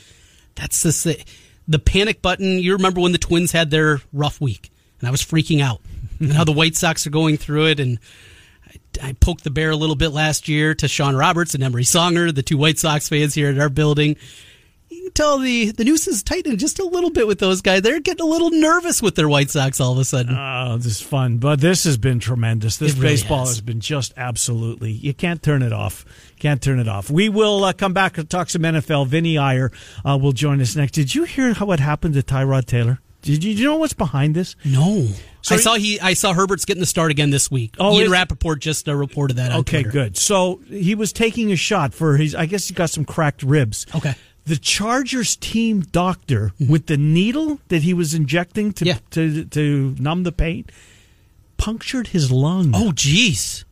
that's 0.54 0.82
the, 0.82 1.22
the 1.66 1.78
panic 1.78 2.22
button. 2.22 2.58
You 2.58 2.74
remember 2.74 3.00
when 3.00 3.12
the 3.12 3.18
Twins 3.18 3.52
had 3.52 3.70
their 3.70 4.00
rough 4.12 4.40
week, 4.40 4.70
and 5.00 5.08
I 5.08 5.10
was 5.10 5.22
freaking 5.22 5.60
out. 5.60 5.80
and 6.20 6.32
how 6.32 6.44
the 6.44 6.52
White 6.52 6.76
Sox 6.76 7.06
are 7.06 7.10
going 7.10 7.36
through 7.36 7.66
it, 7.66 7.80
and 7.80 7.98
I 9.02 9.12
poked 9.12 9.44
the 9.44 9.50
bear 9.50 9.70
a 9.70 9.76
little 9.76 9.96
bit 9.96 10.10
last 10.10 10.48
year 10.48 10.74
to 10.76 10.88
Sean 10.88 11.16
Roberts 11.16 11.54
and 11.54 11.62
Emery 11.62 11.84
Songer, 11.84 12.34
the 12.34 12.42
two 12.42 12.58
White 12.58 12.78
Sox 12.78 13.08
fans 13.08 13.34
here 13.34 13.50
at 13.50 13.58
our 13.58 13.68
building. 13.68 14.16
Tell 15.18 15.38
the, 15.40 15.72
the 15.72 15.82
noose 15.82 16.06
is 16.06 16.22
tightening 16.22 16.58
just 16.58 16.78
a 16.78 16.84
little 16.84 17.10
bit 17.10 17.26
with 17.26 17.40
those 17.40 17.60
guys. 17.60 17.82
They're 17.82 17.98
getting 17.98 18.24
a 18.24 18.28
little 18.28 18.52
nervous 18.52 19.02
with 19.02 19.16
their 19.16 19.28
White 19.28 19.50
Sox 19.50 19.80
all 19.80 19.90
of 19.90 19.98
a 19.98 20.04
sudden. 20.04 20.32
Oh, 20.32 20.76
this 20.76 20.86
is 20.86 21.00
fun, 21.00 21.38
but 21.38 21.60
this 21.60 21.82
has 21.82 21.96
been 21.96 22.20
tremendous. 22.20 22.76
This 22.76 22.92
really 22.94 23.14
baseball 23.14 23.40
has. 23.40 23.48
has. 23.48 23.60
been 23.60 23.80
just 23.80 24.14
absolutely. 24.16 24.92
You 24.92 25.12
can't 25.12 25.42
turn 25.42 25.62
it 25.62 25.72
off. 25.72 26.04
Can't 26.38 26.62
turn 26.62 26.78
it 26.78 26.86
off. 26.86 27.10
We 27.10 27.28
will 27.28 27.64
uh, 27.64 27.72
come 27.72 27.92
back 27.92 28.16
and 28.16 28.30
talk 28.30 28.48
some 28.48 28.62
NFL. 28.62 29.08
Vinny 29.08 29.36
Iyer 29.36 29.72
uh, 30.04 30.16
will 30.22 30.30
join 30.30 30.60
us 30.60 30.76
next. 30.76 30.92
Did 30.92 31.12
you 31.12 31.24
hear 31.24 31.52
how 31.52 31.66
what 31.66 31.80
happened 31.80 32.14
to 32.14 32.22
Tyrod 32.22 32.66
Taylor? 32.66 33.00
Did 33.22 33.42
you, 33.42 33.56
do 33.56 33.60
you 33.60 33.68
know 33.68 33.74
what's 33.74 33.94
behind 33.94 34.36
this? 34.36 34.54
no. 34.64 35.08
So 35.42 35.54
I 35.54 35.58
saw 35.58 35.74
he 35.74 35.98
I 35.98 36.12
saw 36.14 36.34
Herbert's 36.34 36.64
getting 36.64 36.80
the 36.80 36.86
start 36.86 37.10
again 37.10 37.30
this 37.30 37.50
week. 37.50 37.74
Oh, 37.78 37.98
Ian 37.98 38.10
Rapoport 38.10 38.60
just 38.60 38.88
uh, 38.88 38.94
reported 38.94 39.38
that 39.38 39.50
Okay, 39.52 39.82
Twitter. 39.82 39.90
good. 39.90 40.16
So 40.16 40.60
he 40.68 40.94
was 40.94 41.12
taking 41.12 41.50
a 41.52 41.56
shot 41.56 41.94
for 41.94 42.16
his. 42.16 42.34
I 42.34 42.46
guess 42.46 42.68
he 42.68 42.74
got 42.74 42.90
some 42.90 43.04
cracked 43.04 43.42
ribs. 43.42 43.86
Okay. 43.94 44.14
The 44.48 44.56
Chargers 44.56 45.36
team 45.36 45.80
doctor 45.92 46.52
with 46.58 46.86
the 46.86 46.96
needle 46.96 47.60
that 47.68 47.82
he 47.82 47.92
was 47.94 48.14
injecting 48.14 48.72
to 48.74 48.84
Yeah. 48.86 48.98
to 49.10 49.44
to 49.44 49.94
numb 49.98 50.22
the 50.24 50.32
pain 50.32 50.64
punctured 51.56 52.08
his 52.08 52.30
lung. 52.30 52.72
Oh, 52.74 52.92
jeez. 52.92 53.64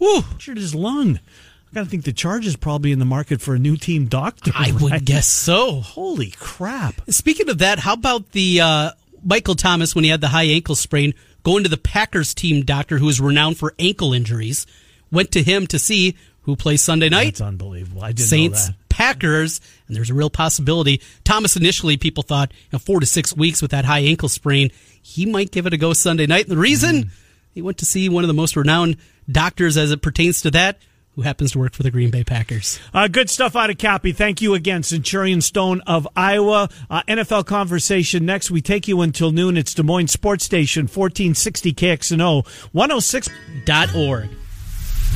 Punctured 0.00 0.56
his 0.58 0.74
lung. 0.74 1.18
I 1.18 1.74
gotta 1.74 1.86
think 1.88 2.04
the 2.04 2.12
Chargers 2.12 2.56
probably 2.56 2.90
in 2.92 2.98
the 2.98 3.04
market 3.04 3.40
for 3.40 3.54
a 3.54 3.58
new 3.58 3.76
team 3.76 4.06
doctor. 4.06 4.50
I 4.54 4.72
would 4.72 4.92
right? 4.92 5.04
guess 5.04 5.26
so. 5.26 5.80
Holy 5.80 6.32
crap! 6.38 7.00
Speaking 7.08 7.48
of 7.48 7.58
that, 7.58 7.78
how 7.78 7.94
about 7.94 8.32
the 8.32 8.60
uh, 8.60 8.90
Michael 9.24 9.54
Thomas 9.54 9.94
when 9.94 10.04
he 10.04 10.10
had 10.10 10.20
the 10.20 10.28
high 10.28 10.44
ankle 10.46 10.74
sprain, 10.74 11.14
going 11.44 11.62
to 11.62 11.68
the 11.70 11.76
Packers 11.78 12.34
team 12.34 12.64
doctor 12.64 12.98
who 12.98 13.08
is 13.08 13.20
renowned 13.20 13.56
for 13.58 13.72
ankle 13.78 14.12
injuries, 14.12 14.66
went 15.12 15.30
to 15.32 15.42
him 15.42 15.66
to 15.68 15.78
see 15.78 16.16
who 16.42 16.56
plays 16.56 16.82
Sunday 16.82 17.08
night. 17.08 17.34
That's 17.36 17.40
unbelievable. 17.42 18.02
I 18.02 18.08
didn't 18.12 18.28
Saints, 18.28 18.66
know 18.68 18.72
that. 18.72 18.81
Packers, 18.92 19.60
and 19.88 19.96
there's 19.96 20.10
a 20.10 20.14
real 20.14 20.28
possibility. 20.28 21.00
Thomas 21.24 21.56
initially, 21.56 21.96
people 21.96 22.22
thought 22.22 22.52
you 22.52 22.68
know, 22.74 22.78
four 22.78 23.00
to 23.00 23.06
six 23.06 23.34
weeks 23.34 23.62
with 23.62 23.70
that 23.70 23.86
high 23.86 24.00
ankle 24.00 24.28
sprain, 24.28 24.70
he 25.02 25.24
might 25.24 25.50
give 25.50 25.66
it 25.66 25.72
a 25.72 25.78
go 25.78 25.94
Sunday 25.94 26.26
night. 26.26 26.44
And 26.44 26.52
the 26.52 26.60
reason 26.60 27.10
he 27.52 27.62
went 27.62 27.78
to 27.78 27.86
see 27.86 28.08
one 28.08 28.22
of 28.22 28.28
the 28.28 28.34
most 28.34 28.54
renowned 28.54 28.98
doctors 29.30 29.78
as 29.78 29.90
it 29.92 30.02
pertains 30.02 30.42
to 30.42 30.50
that, 30.50 30.78
who 31.14 31.22
happens 31.22 31.52
to 31.52 31.58
work 31.58 31.72
for 31.74 31.82
the 31.82 31.90
Green 31.90 32.10
Bay 32.10 32.24
Packers. 32.24 32.78
Uh, 32.92 33.08
good 33.08 33.28
stuff 33.28 33.56
out 33.56 33.70
of 33.70 33.78
Cappy. 33.78 34.12
Thank 34.12 34.40
you 34.40 34.54
again, 34.54 34.82
Centurion 34.82 35.40
Stone 35.40 35.82
of 35.86 36.06
Iowa. 36.16 36.68
Uh, 36.90 37.02
NFL 37.08 37.46
conversation 37.46 38.24
next. 38.26 38.50
We 38.50 38.62
take 38.62 38.88
you 38.88 39.00
until 39.00 39.30
noon. 39.30 39.56
It's 39.56 39.74
Des 39.74 39.82
Moines 39.82 40.08
Sports 40.08 40.44
Station, 40.44 40.82
1460 40.82 41.72
KXNO, 41.74 42.46
106. 42.72 44.41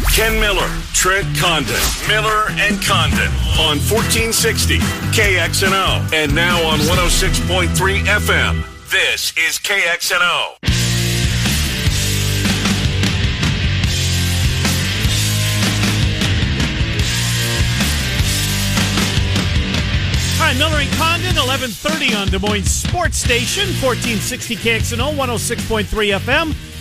Ken 0.05 0.39
Miller, 0.41 0.69
Trent 0.93 1.27
Condon, 1.37 1.75
Miller 2.09 2.51
and 2.51 2.83
Condon 2.83 3.33
on 3.59 3.79
1460 3.81 4.79
KXNO 5.13 6.13
and 6.13 6.35
now 6.35 6.63
on 6.67 6.79
106.3 6.81 7.69
FM. 8.05 8.65
This 8.91 9.33
is 9.37 9.59
KXNO. 9.59 10.57
Right, 20.39 20.57
Miller 20.59 20.77
and 20.79 20.93
Condon, 20.93 21.35
1130 21.35 22.15
on 22.15 22.29
Des 22.29 22.39
Moines 22.39 22.71
Sports 22.71 23.17
Station, 23.19 23.67
1460 23.83 24.57
KXNO, 24.57 25.15
106.3 25.17 26.19
FM. 26.21 26.76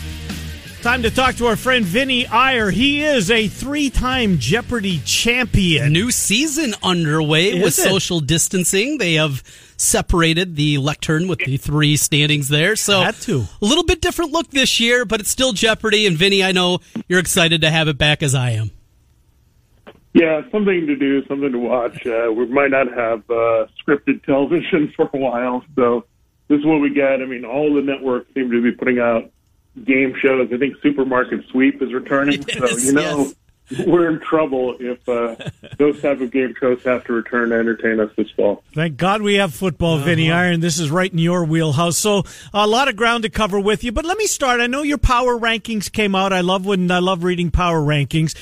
Time 0.85 1.01
to 1.01 1.09
talk 1.09 1.33
to 1.37 1.47
our 1.47 1.55
friend 1.55 1.83
Vinny 1.83 2.27
Iyer. 2.27 2.69
He 2.69 3.03
is 3.03 3.31
a 3.31 3.47
three-time 3.47 4.37
Jeopardy 4.37 4.99
champion. 4.99 5.91
New 5.91 6.11
season 6.11 6.75
underway 6.83 7.47
Is 7.47 7.63
with 7.63 7.79
it? 7.79 7.89
social 7.89 8.19
distancing. 8.19 8.99
They 8.99 9.15
have 9.15 9.41
separated 9.77 10.55
the 10.55 10.77
lectern 10.77 11.27
with 11.27 11.39
the 11.39 11.57
three 11.57 11.97
standings 11.97 12.49
there. 12.49 12.75
So 12.75 13.01
Had 13.01 13.15
to. 13.21 13.45
a 13.59 13.65
little 13.65 13.83
bit 13.83 13.99
different 13.99 14.31
look 14.31 14.51
this 14.51 14.79
year, 14.79 15.05
but 15.05 15.19
it's 15.19 15.31
still 15.31 15.53
Jeopardy. 15.53 16.05
And 16.05 16.15
Vinny, 16.15 16.43
I 16.43 16.51
know 16.51 16.77
you're 17.07 17.19
excited 17.19 17.61
to 17.61 17.71
have 17.71 17.87
it 17.87 17.97
back 17.97 18.21
as 18.21 18.35
I 18.35 18.51
am. 18.51 18.69
Yeah, 20.13 20.43
something 20.51 20.85
to 20.85 20.95
do, 20.95 21.25
something 21.25 21.51
to 21.51 21.57
watch. 21.57 22.05
Uh, 22.05 22.31
we 22.31 22.45
might 22.45 22.69
not 22.69 22.89
have 22.89 23.27
uh, 23.27 23.65
scripted 23.83 24.23
television 24.23 24.93
for 24.95 25.09
a 25.11 25.17
while, 25.17 25.65
so 25.75 26.05
this 26.47 26.59
is 26.59 26.65
what 26.67 26.79
we 26.79 26.91
get. 26.91 27.23
I 27.23 27.25
mean, 27.25 27.43
all 27.43 27.73
the 27.73 27.81
networks 27.81 28.31
seem 28.35 28.51
to 28.51 28.61
be 28.61 28.71
putting 28.71 28.99
out 28.99 29.31
game 29.83 30.15
shows. 30.21 30.49
I 30.51 30.57
think 30.57 30.77
Supermarket 30.81 31.45
Sweep 31.51 31.81
is 31.81 31.93
returning, 31.93 32.41
so 32.49 32.67
you 32.77 32.93
know 32.93 33.31
we're 33.85 34.09
in 34.09 34.19
trouble 34.19 34.77
if 34.79 35.07
uh, 35.09 35.35
those 35.77 36.01
type 36.01 36.21
of 36.21 36.31
game 36.31 36.53
shows 36.59 36.83
have 36.83 37.03
to 37.05 37.13
return 37.13 37.49
to 37.49 37.55
entertain 37.55 37.99
us 37.99 38.11
this 38.15 38.29
fall. 38.31 38.63
Thank 38.73 38.97
God 38.97 39.21
we 39.21 39.35
have 39.35 39.53
football, 39.53 39.97
Vinny 39.97 40.31
Iyer. 40.31 40.57
This 40.57 40.79
is 40.79 40.91
right 40.91 41.11
in 41.11 41.17
your 41.17 41.45
wheelhouse. 41.45 41.97
So 41.97 42.23
a 42.53 42.67
lot 42.67 42.87
of 42.87 42.95
ground 42.95 43.23
to 43.23 43.29
cover 43.29 43.59
with 43.59 43.83
you. 43.83 43.91
But 43.91 44.05
let 44.05 44.17
me 44.17 44.27
start. 44.27 44.61
I 44.61 44.67
know 44.67 44.83
your 44.83 44.97
power 44.97 45.37
rankings 45.37 45.91
came 45.91 46.15
out. 46.15 46.31
I 46.31 46.41
love 46.41 46.65
when 46.65 46.91
I 46.91 46.99
love 46.99 47.23
reading 47.23 47.51
power 47.51 47.79
rankings. 47.79 48.35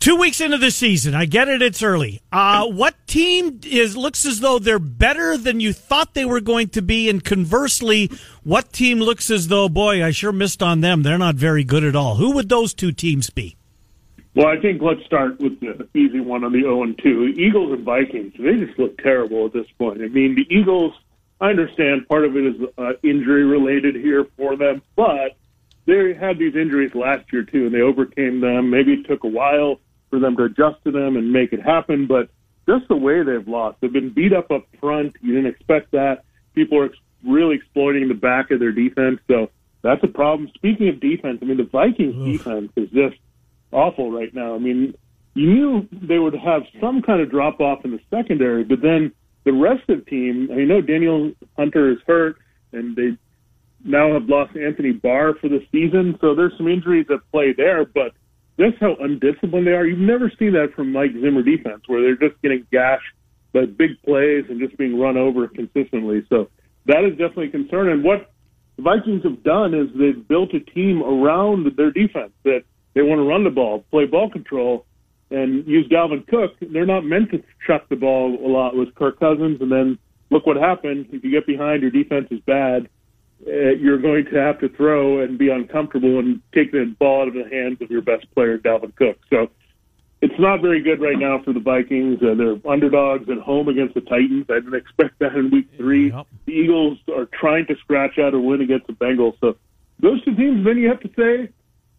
Two 0.00 0.14
weeks 0.14 0.40
into 0.40 0.58
the 0.58 0.70
season, 0.70 1.16
I 1.16 1.24
get 1.24 1.48
it. 1.48 1.60
It's 1.60 1.82
early. 1.82 2.22
Uh, 2.30 2.66
what 2.66 2.94
team 3.08 3.60
is 3.64 3.96
looks 3.96 4.24
as 4.24 4.38
though 4.38 4.60
they're 4.60 4.78
better 4.78 5.36
than 5.36 5.58
you 5.58 5.72
thought 5.72 6.14
they 6.14 6.24
were 6.24 6.40
going 6.40 6.68
to 6.70 6.82
be, 6.82 7.10
and 7.10 7.24
conversely, 7.24 8.08
what 8.44 8.72
team 8.72 9.00
looks 9.00 9.28
as 9.28 9.48
though, 9.48 9.68
boy, 9.68 10.04
I 10.04 10.12
sure 10.12 10.30
missed 10.30 10.62
on 10.62 10.82
them. 10.82 11.02
They're 11.02 11.18
not 11.18 11.34
very 11.34 11.64
good 11.64 11.82
at 11.82 11.96
all. 11.96 12.14
Who 12.14 12.30
would 12.34 12.48
those 12.48 12.74
two 12.74 12.92
teams 12.92 13.30
be? 13.30 13.56
Well, 14.36 14.46
I 14.46 14.60
think 14.60 14.80
let's 14.82 15.04
start 15.04 15.40
with 15.40 15.58
the 15.58 15.88
easy 15.94 16.20
one 16.20 16.44
on 16.44 16.52
the 16.52 16.60
0 16.60 16.84
and 16.84 16.96
2. 16.96 17.34
Eagles 17.36 17.72
and 17.72 17.84
Vikings, 17.84 18.34
they 18.38 18.56
just 18.56 18.78
look 18.78 18.96
terrible 18.98 19.46
at 19.46 19.52
this 19.52 19.66
point. 19.78 20.00
I 20.00 20.06
mean, 20.06 20.36
the 20.36 20.46
Eagles, 20.48 20.94
I 21.40 21.48
understand 21.48 22.06
part 22.06 22.24
of 22.24 22.36
it 22.36 22.46
is 22.46 22.68
uh, 22.78 22.92
injury 23.02 23.44
related 23.44 23.96
here 23.96 24.28
for 24.36 24.54
them, 24.56 24.80
but 24.94 25.36
they 25.86 26.14
had 26.14 26.38
these 26.38 26.54
injuries 26.54 26.94
last 26.94 27.32
year 27.32 27.42
too, 27.42 27.66
and 27.66 27.74
they 27.74 27.80
overcame 27.80 28.40
them. 28.40 28.70
Maybe 28.70 28.92
it 28.92 29.06
took 29.06 29.24
a 29.24 29.28
while 29.28 29.80
for 30.10 30.18
them 30.18 30.36
to 30.36 30.44
adjust 30.44 30.82
to 30.84 30.90
them 30.90 31.16
and 31.16 31.32
make 31.32 31.52
it 31.52 31.62
happen, 31.62 32.06
but 32.06 32.30
just 32.66 32.86
the 32.88 32.96
way 32.96 33.22
they've 33.22 33.48
lost, 33.48 33.78
they've 33.80 33.92
been 33.92 34.12
beat 34.12 34.32
up 34.32 34.50
up 34.50 34.66
front. 34.80 35.16
You 35.20 35.34
didn't 35.34 35.50
expect 35.50 35.92
that. 35.92 36.24
People 36.54 36.78
are 36.78 36.86
ex- 36.86 36.98
really 37.24 37.56
exploiting 37.56 38.08
the 38.08 38.14
back 38.14 38.50
of 38.50 38.60
their 38.60 38.72
defense, 38.72 39.20
so 39.26 39.50
that's 39.82 40.02
a 40.04 40.08
problem. 40.08 40.50
Speaking 40.54 40.88
of 40.88 41.00
defense, 41.00 41.38
I 41.40 41.44
mean, 41.44 41.56
the 41.56 41.64
Vikings 41.64 42.14
defense 42.32 42.72
is 42.76 42.90
just 42.90 43.16
awful 43.72 44.10
right 44.10 44.32
now. 44.34 44.54
I 44.54 44.58
mean, 44.58 44.94
you 45.34 45.46
knew 45.46 45.88
they 45.92 46.18
would 46.18 46.34
have 46.34 46.62
some 46.80 47.02
kind 47.02 47.20
of 47.20 47.30
drop 47.30 47.60
off 47.60 47.84
in 47.84 47.92
the 47.92 48.00
secondary, 48.10 48.64
but 48.64 48.82
then 48.82 49.12
the 49.44 49.52
rest 49.52 49.88
of 49.88 50.04
the 50.04 50.10
team, 50.10 50.48
I 50.52 50.64
know 50.64 50.80
Danielle 50.80 51.32
Hunter 51.56 51.90
is 51.90 51.98
hurt, 52.06 52.36
and 52.72 52.96
they 52.96 53.16
now 53.84 54.12
have 54.12 54.28
lost 54.28 54.56
Anthony 54.56 54.92
Barr 54.92 55.34
for 55.34 55.48
the 55.48 55.64
season, 55.72 56.18
so 56.20 56.34
there's 56.34 56.56
some 56.56 56.68
injuries 56.68 57.06
at 57.10 57.20
play 57.30 57.52
there, 57.52 57.84
but 57.84 58.12
just 58.58 58.76
how 58.80 58.96
undisciplined 59.00 59.66
they 59.66 59.72
are. 59.72 59.86
You've 59.86 59.98
never 59.98 60.30
seen 60.38 60.52
that 60.54 60.72
from 60.74 60.92
Mike 60.92 61.12
Zimmer 61.12 61.42
defense, 61.42 61.82
where 61.86 62.02
they're 62.02 62.28
just 62.28 62.40
getting 62.42 62.66
gashed 62.72 63.14
by 63.52 63.66
big 63.66 64.00
plays 64.04 64.44
and 64.48 64.60
just 64.60 64.76
being 64.76 64.98
run 64.98 65.16
over 65.16 65.48
consistently. 65.48 66.26
So 66.28 66.48
that 66.86 67.04
is 67.04 67.12
definitely 67.12 67.48
a 67.48 67.50
concern. 67.50 67.88
And 67.88 68.02
what 68.02 68.30
the 68.76 68.82
Vikings 68.82 69.22
have 69.24 69.42
done 69.42 69.74
is 69.74 69.88
they've 69.94 70.26
built 70.26 70.54
a 70.54 70.60
team 70.60 71.02
around 71.02 71.66
their 71.76 71.90
defense 71.90 72.32
that 72.44 72.64
they 72.94 73.02
want 73.02 73.18
to 73.18 73.24
run 73.24 73.44
the 73.44 73.50
ball, 73.50 73.84
play 73.90 74.06
ball 74.06 74.30
control, 74.30 74.84
and 75.30 75.66
use 75.66 75.86
Dalvin 75.88 76.26
Cook. 76.26 76.52
They're 76.60 76.86
not 76.86 77.04
meant 77.04 77.30
to 77.30 77.42
chuck 77.66 77.88
the 77.88 77.96
ball 77.96 78.38
a 78.44 78.48
lot 78.48 78.76
with 78.76 78.94
Kirk 78.94 79.20
Cousins, 79.20 79.60
and 79.60 79.70
then 79.70 79.98
look 80.30 80.46
what 80.46 80.56
happened. 80.56 81.06
If 81.12 81.22
you 81.22 81.30
get 81.30 81.46
behind, 81.46 81.82
your 81.82 81.90
defense 81.90 82.28
is 82.30 82.40
bad. 82.40 82.88
Uh, 83.46 83.70
you're 83.78 83.98
going 83.98 84.24
to 84.24 84.36
have 84.36 84.58
to 84.60 84.68
throw 84.70 85.22
and 85.22 85.38
be 85.38 85.48
uncomfortable 85.48 86.18
and 86.18 86.40
take 86.52 86.72
the 86.72 86.94
ball 86.98 87.22
out 87.22 87.28
of 87.28 87.34
the 87.34 87.48
hands 87.48 87.80
of 87.80 87.90
your 87.90 88.02
best 88.02 88.26
player, 88.34 88.58
Dalvin 88.58 88.94
Cook. 88.96 89.18
So 89.30 89.48
it's 90.20 90.38
not 90.38 90.60
very 90.60 90.82
good 90.82 91.00
right 91.00 91.18
now 91.18 91.40
for 91.44 91.52
the 91.52 91.60
Vikings. 91.60 92.18
Uh, 92.20 92.34
they're 92.34 92.58
underdogs 92.70 93.28
at 93.30 93.38
home 93.38 93.68
against 93.68 93.94
the 93.94 94.00
Titans. 94.00 94.46
I 94.50 94.54
didn't 94.54 94.74
expect 94.74 95.20
that 95.20 95.34
in 95.34 95.50
Week 95.50 95.68
Three. 95.76 96.10
Yep. 96.10 96.26
The 96.46 96.52
Eagles 96.52 96.98
are 97.14 97.28
trying 97.32 97.66
to 97.66 97.76
scratch 97.76 98.18
out 98.18 98.34
a 98.34 98.40
win 98.40 98.60
against 98.60 98.88
the 98.88 98.94
Bengals. 98.94 99.38
So 99.40 99.56
those 100.00 100.22
two 100.24 100.34
teams. 100.34 100.64
Then 100.64 100.78
you 100.78 100.88
have 100.88 101.00
to 101.00 101.10
say 101.16 101.52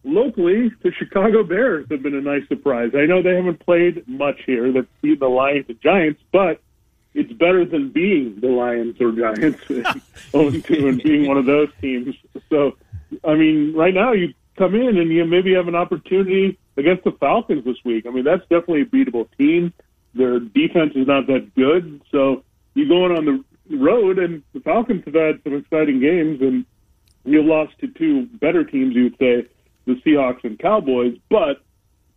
locally, 0.04 0.70
the 0.82 0.92
Chicago 0.98 1.42
Bears 1.42 1.86
have 1.90 2.02
been 2.02 2.14
a 2.14 2.20
nice 2.20 2.46
surprise. 2.48 2.90
I 2.94 3.06
know 3.06 3.22
they 3.22 3.34
haven't 3.34 3.60
played 3.60 4.06
much 4.06 4.40
here. 4.46 4.72
They've 4.72 4.86
beaten 5.02 5.20
the 5.20 5.28
Lions 5.28 5.66
and 5.68 5.80
Giants, 5.80 6.20
but 6.32 6.60
it's 7.14 7.32
better 7.32 7.64
than 7.64 7.90
being 7.90 8.38
the 8.40 8.48
Lions 8.48 9.00
or 9.00 9.12
Giants, 9.12 9.60
0 10.32 10.50
2 10.50 10.88
and 10.88 11.02
being 11.02 11.26
one 11.26 11.36
of 11.36 11.46
those 11.46 11.68
teams. 11.80 12.14
So, 12.48 12.76
I 13.24 13.34
mean, 13.34 13.74
right 13.74 13.94
now 13.94 14.12
you 14.12 14.34
come 14.56 14.74
in 14.74 14.98
and 14.98 15.10
you 15.10 15.24
maybe 15.24 15.54
have 15.54 15.68
an 15.68 15.74
opportunity 15.74 16.58
against 16.76 17.04
the 17.04 17.12
Falcons 17.12 17.64
this 17.64 17.76
week. 17.84 18.06
I 18.06 18.10
mean, 18.10 18.24
that's 18.24 18.42
definitely 18.42 18.82
a 18.82 18.86
beatable 18.86 19.28
team. 19.36 19.72
Their 20.14 20.40
defense 20.40 20.92
is 20.94 21.06
not 21.06 21.26
that 21.26 21.54
good. 21.54 22.00
So 22.10 22.44
you 22.74 22.88
go 22.88 23.06
in 23.06 23.12
on 23.12 23.24
the 23.24 23.76
road, 23.76 24.18
and 24.18 24.42
the 24.52 24.60
Falcons 24.60 25.04
have 25.04 25.14
had 25.14 25.42
some 25.44 25.54
exciting 25.54 26.00
games, 26.00 26.40
and 26.40 26.64
you 27.24 27.42
lost 27.42 27.78
to 27.80 27.88
two 27.88 28.26
better 28.40 28.64
teams, 28.64 28.94
you 28.94 29.04
would 29.04 29.18
say, 29.18 29.46
the 29.86 29.94
Seahawks 30.02 30.44
and 30.44 30.58
Cowboys, 30.58 31.16
but 31.28 31.62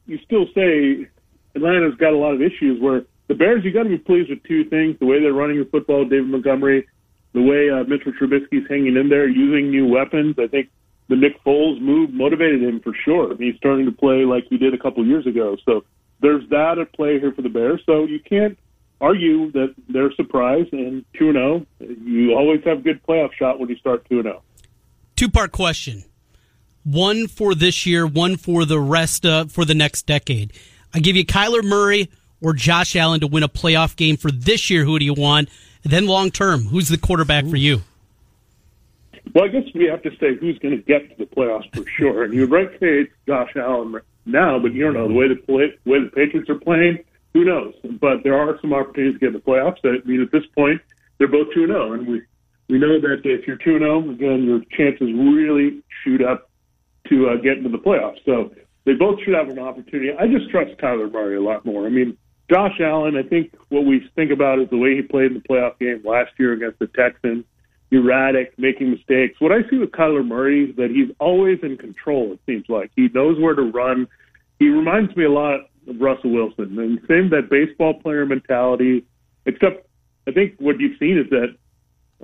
you 0.06 0.20
still 0.26 0.46
say 0.54 1.08
Atlanta's 1.56 1.96
got 1.96 2.14
a 2.14 2.18
lot 2.18 2.34
of 2.34 2.42
issues 2.42 2.82
where 2.82 3.04
the 3.28 3.36
Bears, 3.36 3.64
you 3.64 3.72
got 3.72 3.84
to 3.84 3.90
be 3.90 3.98
pleased 3.98 4.30
with 4.30 4.44
two 4.44 4.66
things: 4.70 4.98
the 5.00 5.06
way 5.06 5.22
they're 5.22 5.34
running 5.34 5.60
the 5.60 5.66
football, 5.66 6.04
David 6.04 6.28
Montgomery, 6.28 6.88
the 7.34 7.42
way 7.42 7.70
uh, 7.70 7.84
Mitchell 7.84 8.14
Trubisky's 8.14 8.68
hanging 8.70 8.96
in 8.98 9.10
there, 9.10 9.28
using 9.28 9.72
new 9.72 9.88
weapons. 9.88 10.36
I 10.38 10.48
think 10.48 10.70
the 11.10 11.16
Nick 11.16 11.44
Foles 11.44 11.82
move 11.82 12.12
motivated 12.12 12.62
him 12.62 12.80
for 12.80 12.94
sure. 13.06 13.36
He's 13.38 13.56
starting 13.58 13.86
to 13.86 13.92
play 13.92 14.26
like 14.26 14.46
he 14.50 14.58
did 14.58 14.74
a 14.74 14.78
couple 14.78 15.06
years 15.06 15.28
ago. 15.28 15.58
So 15.66 15.84
there's 16.22 16.48
that 16.50 16.78
at 16.80 16.94
play 16.94 17.20
here 17.20 17.34
for 17.34 17.42
the 17.42 17.50
Bears. 17.50 17.82
So 17.86 18.06
you 18.06 18.20
can't 18.20 18.58
argue 19.02 19.52
that 19.52 19.76
they're 19.90 20.14
surprised 20.14 20.72
and 20.74 21.04
two 21.18 21.34
zero. 21.34 21.66
You 21.80 22.34
always 22.34 22.64
have 22.64 22.84
good 22.84 23.02
playoff 23.04 23.34
shot 23.34 23.60
when 23.60 23.70
you 23.70 23.76
start 23.78 24.08
two 24.10 24.20
and 24.20 24.28
oh. 24.28 24.32
zero. 24.32 24.44
Two 25.16 25.30
part 25.30 25.52
question. 25.52 26.04
One 26.84 27.28
for 27.28 27.56
this 27.56 27.86
year, 27.86 28.06
one 28.06 28.36
for 28.36 28.66
the 28.66 28.80
rest 28.80 29.26
uh, 29.26 29.46
for 29.46 29.64
the 29.66 29.76
next 29.76 30.06
decade. 30.06 30.52
I 30.94 31.00
give 31.00 31.16
you 31.16 31.26
Kyler 31.26 31.64
Murray 31.64 32.10
or 32.44 32.54
Josh 32.54 32.96
Allen 32.96 33.22
to 33.22 33.28
win 33.28 33.42
a 33.42 33.50
playoff 33.50 33.96
game 33.96 34.18
for 34.18 34.30
this 34.30 34.70
year. 34.70 34.84
Who 34.84 35.00
do 35.00 35.06
you 35.06 35.14
want? 35.14 35.50
And 35.84 35.92
then 35.92 36.06
long 36.06 36.30
term, 36.30 36.66
who's 36.66 36.90
the 36.90 36.98
quarterback 36.98 37.46
for 37.46 37.56
you? 37.56 37.82
Well, 39.34 39.46
I 39.46 39.48
guess 39.48 39.64
we 39.74 39.86
have 39.86 40.04
to 40.04 40.12
say 40.18 40.36
who's 40.36 40.60
going 40.60 40.78
to 40.78 40.84
get 40.84 41.10
to 41.10 41.26
the 41.26 41.26
playoffs 41.26 41.74
for 41.74 41.90
sure. 41.98 42.24
And 42.24 42.34
you'd 42.34 42.52
right 42.52 42.70
say 42.80 43.08
Josh 43.26 43.52
Allen 43.56 44.00
now, 44.26 44.60
but 44.60 44.74
you 44.74 44.84
don't 44.84 44.94
know 44.94 45.08
the 45.08 45.14
way 45.14 45.28
the 45.28 45.36
play, 45.36 45.74
way 45.86 46.04
the 46.04 46.12
Patriots 46.14 46.50
are 46.50 46.60
playing. 46.60 47.04
Who 47.34 47.46
knows? 47.46 47.74
But 48.00 48.24
there 48.24 48.38
are 48.38 48.60
some 48.62 48.74
opportunities 48.74 49.16
to 49.16 49.20
get 49.20 49.28
in 49.28 49.34
the 49.34 49.40
playoffs. 49.40 49.78
I 49.84 50.06
mean, 50.08 50.22
at 50.22 50.32
this 50.32 50.46
point, 50.56 50.82
they're 51.18 51.28
both 51.28 51.48
two 51.54 51.66
zero, 51.66 51.94
and 51.94 52.08
we 52.08 52.22
we 52.70 52.78
know 52.78 53.00
that 53.00 53.22
if 53.24 53.48
you're 53.48 53.58
two 53.58 53.80
zero, 53.80 54.08
again, 54.10 54.44
your 54.44 54.62
chances 54.78 55.12
really 55.14 55.82
shoot 56.04 56.22
up 56.22 56.50
to 57.10 57.30
uh, 57.30 57.36
get 57.38 57.58
into 57.58 57.70
the 57.70 57.80
playoffs. 57.80 58.24
So 58.26 58.54
they 58.86 58.94
both 58.94 59.20
should 59.24 59.34
have 59.34 59.50
an 59.50 59.60
opportunity. 59.60 60.12
I 60.12 60.28
just 60.28 60.50
trust 60.52 60.78
Kyler 60.78 61.12
Murray 61.12 61.38
a 61.38 61.42
lot 61.42 61.66
more. 61.66 61.86
I 61.86 61.90
mean, 61.90 62.18
Josh 62.50 62.80
Allen, 62.80 63.16
I 63.16 63.24
think 63.24 63.56
what 63.70 63.86
we 63.86 64.10
think 64.16 64.32
about 64.32 64.60
is 64.60 64.70
the 64.70 64.78
way 64.78 64.96
he 64.96 65.02
played 65.02 65.32
in 65.32 65.36
the 65.36 65.40
playoff 65.40 65.80
game 65.80 66.02
last 66.04 66.32
year 66.38 66.54
against 66.54 66.80
the 66.80 66.88
Texans. 66.88 67.46
Erratic, 67.92 68.58
making 68.58 68.90
mistakes. 68.90 69.40
What 69.40 69.52
I 69.52 69.70
see 69.70 69.78
with 69.78 69.92
Kyler 69.92 70.26
Murray 70.26 70.72
is 70.72 70.76
that 70.78 70.90
he's 70.90 71.16
always 71.20 71.60
in 71.62 71.78
control, 71.78 72.34
it 72.34 72.40
seems 72.48 72.66
like. 72.68 72.92
He 72.96 73.08
knows 73.14 73.40
where 73.40 73.54
to 73.54 73.62
run. 73.62 74.08
He 74.58 74.68
reminds 74.70 75.16
me 75.16 75.26
a 75.26 75.32
lot 75.32 75.60
of 75.88 76.02
Russell 76.02 76.32
Wilson. 76.32 76.80
And 76.80 77.00
same 77.08 77.30
that 77.30 77.50
baseball 77.52 77.94
player 77.94 78.26
mentality, 78.26 79.06
except 79.46 79.88
I 80.28 80.32
think 80.32 80.56
what 80.58 80.80
you've 80.80 80.98
seen 80.98 81.20
is 81.20 81.30
that 81.30 81.56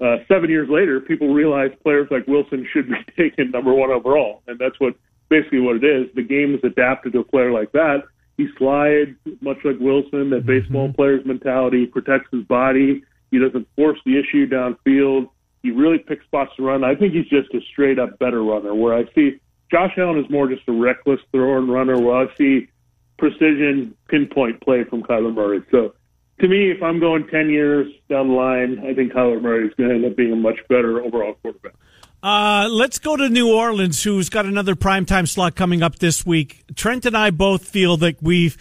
uh, 0.04 0.24
seven 0.28 0.50
years 0.50 0.70
later, 0.70 1.00
people 1.02 1.34
realize 1.34 1.72
players 1.84 2.08
like 2.10 2.26
Wilson 2.26 2.68
should 2.74 2.88
be 2.88 2.96
taken 3.18 3.52
number 3.52 3.74
one 3.74 3.92
overall. 3.92 4.42
And 4.48 4.58
that's 4.58 4.80
what 4.80 4.96
basically 5.30 5.60
what 5.60 5.76
it 5.76 5.84
is. 5.84 6.08
The 6.16 6.24
game 6.24 6.56
is 6.56 6.62
adapted 6.64 7.14
to 7.14 7.20
a 7.20 7.24
player 7.24 7.52
like 7.52 7.72
that. 7.74 8.04
He 8.40 8.48
slides 8.58 9.18
much 9.42 9.58
like 9.66 9.76
Wilson, 9.82 10.30
that 10.30 10.46
mm-hmm. 10.46 10.48
baseball 10.48 10.94
player's 10.94 11.26
mentality, 11.26 11.86
protects 11.86 12.30
his 12.32 12.46
body. 12.46 13.04
He 13.32 13.38
doesn't 13.38 13.68
force 13.76 14.00
the 14.06 14.18
issue 14.18 14.48
downfield. 14.48 15.28
He 15.62 15.72
really 15.72 15.98
picks 15.98 16.24
spots 16.24 16.56
to 16.56 16.64
run. 16.64 16.86
I 16.86 16.96
think 16.96 17.14
he's 17.14 17.28
just 17.28 17.54
a 17.54 17.60
straight 17.70 18.00
up 18.00 18.18
better 18.18 18.42
runner. 18.42 18.74
Where 18.74 18.96
I 18.96 19.04
see 19.14 19.42
Josh 19.70 19.92
Allen 19.98 20.24
is 20.24 20.30
more 20.30 20.48
just 20.48 20.62
a 20.70 20.72
reckless 20.72 21.20
thrower 21.34 21.58
and 21.58 21.70
runner. 21.70 22.00
Where 22.00 22.16
I 22.16 22.34
see 22.38 22.70
precision 23.18 23.94
pinpoint 24.08 24.62
play 24.62 24.86
from 24.86 25.04
Kyler 25.04 25.34
Murray. 25.34 25.62
So 25.70 25.94
to 26.40 26.48
me, 26.48 26.72
if 26.72 26.82
I'm 26.82 27.02
going 27.02 27.28
10 27.28 27.50
years 27.50 27.92
down 28.10 28.30
the 28.30 28.36
line, 28.36 28.80
I 28.88 28.94
think 28.94 29.12
Kyler 29.12 29.42
Murray 29.42 29.68
is 29.68 29.74
going 29.74 29.90
to 29.90 29.96
end 29.96 30.06
up 30.06 30.16
being 30.16 30.32
a 30.32 30.38
much 30.38 30.60
better 30.70 31.02
overall 31.02 31.34
quarterback. 31.42 31.74
Uh, 32.22 32.68
let's 32.70 33.00
go 33.00 33.16
to 33.16 33.30
New 33.30 33.54
Orleans, 33.54 34.04
who's 34.04 34.30
got 34.30 34.46
another 34.46 34.76
primetime 34.76 35.28
slot 35.28 35.56
coming 35.56 35.82
up 35.82 36.00
this 36.00 36.26
week. 36.26 36.64
Trent 36.76 37.06
and 37.06 37.16
I 37.16 37.30
both 37.32 37.66
feel 37.66 37.96
that 37.98 38.22
we've 38.22 38.58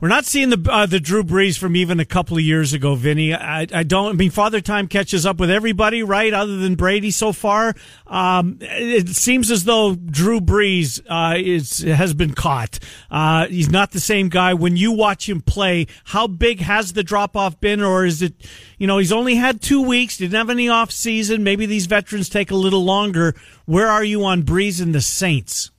we're 0.00 0.08
not 0.08 0.24
seeing 0.24 0.48
the 0.48 0.70
uh, 0.70 0.86
the 0.86 0.98
Drew 0.98 1.22
Brees 1.22 1.58
from 1.58 1.76
even 1.76 2.00
a 2.00 2.06
couple 2.06 2.38
of 2.38 2.42
years 2.42 2.72
ago, 2.72 2.94
Vinny. 2.94 3.34
I, 3.34 3.66
I 3.72 3.82
don't. 3.82 4.10
I 4.10 4.12
mean, 4.14 4.30
Father 4.30 4.62
Time 4.62 4.88
catches 4.88 5.26
up 5.26 5.38
with 5.38 5.50
everybody, 5.50 6.02
right? 6.02 6.32
Other 6.32 6.56
than 6.56 6.74
Brady 6.74 7.10
so 7.10 7.32
far, 7.32 7.74
um, 8.06 8.56
it 8.60 9.08
seems 9.10 9.50
as 9.50 9.64
though 9.64 9.94
Drew 9.94 10.40
Brees 10.40 11.00
uh, 11.08 11.36
is 11.38 11.80
has 11.80 12.14
been 12.14 12.32
caught. 12.32 12.78
Uh, 13.10 13.46
he's 13.48 13.70
not 13.70 13.90
the 13.90 14.00
same 14.00 14.30
guy. 14.30 14.54
When 14.54 14.74
you 14.74 14.92
watch 14.92 15.28
him 15.28 15.42
play, 15.42 15.86
how 16.04 16.26
big 16.26 16.60
has 16.60 16.94
the 16.94 17.02
drop 17.02 17.36
off 17.36 17.60
been, 17.60 17.82
or 17.82 18.06
is 18.06 18.22
it? 18.22 18.32
You 18.78 18.86
know, 18.86 18.96
he's 18.96 19.12
only 19.12 19.34
had 19.34 19.60
two 19.60 19.82
weeks. 19.82 20.16
Didn't 20.16 20.36
have 20.36 20.48
any 20.48 20.70
off 20.70 20.90
season. 20.90 21.44
Maybe 21.44 21.66
these 21.66 21.84
veterans 21.84 22.30
take 22.30 22.50
a 22.50 22.56
little 22.56 22.84
longer. 22.84 23.34
Where 23.66 23.88
are 23.88 24.04
you 24.04 24.24
on 24.24 24.44
Brees 24.44 24.80
and 24.80 24.94
the 24.94 25.02
Saints? 25.02 25.70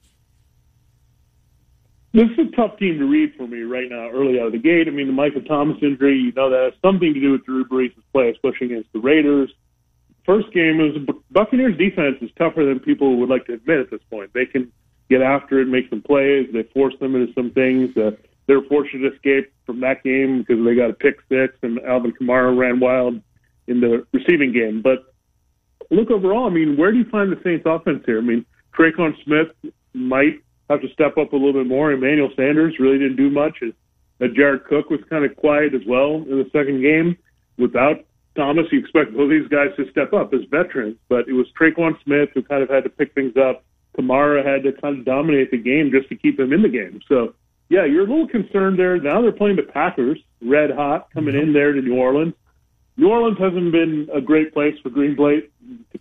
This 2.13 2.27
is 2.37 2.47
a 2.51 2.55
tough 2.55 2.77
team 2.77 2.99
to 2.99 3.05
read 3.05 3.33
for 3.37 3.47
me 3.47 3.61
right 3.61 3.89
now, 3.89 4.09
early 4.09 4.39
out 4.39 4.47
of 4.47 4.51
the 4.51 4.57
gate. 4.57 4.87
I 4.87 4.91
mean, 4.91 5.07
the 5.07 5.13
Michael 5.13 5.43
Thomas 5.43 5.77
injury, 5.81 6.17
you 6.17 6.33
know, 6.33 6.49
that 6.49 6.71
has 6.71 6.81
something 6.81 7.13
to 7.13 7.19
do 7.19 7.31
with 7.31 7.45
Drew 7.45 7.63
Brees' 7.63 7.93
play, 8.11 8.29
especially 8.29 8.67
against 8.67 8.91
the 8.91 8.99
Raiders. 8.99 9.49
First 10.25 10.51
game 10.53 10.79
it 10.81 10.93
was 10.93 11.21
Buccaneers 11.31 11.77
defense 11.77 12.17
is 12.21 12.29
tougher 12.37 12.65
than 12.65 12.79
people 12.79 13.17
would 13.17 13.29
like 13.29 13.45
to 13.45 13.53
admit 13.53 13.79
at 13.79 13.89
this 13.89 14.01
point. 14.09 14.31
They 14.33 14.45
can 14.45 14.71
get 15.09 15.21
after 15.21 15.59
it, 15.61 15.67
make 15.67 15.89
some 15.89 16.01
plays. 16.01 16.47
They 16.51 16.63
force 16.73 16.93
them 16.99 17.15
into 17.15 17.33
some 17.33 17.51
things. 17.51 17.95
Uh, 17.95 18.11
they 18.47 18.55
were 18.55 18.65
fortunate 18.67 19.09
to 19.09 19.15
escape 19.15 19.53
from 19.65 19.79
that 19.79 20.03
game 20.03 20.39
because 20.39 20.63
they 20.65 20.75
got 20.75 20.89
a 20.89 20.93
pick 20.93 21.15
six, 21.29 21.55
and 21.63 21.79
Alvin 21.79 22.11
Kamara 22.11 22.55
ran 22.55 22.79
wild 22.79 23.21
in 23.67 23.79
the 23.79 24.05
receiving 24.11 24.51
game. 24.51 24.81
But 24.81 25.13
look 25.89 26.11
overall, 26.11 26.47
I 26.47 26.49
mean, 26.49 26.75
where 26.75 26.91
do 26.91 26.97
you 26.97 27.09
find 27.09 27.31
the 27.31 27.39
Saints 27.43 27.63
offense 27.65 28.03
here? 28.05 28.17
I 28.17 28.21
mean, 28.21 28.45
Tre'Quan 28.77 29.13
Smith 29.23 29.73
might 29.93 30.41
have 30.71 30.81
to 30.81 30.89
step 30.93 31.17
up 31.17 31.33
a 31.33 31.35
little 31.35 31.53
bit 31.53 31.67
more. 31.67 31.91
Emmanuel 31.91 32.29
Sanders 32.35 32.75
really 32.79 32.97
didn't 32.97 33.17
do 33.17 33.29
much. 33.29 33.57
Uh, 33.61 34.27
Jared 34.35 34.65
Cook 34.65 34.89
was 34.89 34.99
kind 35.09 35.25
of 35.25 35.35
quiet 35.35 35.73
as 35.73 35.81
well 35.87 36.15
in 36.15 36.37
the 36.37 36.49
second 36.51 36.81
game. 36.81 37.17
Without 37.57 38.05
Thomas, 38.35 38.65
you 38.71 38.79
expect 38.79 39.15
both 39.15 39.29
these 39.29 39.47
guys 39.49 39.69
to 39.77 39.89
step 39.91 40.13
up 40.13 40.33
as 40.33 40.41
veterans, 40.49 40.97
but 41.09 41.27
it 41.27 41.33
was 41.33 41.47
Tre'Quan 41.59 42.01
Smith 42.03 42.29
who 42.33 42.41
kind 42.41 42.63
of 42.63 42.69
had 42.69 42.83
to 42.85 42.89
pick 42.89 43.13
things 43.13 43.33
up. 43.35 43.63
Kamara 43.97 44.45
had 44.45 44.63
to 44.63 44.71
kind 44.81 44.99
of 44.99 45.05
dominate 45.05 45.51
the 45.51 45.57
game 45.57 45.91
just 45.91 46.07
to 46.09 46.15
keep 46.15 46.39
him 46.39 46.53
in 46.53 46.61
the 46.61 46.69
game. 46.69 47.01
So, 47.09 47.33
yeah, 47.69 47.83
you're 47.85 48.05
a 48.05 48.09
little 48.09 48.27
concerned 48.27 48.79
there. 48.79 48.97
Now 48.97 49.21
they're 49.21 49.33
playing 49.33 49.57
the 49.57 49.63
Packers, 49.63 50.19
red 50.41 50.71
hot, 50.71 51.09
coming 51.13 51.35
in 51.35 51.51
there 51.51 51.73
to 51.73 51.81
New 51.81 51.95
Orleans. 51.95 52.33
New 52.95 53.09
Orleans 53.09 53.37
hasn't 53.37 53.71
been 53.71 54.07
a 54.13 54.21
great 54.21 54.53
place 54.53 54.75
for 54.81 54.89
Green 54.89 55.15
Bay 55.15 55.47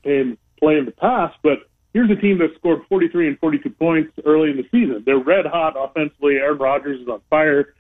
to 0.05 0.37
play 0.59 0.79
in 0.79 0.85
the 0.85 0.93
past, 0.93 1.37
but 1.43 1.70
here's 1.93 2.11
a 2.11 2.17
team 2.17 2.39
that 2.39 2.55
scored 2.57 2.83
43 2.89 3.29
and 3.29 3.39
42 3.39 3.71
points 3.71 4.13
early 4.25 4.51
in 4.51 4.57
the 4.57 4.67
season. 4.71 5.03
They're 5.05 5.19
red 5.19 5.47
hot 5.47 5.75
offensively. 5.77 6.37
Aaron 6.37 6.59
Rodgers 6.59 7.01
is 7.01 7.09
on 7.09 7.21
fire. 7.31 7.75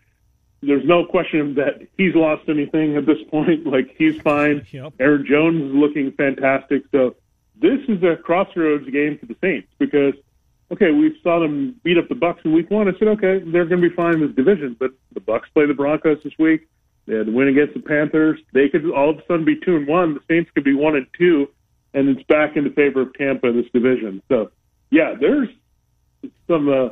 There's 0.62 0.84
no 0.84 1.06
question 1.06 1.54
that 1.54 1.86
he's 1.96 2.14
lost 2.14 2.48
anything 2.48 2.96
at 2.96 3.06
this 3.06 3.18
point. 3.30 3.66
Like 3.70 3.94
he's 3.96 4.20
fine. 4.20 4.66
Yep. 4.72 4.94
Aaron 5.00 5.26
Jones 5.26 5.62
is 5.62 5.74
looking 5.74 6.12
fantastic. 6.12 6.82
So 6.92 7.16
this 7.60 7.80
is 7.88 8.02
a 8.02 8.16
crossroads 8.16 8.88
game 8.90 9.18
for 9.18 9.26
the 9.26 9.36
Saints 9.40 9.68
because 9.78 10.14
okay, 10.72 10.92
we 10.92 11.18
saw 11.22 11.40
them 11.40 11.74
beat 11.82 11.98
up 11.98 12.08
the 12.08 12.14
Bucks 12.14 12.42
in 12.44 12.52
Week 12.52 12.70
One. 12.70 12.88
I 12.88 12.98
said 12.98 13.08
okay, 13.08 13.38
they're 13.38 13.64
going 13.64 13.80
to 13.80 13.88
be 13.88 13.94
fine 13.94 14.14
in 14.14 14.20
this 14.20 14.36
division, 14.36 14.76
but 14.78 14.92
the 15.12 15.20
Bucks 15.20 15.48
play 15.54 15.66
the 15.66 15.74
Broncos 15.74 16.22
this 16.22 16.32
week. 16.38 16.68
They 17.06 17.16
had 17.16 17.26
to 17.26 17.32
win 17.32 17.48
against 17.48 17.74
the 17.74 17.80
Panthers. 17.80 18.40
They 18.52 18.68
could 18.68 18.88
all 18.90 19.10
of 19.10 19.18
a 19.18 19.26
sudden 19.26 19.44
be 19.44 19.56
two 19.56 19.76
and 19.76 19.86
one. 19.86 20.14
The 20.14 20.20
Saints 20.28 20.50
could 20.54 20.64
be 20.64 20.74
one 20.74 20.96
and 20.96 21.06
two 21.16 21.48
and 21.94 22.08
it's 22.08 22.22
back 22.24 22.56
in 22.56 22.64
the 22.64 22.70
favor 22.70 23.02
of 23.02 23.14
Tampa 23.14 23.48
in 23.48 23.56
this 23.56 23.70
division. 23.72 24.22
So, 24.28 24.50
yeah, 24.90 25.14
there's 25.18 25.48
some 26.46 26.68
uh, 26.68 26.90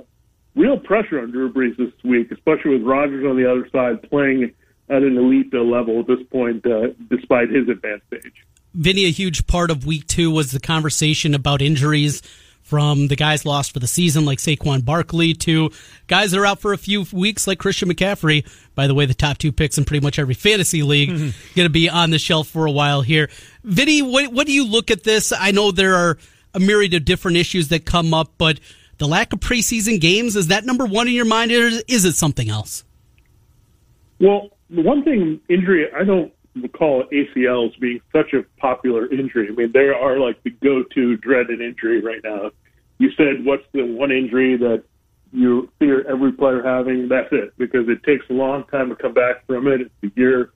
real 0.55 0.79
pressure 0.79 1.21
on 1.21 1.31
Drew 1.31 1.53
Brees 1.53 1.77
this 1.77 1.93
week, 2.05 2.31
especially 2.33 2.73
with 2.73 2.83
Rodgers 2.83 3.25
on 3.25 3.37
the 3.37 3.51
other 3.51 3.69
side 3.71 4.09
playing 4.09 4.53
at 4.89 5.03
an 5.03 5.17
elite 5.17 5.53
level 5.53 6.01
at 6.01 6.07
this 6.07 6.27
point, 6.31 6.65
uh, 6.67 6.89
despite 7.11 7.51
his 7.51 7.69
advanced 7.69 8.07
age. 8.13 8.45
Vinny, 8.75 9.05
a 9.07 9.11
huge 9.11 9.47
part 9.47 9.71
of 9.71 9.87
week 9.87 10.07
two 10.07 10.31
was 10.31 10.53
the 10.53 10.61
conversation 10.61 11.35
about 11.35 11.63
injuries 11.63 12.23
from 12.69 13.09
the 13.09 13.17
guys 13.17 13.47
lost 13.47 13.73
for 13.73 13.79
the 13.79 13.87
season, 13.87 14.27
like 14.27 14.39
Saquon 14.39 14.85
Barkley, 14.85 15.33
to 15.33 15.71
guys 16.07 16.33
that 16.33 16.39
are 16.39 16.45
out 16.45 16.61
for 16.61 16.75
a 16.75 16.79
few 16.79 17.07
weeks, 17.15 17.47
like 17.47 17.59
Christian 17.59 17.89
McCaffrey. 17.89 18.47
By 18.75 18.87
the 18.87 18.95
way, 18.95 19.07
the 19.07 19.15
top 19.15 19.39
two 19.39 19.53
picks 19.53 19.79
in 19.79 19.87
pretty 19.87 20.05
much 20.05 20.19
every 20.19 20.35
fantasy 20.35 20.83
league 20.83 21.09
mm-hmm. 21.09 21.55
going 21.55 21.65
to 21.65 21.71
be 21.71 21.89
on 21.89 22.11
the 22.11 22.19
shelf 22.19 22.47
for 22.49 22.67
a 22.67 22.71
while 22.71 23.01
here. 23.01 23.31
Vinny, 23.65 24.03
what, 24.03 24.31
what 24.33 24.47
do 24.47 24.53
you 24.53 24.67
look 24.67 24.91
at 24.91 25.03
this? 25.03 25.33
I 25.33 25.51
know 25.51 25.71
there 25.71 25.95
are 25.95 26.19
a 26.53 26.61
myriad 26.61 26.93
of 26.93 27.07
different 27.07 27.39
issues 27.39 27.69
that 27.69 27.87
come 27.87 28.13
up, 28.13 28.35
but 28.37 28.61
the 28.99 29.09
lack 29.09 29.33
of 29.33 29.41
preseason 29.41 29.99
games 29.99 30.37
is 30.37 30.49
that 30.49 30.67
number 30.67 30.85
one 30.85 31.09
in 31.09 31.15
your 31.15 31.25
mind, 31.25 31.51
or 31.51 31.71
is 31.89 32.05
it 32.05 32.17
something 32.17 32.51
else? 32.51 32.85
Well, 34.21 34.51
the 34.69 34.83
one 34.83 35.05
thing 35.05 35.41
injury 35.49 35.87
I 35.99 36.05
don't 36.05 36.33
recall 36.63 37.05
ACLs 37.13 37.79
being 37.81 38.01
such 38.13 38.33
a 38.33 38.43
popular 38.61 39.07
injury. 39.13 39.49
I 39.51 39.55
mean, 39.55 39.73
they 39.73 39.89
are 39.89 40.19
like 40.19 40.43
the 40.43 40.51
go-to 40.51 41.17
dreaded 41.17 41.61
injury 41.61 42.01
right 42.01 42.21
now. 42.23 42.51
You 42.99 43.11
said, 43.17 43.45
what's 43.45 43.65
the 43.73 43.83
one 43.85 44.11
injury 44.11 44.57
that 44.57 44.83
you 45.33 45.71
fear 45.79 46.07
every 46.09 46.33
player 46.33 46.63
having? 46.63 47.09
That's 47.09 47.29
it, 47.33 47.53
because 47.59 47.89
it 47.89 48.03
takes 48.05 48.25
a 48.31 48.33
long 48.33 48.65
time 48.65 48.89
to 48.89 48.97
come 48.97 49.15
back 49.15 49.47
from 49.47 49.69
it. 49.69 49.83
It's 49.83 49.91
a 50.03 50.21
year, 50.21 50.51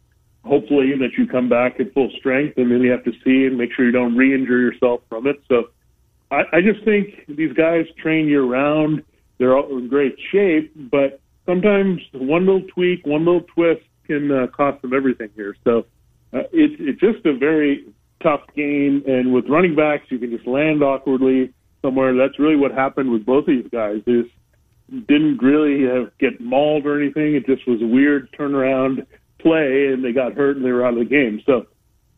hopefully, 0.45 0.93
that 0.99 1.11
you 1.17 1.27
come 1.27 1.49
back 1.49 1.79
at 1.79 1.93
full 1.95 2.11
strength, 2.19 2.59
and 2.59 2.71
then 2.71 2.81
you 2.81 2.91
have 2.91 3.05
to 3.05 3.13
see 3.25 3.47
and 3.47 3.57
make 3.57 3.73
sure 3.75 3.85
you 3.85 3.93
don't 3.93 4.17
re-injure 4.17 4.59
yourself 4.59 5.03
from 5.09 5.27
it. 5.27 5.43
So 5.49 5.71
I, 6.31 6.43
I 6.53 6.61
just 6.61 6.85
think 6.85 7.27
these 7.29 7.53
guys 7.53 7.87
train 8.03 8.27
year 8.27 8.45
round. 8.45 9.05
They're 9.39 9.57
all 9.57 9.79
in 9.79 9.89
great 9.89 10.17
shape, 10.31 10.73
but 10.91 11.21
sometimes 11.47 12.01
one 12.13 12.47
little 12.47 12.67
tweak, 12.75 13.05
one 13.07 13.25
little 13.25 13.43
twist 13.55 13.83
can 14.07 14.31
uh, 14.31 14.47
cost 14.49 14.83
them 14.83 14.93
everything 14.95 15.31
here. 15.35 15.57
So 15.65 15.87
uh, 16.33 16.45
it's 16.53 16.75
it's 16.79 17.01
just 17.01 17.25
a 17.27 17.37
very 17.37 17.87
tough 18.23 18.43
game, 18.55 19.03
and 19.07 19.33
with 19.33 19.49
running 19.49 19.75
backs, 19.75 20.05
you 20.09 20.19
can 20.19 20.31
just 20.31 20.47
land 20.47 20.83
awkwardly 20.83 21.53
somewhere. 21.83 22.15
That's 22.15 22.39
really 22.39 22.57
what 22.57 22.73
happened 22.73 23.11
with 23.11 23.27
both 23.27 23.49
of 23.49 23.55
these 23.55 23.69
guys. 23.71 23.97
Just 24.07 24.31
didn't 25.09 25.43
really 25.43 25.85
have, 25.87 26.17
get 26.19 26.41
mauled 26.41 26.87
or 26.87 27.01
anything. 27.01 27.35
It 27.35 27.47
just 27.47 27.67
was 27.67 27.81
a 27.83 27.87
weird 27.87 28.31
turnaround 28.39 29.07
play, 29.41 29.89
and 29.93 30.05
they 30.05 30.13
got 30.13 30.35
hurt 30.35 30.57
and 30.57 30.65
they 30.65 30.71
were 30.71 30.87
out 30.87 30.93
of 30.93 31.01
the 31.01 31.05
game. 31.05 31.43
So 31.47 31.67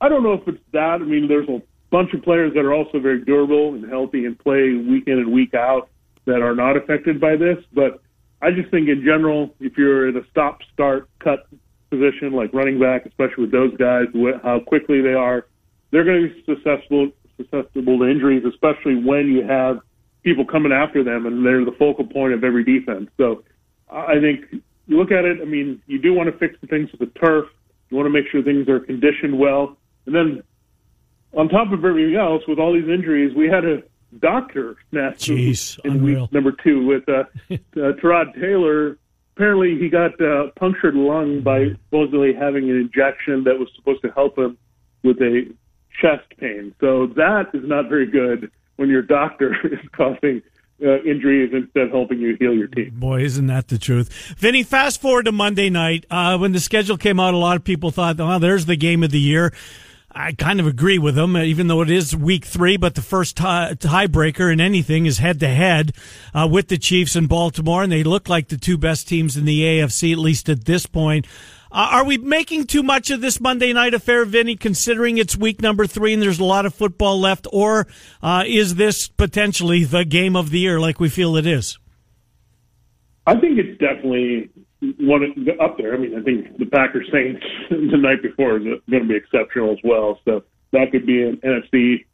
I 0.00 0.08
don't 0.08 0.22
know 0.22 0.34
if 0.34 0.46
it's 0.46 0.58
that. 0.72 0.98
I 1.00 1.04
mean, 1.04 1.28
there's 1.28 1.48
a 1.48 1.62
bunch 1.90 2.12
of 2.12 2.22
players 2.22 2.52
that 2.54 2.64
are 2.64 2.74
also 2.74 2.98
very 2.98 3.24
durable 3.24 3.74
and 3.74 3.88
healthy 3.88 4.26
and 4.26 4.38
play 4.38 4.72
week 4.74 5.04
in 5.06 5.18
and 5.18 5.32
week 5.32 5.54
out 5.54 5.88
that 6.26 6.42
are 6.42 6.54
not 6.54 6.76
affected 6.76 7.20
by 7.20 7.36
this, 7.36 7.58
but 7.72 8.02
I 8.42 8.50
just 8.50 8.70
think 8.70 8.88
in 8.88 9.02
general, 9.04 9.54
if 9.60 9.78
you're 9.78 10.08
in 10.08 10.16
a 10.16 10.26
stop, 10.30 10.58
start, 10.72 11.08
cut 11.20 11.46
position, 11.90 12.32
like 12.32 12.52
running 12.52 12.78
back, 12.80 13.06
especially 13.06 13.44
with 13.44 13.52
those 13.52 13.76
guys, 13.76 14.06
how 14.42 14.60
quickly 14.60 15.00
they 15.00 15.14
are, 15.14 15.46
they're 15.90 16.04
going 16.04 16.28
to 16.28 16.34
be 16.34 16.44
susceptible 16.44 17.10
susceptible 17.36 17.98
to 17.98 18.08
injuries, 18.08 18.44
especially 18.44 18.94
when 18.94 19.28
you 19.28 19.42
have 19.44 19.80
people 20.22 20.44
coming 20.44 20.72
after 20.72 21.02
them 21.04 21.26
and 21.26 21.44
they're 21.44 21.64
the 21.64 21.74
focal 21.78 22.06
point 22.06 22.32
of 22.32 22.44
every 22.44 22.64
defense. 22.64 23.10
So 23.16 23.44
I 23.90 24.20
think 24.20 24.62
you 24.86 24.96
look 24.98 25.10
at 25.10 25.24
it. 25.24 25.38
I 25.40 25.44
mean, 25.44 25.82
you 25.86 25.98
do 26.00 26.14
want 26.14 26.32
to 26.32 26.38
fix 26.38 26.56
the 26.60 26.66
things 26.66 26.90
with 26.92 27.00
the 27.00 27.18
turf. 27.18 27.46
You 27.90 27.96
want 27.96 28.06
to 28.06 28.10
make 28.10 28.30
sure 28.30 28.42
things 28.42 28.68
are 28.68 28.80
conditioned 28.80 29.38
well, 29.38 29.76
and 30.06 30.14
then 30.14 30.42
on 31.36 31.48
top 31.48 31.72
of 31.72 31.84
everything 31.84 32.16
else, 32.16 32.42
with 32.48 32.58
all 32.58 32.72
these 32.72 32.88
injuries, 32.88 33.34
we 33.36 33.48
had 33.48 33.64
a 33.64 33.82
doctor 34.20 34.76
Jeez, 34.92 35.78
in 35.84 35.92
unreal. 35.92 36.22
week 36.22 36.32
number 36.32 36.52
two 36.52 36.86
with 36.86 37.08
uh, 37.08 37.24
uh, 37.50 37.56
Tyrod 37.74 38.34
Taylor 38.40 38.98
apparently 39.36 39.78
he 39.78 39.88
got 39.88 40.20
uh, 40.20 40.50
punctured 40.56 40.94
lung 40.94 41.40
by 41.42 41.70
supposedly 41.84 42.32
having 42.32 42.70
an 42.70 42.76
injection 42.76 43.44
that 43.44 43.58
was 43.58 43.68
supposed 43.76 44.02
to 44.02 44.10
help 44.10 44.38
him 44.38 44.56
with 45.02 45.18
a 45.20 45.46
chest 46.00 46.24
pain. 46.38 46.74
So 46.80 47.06
that 47.16 47.50
is 47.54 47.62
not 47.64 47.88
very 47.88 48.06
good 48.06 48.50
when 48.76 48.88
your 48.88 49.02
doctor 49.02 49.54
is 49.64 49.80
causing 49.92 50.42
uh, 50.82 51.02
injuries 51.02 51.50
instead 51.52 51.84
of 51.84 51.90
helping 51.90 52.18
you 52.18 52.36
heal 52.38 52.54
your 52.54 52.66
team. 52.66 52.92
Boy, 52.94 53.22
isn't 53.22 53.46
that 53.46 53.68
the 53.68 53.78
truth? 53.78 54.12
Vinny, 54.38 54.62
fast 54.62 55.00
forward 55.00 55.24
to 55.24 55.32
Monday 55.32 55.70
night. 55.70 56.04
Uh, 56.10 56.36
when 56.38 56.52
the 56.52 56.60
schedule 56.60 56.96
came 56.96 57.20
out, 57.20 57.34
a 57.34 57.38
lot 57.38 57.56
of 57.56 57.64
people 57.64 57.90
thought, 57.90 58.18
oh, 58.18 58.38
there's 58.38 58.66
the 58.66 58.76
game 58.76 59.02
of 59.02 59.10
the 59.10 59.20
year. 59.20 59.52
I 60.16 60.32
kind 60.32 60.60
of 60.60 60.66
agree 60.66 60.98
with 60.98 61.16
them, 61.16 61.36
even 61.36 61.66
though 61.66 61.82
it 61.82 61.90
is 61.90 62.14
week 62.14 62.44
three, 62.44 62.76
but 62.76 62.94
the 62.94 63.02
first 63.02 63.36
tie, 63.36 63.74
tiebreaker 63.74 64.52
in 64.52 64.60
anything 64.60 65.06
is 65.06 65.18
head 65.18 65.40
to 65.40 65.48
head 65.48 65.92
with 66.48 66.68
the 66.68 66.78
Chiefs 66.78 67.16
in 67.16 67.26
Baltimore, 67.26 67.82
and 67.82 67.90
they 67.90 68.04
look 68.04 68.28
like 68.28 68.48
the 68.48 68.56
two 68.56 68.78
best 68.78 69.08
teams 69.08 69.36
in 69.36 69.44
the 69.44 69.62
AFC, 69.62 70.12
at 70.12 70.18
least 70.18 70.48
at 70.48 70.66
this 70.66 70.86
point. 70.86 71.26
Uh, 71.74 71.88
are 71.90 72.04
we 72.04 72.16
making 72.16 72.64
too 72.64 72.84
much 72.84 73.10
of 73.10 73.20
this 73.20 73.40
Monday 73.40 73.72
night 73.72 73.94
affair, 73.94 74.24
Vinny, 74.24 74.54
considering 74.54 75.18
it's 75.18 75.36
week 75.36 75.60
number 75.60 75.88
three 75.88 76.12
and 76.12 76.22
there's 76.22 76.38
a 76.38 76.44
lot 76.44 76.66
of 76.66 76.72
football 76.72 77.18
left, 77.18 77.48
or 77.52 77.88
uh, 78.22 78.44
is 78.46 78.76
this 78.76 79.08
potentially 79.08 79.82
the 79.82 80.04
game 80.04 80.36
of 80.36 80.50
the 80.50 80.60
year 80.60 80.78
like 80.78 81.00
we 81.00 81.08
feel 81.08 81.36
it 81.36 81.48
is? 81.48 81.76
I 83.26 83.34
think 83.40 83.58
it's 83.58 83.76
definitely 83.80 84.50
one 84.98 85.22
up 85.60 85.78
there. 85.78 85.94
I 85.94 85.98
mean, 85.98 86.18
I 86.18 86.22
think 86.22 86.58
the 86.58 86.66
Packers 86.66 87.08
Saints 87.12 87.44
the 87.70 87.96
night 87.96 88.22
before 88.22 88.56
is 88.58 88.64
going 88.90 89.02
to 89.02 89.08
be 89.08 89.16
exceptional 89.16 89.72
as 89.72 89.78
well. 89.84 90.18
So 90.24 90.42
that 90.72 90.90
could 90.92 91.06
be 91.06 91.22
an 91.22 91.40
NFC 91.44 92.04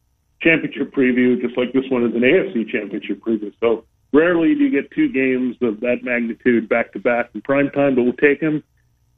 championship 0.41 0.93
preview, 0.93 1.41
just 1.41 1.57
like 1.57 1.73
this 1.73 1.85
one 1.91 2.05
is 2.05 2.15
an 2.15 2.23
AFC 2.23 2.71
championship 2.71 3.21
preview. 3.21 3.53
So 3.61 3.85
rarely 4.13 4.55
do 4.55 4.65
you 4.65 4.71
get 4.71 4.91
two 4.93 5.13
games 5.13 5.57
of 5.63 5.81
that 5.81 6.03
magnitude 6.03 6.69
back 6.69 6.93
to 6.93 6.99
back 6.99 7.31
in 7.35 7.43
prime 7.43 7.71
time, 7.71 7.95
but 7.95 8.03
we'll 8.03 8.13
take 8.15 8.41
them. 8.41 8.63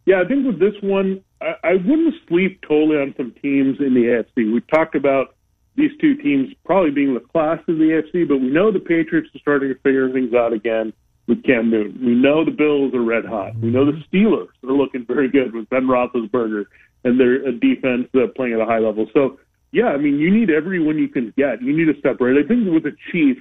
Yeah, 0.04 0.20
I 0.24 0.28
think 0.28 0.46
with 0.46 0.58
this 0.58 0.74
one, 0.82 1.22
I, 1.40 1.54
I 1.62 1.72
wouldn't 1.74 2.14
sleep 2.28 2.60
totally 2.66 2.96
on 2.96 3.14
some 3.16 3.32
teams 3.40 3.78
in 3.78 3.94
the 3.94 4.24
AFC. 4.24 4.52
We 4.52 4.60
talked 4.72 4.96
about 4.96 5.36
these 5.76 5.92
two 6.00 6.16
teams 6.16 6.52
probably 6.64 6.90
being 6.90 7.14
the 7.14 7.20
class 7.20 7.58
of 7.68 7.78
the 7.78 8.02
AFC, 8.02 8.26
but 8.28 8.38
we 8.38 8.50
know 8.50 8.72
the 8.72 8.80
Patriots 8.80 9.28
are 9.34 9.38
starting 9.38 9.68
to 9.68 9.78
figure 9.80 10.10
things 10.12 10.34
out 10.34 10.52
again 10.52 10.92
with 11.32 11.44
Cam 11.44 11.70
Newton. 11.70 11.98
We 12.04 12.14
know 12.14 12.44
the 12.44 12.50
Bills 12.50 12.92
are 12.92 13.00
red 13.00 13.24
hot. 13.24 13.56
We 13.56 13.70
know 13.70 13.86
the 13.86 13.96
Steelers 14.12 14.52
are 14.68 14.72
looking 14.72 15.06
very 15.06 15.30
good 15.30 15.54
with 15.54 15.68
Ben 15.70 15.86
Roethlisberger 15.86 16.64
and 17.04 17.18
their 17.18 17.48
uh, 17.48 17.52
defense 17.52 18.08
uh, 18.14 18.28
playing 18.36 18.52
at 18.52 18.60
a 18.60 18.66
high 18.66 18.80
level. 18.80 19.06
So, 19.14 19.40
yeah, 19.72 19.86
I 19.86 19.96
mean, 19.96 20.18
you 20.18 20.30
need 20.30 20.50
everyone 20.50 20.98
you 20.98 21.08
can 21.08 21.32
get. 21.38 21.62
You 21.62 21.74
need 21.74 21.90
to 21.90 21.98
separate. 22.02 22.36
I 22.36 22.46
think 22.46 22.70
with 22.70 22.82
the 22.82 22.94
Chiefs, 23.10 23.40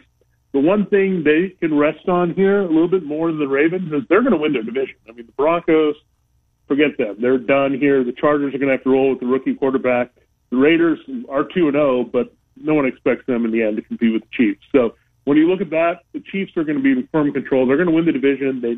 the 0.54 0.60
one 0.60 0.86
thing 0.88 1.24
they 1.26 1.50
can 1.60 1.78
rest 1.78 2.08
on 2.08 2.34
here 2.34 2.62
a 2.62 2.68
little 2.68 2.88
bit 2.88 3.04
more 3.04 3.28
than 3.28 3.40
the 3.40 3.48
Ravens 3.48 3.92
is 3.92 4.04
they're 4.08 4.22
going 4.22 4.32
to 4.32 4.38
win 4.38 4.54
their 4.54 4.64
division. 4.64 4.96
I 5.10 5.12
mean, 5.12 5.26
the 5.26 5.34
Broncos, 5.34 5.96
forget 6.70 6.98
them. 6.98 7.18
They're 7.20 7.38
done 7.38 7.78
here. 7.78 8.06
The 8.06 8.14
Chargers 8.14 8.56
are 8.56 8.58
going 8.58 8.70
to 8.70 8.76
have 8.76 8.84
to 8.84 8.90
roll 8.90 9.10
with 9.10 9.20
the 9.20 9.26
rookie 9.26 9.54
quarterback. 9.54 10.12
The 10.50 10.58
Raiders 10.58 11.00
are 11.30 11.44
2 11.44 11.68
and 11.68 11.74
0, 11.74 12.06
but 12.06 12.34
no 12.56 12.74
one 12.74 12.86
expects 12.86 13.26
them 13.28 13.44
in 13.44 13.52
the 13.52 13.62
end 13.64 13.76
to 13.76 13.82
compete 13.82 14.14
with 14.14 14.22
the 14.24 14.30
Chiefs. 14.32 14.62
So 14.72 14.96
when 15.26 15.38
you 15.38 15.48
look 15.50 15.62
at 15.62 15.70
that, 15.70 16.02
the 16.14 16.24
Chiefs 16.32 16.52
are 16.58 16.64
going 16.64 16.78
to 16.78 16.84
be 16.84 16.92
in 16.92 17.08
firm 17.12 17.32
control. 17.32 17.68
They're 17.68 17.78
going 17.78 17.90
to 17.90 17.94
win 17.94 18.06
the 18.06 18.12
division. 18.12 18.62
They, 18.62 18.76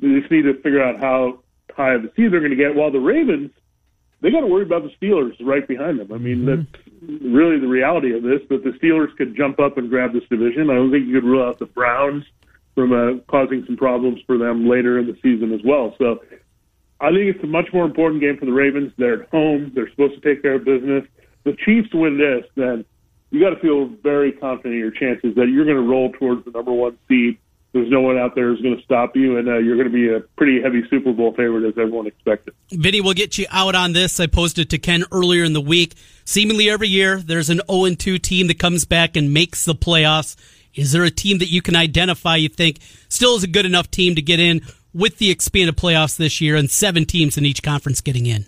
they 0.00 0.20
just 0.20 0.30
need 0.30 0.42
to 0.42 0.54
figure 0.62 0.82
out 0.82 1.00
how 1.00 1.40
high 1.74 1.94
of 1.94 2.04
a 2.04 2.08
seed 2.14 2.32
they're 2.32 2.40
going 2.40 2.50
to 2.50 2.56
get. 2.56 2.74
While 2.74 2.92
the 2.92 2.98
Ravens, 2.98 3.50
they 4.20 4.30
got 4.30 4.40
to 4.40 4.46
worry 4.46 4.64
about 4.64 4.82
the 4.82 4.90
Steelers 5.00 5.34
right 5.40 5.66
behind 5.66 5.98
them. 6.00 6.12
I 6.12 6.18
mean, 6.18 6.44
mm-hmm. 6.44 6.62
that's 6.62 7.22
really 7.22 7.58
the 7.58 7.68
reality 7.68 8.14
of 8.14 8.22
this. 8.22 8.40
But 8.48 8.64
the 8.64 8.72
Steelers 8.82 9.14
could 9.16 9.36
jump 9.36 9.60
up 9.60 9.78
and 9.78 9.88
grab 9.88 10.12
this 10.12 10.24
division. 10.28 10.70
I 10.70 10.74
don't 10.74 10.90
think 10.90 11.06
you 11.06 11.20
could 11.20 11.26
rule 11.26 11.46
out 11.46 11.58
the 11.58 11.66
Browns 11.66 12.24
from 12.74 12.92
uh, 12.92 13.20
causing 13.28 13.64
some 13.66 13.76
problems 13.76 14.20
for 14.26 14.38
them 14.38 14.68
later 14.68 14.98
in 14.98 15.06
the 15.06 15.16
season 15.22 15.52
as 15.52 15.60
well. 15.64 15.94
So 15.98 16.20
I 17.00 17.10
think 17.10 17.34
it's 17.34 17.42
a 17.44 17.46
much 17.46 17.66
more 17.72 17.84
important 17.84 18.20
game 18.20 18.36
for 18.38 18.46
the 18.46 18.52
Ravens. 18.52 18.92
They're 18.98 19.22
at 19.22 19.30
home. 19.30 19.72
They're 19.74 19.90
supposed 19.90 20.14
to 20.14 20.20
take 20.20 20.42
care 20.42 20.54
of 20.54 20.64
business. 20.64 21.04
The 21.44 21.56
Chiefs 21.64 21.88
win 21.94 22.18
this, 22.18 22.44
then 22.56 22.84
you 23.30 23.40
got 23.40 23.50
to 23.50 23.60
feel 23.60 23.86
very 24.02 24.32
confident 24.32 24.74
in 24.74 24.80
your 24.80 24.90
chances 24.90 25.34
that 25.34 25.48
you're 25.48 25.64
going 25.64 25.76
to 25.76 25.82
roll 25.82 26.12
towards 26.12 26.44
the 26.44 26.50
number 26.50 26.72
one 26.72 26.98
seed. 27.08 27.38
There's 27.72 27.90
no 27.90 28.00
one 28.00 28.16
out 28.16 28.34
there 28.34 28.48
who's 28.48 28.62
going 28.62 28.78
to 28.78 28.82
stop 28.82 29.14
you, 29.14 29.36
and 29.36 29.46
uh, 29.46 29.58
you're 29.58 29.76
going 29.76 29.88
to 29.88 29.92
be 29.92 30.08
a 30.08 30.20
pretty 30.36 30.62
heavy 30.62 30.82
Super 30.88 31.12
Bowl 31.12 31.34
favorite 31.34 31.68
as 31.68 31.76
everyone 31.76 32.06
expected. 32.06 32.54
Vinny, 32.72 33.02
we'll 33.02 33.12
get 33.12 33.36
you 33.36 33.46
out 33.50 33.74
on 33.74 33.92
this. 33.92 34.18
I 34.18 34.26
posted 34.26 34.70
to 34.70 34.78
Ken 34.78 35.04
earlier 35.12 35.44
in 35.44 35.52
the 35.52 35.60
week. 35.60 35.94
Seemingly 36.24 36.70
every 36.70 36.88
year, 36.88 37.18
there's 37.18 37.50
an 37.50 37.60
0 37.70 37.94
2 37.94 38.18
team 38.18 38.46
that 38.46 38.58
comes 38.58 38.86
back 38.86 39.16
and 39.16 39.34
makes 39.34 39.66
the 39.66 39.74
playoffs. 39.74 40.34
Is 40.74 40.92
there 40.92 41.04
a 41.04 41.10
team 41.10 41.38
that 41.38 41.50
you 41.50 41.60
can 41.60 41.76
identify 41.76 42.36
you 42.36 42.48
think 42.48 42.78
still 43.08 43.36
is 43.36 43.44
a 43.44 43.48
good 43.48 43.66
enough 43.66 43.90
team 43.90 44.14
to 44.14 44.22
get 44.22 44.40
in 44.40 44.62
with 44.94 45.18
the 45.18 45.30
expanded 45.30 45.76
playoffs 45.76 46.16
this 46.16 46.40
year 46.40 46.56
and 46.56 46.70
seven 46.70 47.04
teams 47.04 47.36
in 47.36 47.44
each 47.44 47.62
conference 47.62 48.00
getting 48.00 48.26
in? 48.26 48.46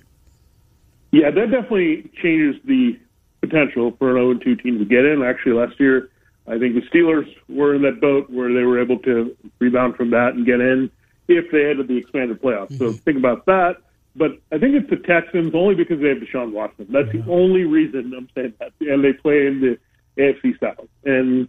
Yeah, 1.12 1.30
that 1.30 1.50
definitely 1.50 2.10
changes 2.22 2.60
the 2.64 2.98
potential 3.40 3.94
for 3.98 4.16
an 4.16 4.38
0 4.40 4.56
2 4.56 4.56
team 4.56 4.78
to 4.78 4.84
get 4.84 5.04
in. 5.04 5.22
Actually, 5.22 5.52
last 5.52 5.78
year, 5.78 6.10
I 6.46 6.58
think 6.58 6.74
the 6.74 6.82
Steelers 6.92 7.28
were 7.48 7.74
in 7.74 7.82
that 7.82 8.00
boat 8.00 8.30
where 8.30 8.52
they 8.52 8.62
were 8.62 8.80
able 8.80 8.98
to 9.00 9.36
rebound 9.58 9.96
from 9.96 10.10
that 10.10 10.34
and 10.34 10.46
get 10.46 10.60
in 10.60 10.90
if 11.28 11.50
they 11.52 11.62
had 11.62 11.86
the 11.86 11.96
expanded 11.96 12.42
playoffs. 12.42 12.70
Mm-hmm. 12.70 12.90
So 12.90 12.92
think 12.92 13.18
about 13.18 13.46
that. 13.46 13.76
But 14.16 14.32
I 14.50 14.58
think 14.58 14.74
it's 14.74 14.90
the 14.90 14.96
Texans 14.96 15.54
only 15.54 15.76
because 15.76 16.00
they 16.00 16.08
have 16.08 16.18
Deshaun 16.18 16.52
Watson. 16.52 16.88
That's 16.90 17.12
the 17.12 17.24
only 17.30 17.62
reason 17.62 18.12
I'm 18.16 18.28
saying 18.34 18.54
that. 18.58 18.72
And 18.80 19.04
they 19.04 19.12
play 19.12 19.46
in 19.46 19.60
the 19.60 19.78
AFC 20.20 20.58
South. 20.58 20.88
And 21.04 21.48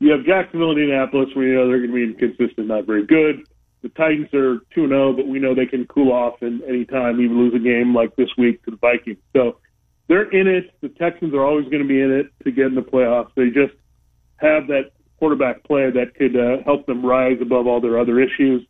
you 0.00 0.10
have 0.10 0.24
Jacksonville 0.24 0.72
and 0.72 0.80
Indianapolis 0.80 1.28
where 1.34 1.46
you 1.46 1.54
know 1.54 1.68
they're 1.68 1.78
going 1.78 1.90
to 1.90 1.94
be 1.94 2.26
inconsistent, 2.26 2.66
not 2.66 2.86
very 2.86 3.06
good. 3.06 3.46
The 3.82 3.90
Titans 3.90 4.34
are 4.34 4.58
2 4.74 4.88
0, 4.88 5.12
but 5.12 5.28
we 5.28 5.38
know 5.38 5.54
they 5.54 5.66
can 5.66 5.86
cool 5.86 6.12
off 6.12 6.42
in 6.42 6.62
any 6.68 6.84
time, 6.84 7.20
even 7.20 7.38
lose 7.38 7.54
a 7.54 7.58
game 7.58 7.94
like 7.94 8.16
this 8.16 8.28
week 8.36 8.62
to 8.64 8.72
the 8.72 8.76
Vikings. 8.76 9.18
So 9.32 9.58
they're 10.10 10.28
in 10.28 10.48
it. 10.48 10.74
The 10.80 10.88
Texans 10.88 11.32
are 11.34 11.44
always 11.44 11.66
going 11.66 11.82
to 11.82 11.88
be 11.88 12.02
in 12.02 12.10
it 12.10 12.26
to 12.42 12.50
get 12.50 12.66
in 12.66 12.74
the 12.74 12.82
playoffs. 12.82 13.30
They 13.36 13.46
just 13.46 13.74
have 14.38 14.66
that 14.66 14.90
quarterback 15.20 15.62
play 15.62 15.88
that 15.88 16.16
could 16.16 16.34
uh, 16.34 16.64
help 16.64 16.84
them 16.86 17.06
rise 17.06 17.38
above 17.40 17.68
all 17.68 17.80
their 17.80 17.96
other 17.96 18.18
issues. 18.18 18.66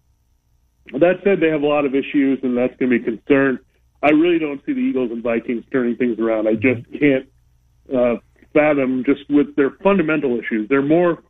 That 0.93 1.21
said, 1.25 1.41
they 1.41 1.49
have 1.49 1.63
a 1.63 1.67
lot 1.67 1.87
of 1.87 1.95
issues, 1.95 2.41
and 2.43 2.59
that's 2.59 2.77
going 2.77 2.91
to 2.91 2.99
be 2.99 3.03
a 3.03 3.17
concern. 3.17 3.59
I 4.03 4.11
really 4.11 4.39
don't 4.39 4.61
see 4.67 4.75
the 4.75 4.81
Eagles 4.81 5.13
and 5.13 5.23
Vikings 5.23 5.65
turning 5.73 5.97
things 5.97 6.19
around. 6.19 6.47
I 6.47 6.55
just 6.57 6.85
can't 7.01 7.27
uh, 7.89 8.17
fathom 8.53 9.05
just 9.07 9.23
with 9.31 9.57
their 9.57 9.71
fundamental 9.83 10.39
issues. 10.39 10.69
They're 10.69 10.83
more 10.83 11.23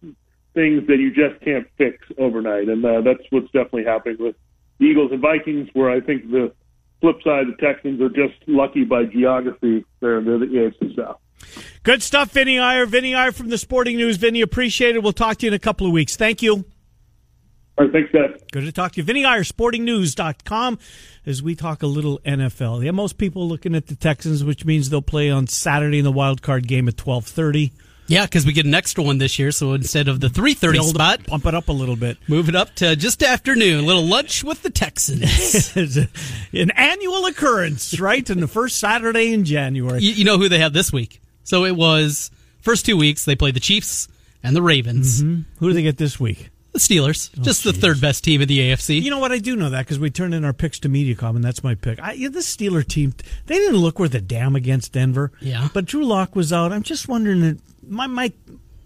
things 0.55 0.89
that 0.89 0.97
you 0.99 1.15
just 1.15 1.41
can't 1.45 1.69
fix 1.79 1.99
overnight, 2.19 2.69
and 2.69 2.85
uh, 2.85 3.03
that's 3.03 3.23
what's 3.31 3.47
definitely 3.53 3.85
happening 3.85 4.17
with 4.19 4.35
the 4.81 4.87
Eagles 4.87 5.13
and 5.13 5.21
Vikings, 5.21 5.69
where 5.73 5.89
I 5.89 6.01
think 6.01 6.33
the 6.33 6.53
flip 7.01 7.17
side, 7.25 7.47
the 7.49 7.57
Texans 7.61 8.01
are 8.01 8.09
just 8.09 8.35
lucky 8.47 8.85
by 8.85 9.05
geography. 9.05 9.85
They're, 10.01 10.23
they're 10.23 10.39
the 10.39 10.47
AFC 10.47 10.97
South. 10.97 11.19
Good 11.83 12.03
stuff, 12.03 12.33
Vinny 12.33 12.59
Iyer. 12.59 12.87
Vinny 12.87 13.15
Iyer 13.15 13.33
from 13.33 13.49
the 13.49 13.59
Sporting 13.59 13.97
News. 13.97 14.17
Vinny, 14.19 14.43
appreciate 14.43 14.95
it. 14.95 15.03
We'll 15.03 15.13
talk 15.13 15.39
to 15.39 15.47
you 15.47 15.51
in 15.51 15.55
a 15.55 15.59
couple 15.59 15.87
of 15.87 15.93
weeks. 15.93 16.17
Thank 16.17 16.43
you. 16.43 16.65
All 17.79 17.87
right, 17.87 17.93
thanks, 17.93 18.11
guys. 18.13 18.39
Good 18.53 18.65
to 18.65 18.73
talk 18.73 18.93
to 18.93 18.97
you. 18.99 19.05
Vinny 19.05 19.25
Iyer, 19.25 19.43
sportingnews.com, 19.43 20.79
as 21.25 21.43
we 21.43 21.55
talk 21.55 21.83
a 21.83 21.87
little 21.87 22.19
NFL. 22.27 22.85
Yeah, 22.85 22.91
most 22.91 23.17
people 23.17 23.49
looking 23.49 23.75
at 23.75 23.87
the 23.87 23.97
Texans, 23.97 24.45
which 24.45 24.67
means 24.67 24.91
they'll 24.91 25.01
play 25.01 25.31
on 25.31 25.47
Saturday 25.47 25.99
in 25.99 26.05
the 26.05 26.13
wild 26.13 26.43
card 26.43 26.69
game 26.69 26.89
at 26.89 27.01
1230. 27.01 27.73
Yeah, 28.11 28.25
because 28.25 28.45
we 28.45 28.53
get 28.53 28.67
an 28.67 28.75
extra 28.75 29.05
one 29.05 29.19
this 29.19 29.39
year. 29.39 29.53
So 29.53 29.73
instead 29.73 30.09
of 30.09 30.19
the 30.19 30.29
three 30.29 30.55
thirty 30.55 30.83
spot, 30.83 31.25
pump 31.27 31.47
it 31.47 31.55
up 31.55 31.69
a 31.69 31.73
little 31.73 31.95
bit, 31.95 32.19
move 32.27 32.49
it 32.49 32.57
up 32.57 32.75
to 32.77 32.97
just 32.97 33.23
afternoon. 33.23 33.85
A 33.85 33.87
little 33.87 34.05
lunch 34.05 34.43
with 34.43 34.63
the 34.63 34.71
Texans. 34.71 35.77
an 36.53 36.71
annual 36.73 37.27
occurrence, 37.27 38.01
right? 38.01 38.29
In 38.29 38.41
the 38.41 38.49
first 38.49 38.79
Saturday 38.79 39.33
in 39.33 39.45
January. 39.45 40.01
You, 40.03 40.11
you, 40.11 40.25
know 40.25 40.39
who 40.39 40.49
they 40.49 40.59
have 40.59 40.73
this 40.73 40.93
week? 40.93 41.21
So 41.45 41.65
it 41.65 41.77
was 41.77 42.33
first 42.63 42.85
two 42.85 42.97
weeks 42.97 43.25
they 43.25 43.37
played 43.37 43.55
the 43.55 43.61
Chiefs 43.61 44.09
and 44.43 44.57
the 44.57 44.63
Ravens. 44.63 45.23
Mm-hmm. 45.23 45.43
Who 45.61 45.69
do 45.69 45.75
they 45.75 45.83
get 45.83 45.97
this 45.97 46.19
week? 46.19 46.51
The 46.73 46.79
Steelers, 46.79 47.31
oh, 47.37 47.43
just 47.43 47.65
geez. 47.65 47.73
the 47.73 47.81
third 47.81 48.01
best 48.01 48.23
team 48.23 48.41
in 48.43 48.47
the 48.47 48.59
AFC. 48.59 49.03
You 49.03 49.11
know 49.11 49.19
what? 49.19 49.33
I 49.33 49.39
do 49.39 49.57
know 49.57 49.71
that 49.71 49.81
because 49.81 49.99
we 49.99 50.09
turned 50.09 50.35
in 50.35 50.45
our 50.45 50.53
picks 50.53 50.79
to 50.81 50.89
Mediacom, 50.89 51.35
and 51.35 51.45
that's 51.45 51.65
my 51.65 51.75
pick. 51.75 52.01
I, 52.01 52.13
yeah, 52.13 52.29
the 52.29 52.41
Steeler 52.41 52.87
team, 52.87 53.13
they 53.47 53.57
didn't 53.57 53.79
look 53.79 53.99
worth 53.99 54.15
a 54.15 54.21
damn 54.21 54.55
against 54.55 54.93
Denver. 54.93 55.33
Yeah. 55.41 55.69
But 55.75 55.87
Drew 55.87 56.05
Lock 56.05 56.37
was 56.37 56.53
out. 56.53 56.73
I'm 56.73 56.85
just 56.85 57.09
wondering 57.09 57.61
my 57.83 58.07
my 58.07 58.33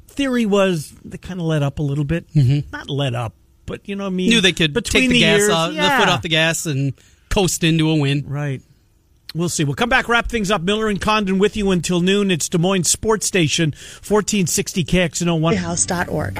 theory 0.08 0.46
was 0.46 0.94
they 1.04 1.18
kind 1.18 1.40
of 1.40 1.46
let 1.46 1.62
up 1.62 1.78
a 1.78 1.82
little 1.82 2.04
bit. 2.04 2.26
Mm-hmm. 2.32 2.70
Not 2.72 2.88
let 2.88 3.14
up, 3.14 3.34
but 3.66 3.86
you 3.86 3.96
know, 3.96 4.04
what 4.04 4.12
I 4.12 4.14
mean, 4.14 4.30
knew 4.30 4.40
they 4.40 4.52
could 4.52 4.72
between 4.72 5.02
take 5.02 5.10
the, 5.10 5.16
the 5.16 5.20
gas 5.20 5.38
years, 5.40 5.50
off, 5.50 5.72
yeah. 5.72 5.82
the 5.98 6.04
foot 6.04 6.12
off 6.12 6.22
the 6.22 6.28
gas, 6.28 6.66
and 6.66 6.94
coast 7.28 7.64
into 7.64 7.90
a 7.90 7.96
win. 7.96 8.24
Right. 8.26 8.62
We'll 9.34 9.48
see. 9.48 9.64
We'll 9.64 9.74
come 9.74 9.88
back, 9.88 10.08
wrap 10.08 10.28
things 10.28 10.50
up. 10.50 10.62
Miller 10.62 10.88
and 10.88 11.00
Condon 11.00 11.38
with 11.38 11.56
you 11.56 11.72
until 11.72 12.00
noon. 12.00 12.30
It's 12.30 12.48
Des 12.48 12.58
Moines 12.58 12.84
Sports 12.84 13.26
Station, 13.26 13.72
1460 13.72 14.84
KXNO1. 14.84 15.56
House.org. 15.56 16.38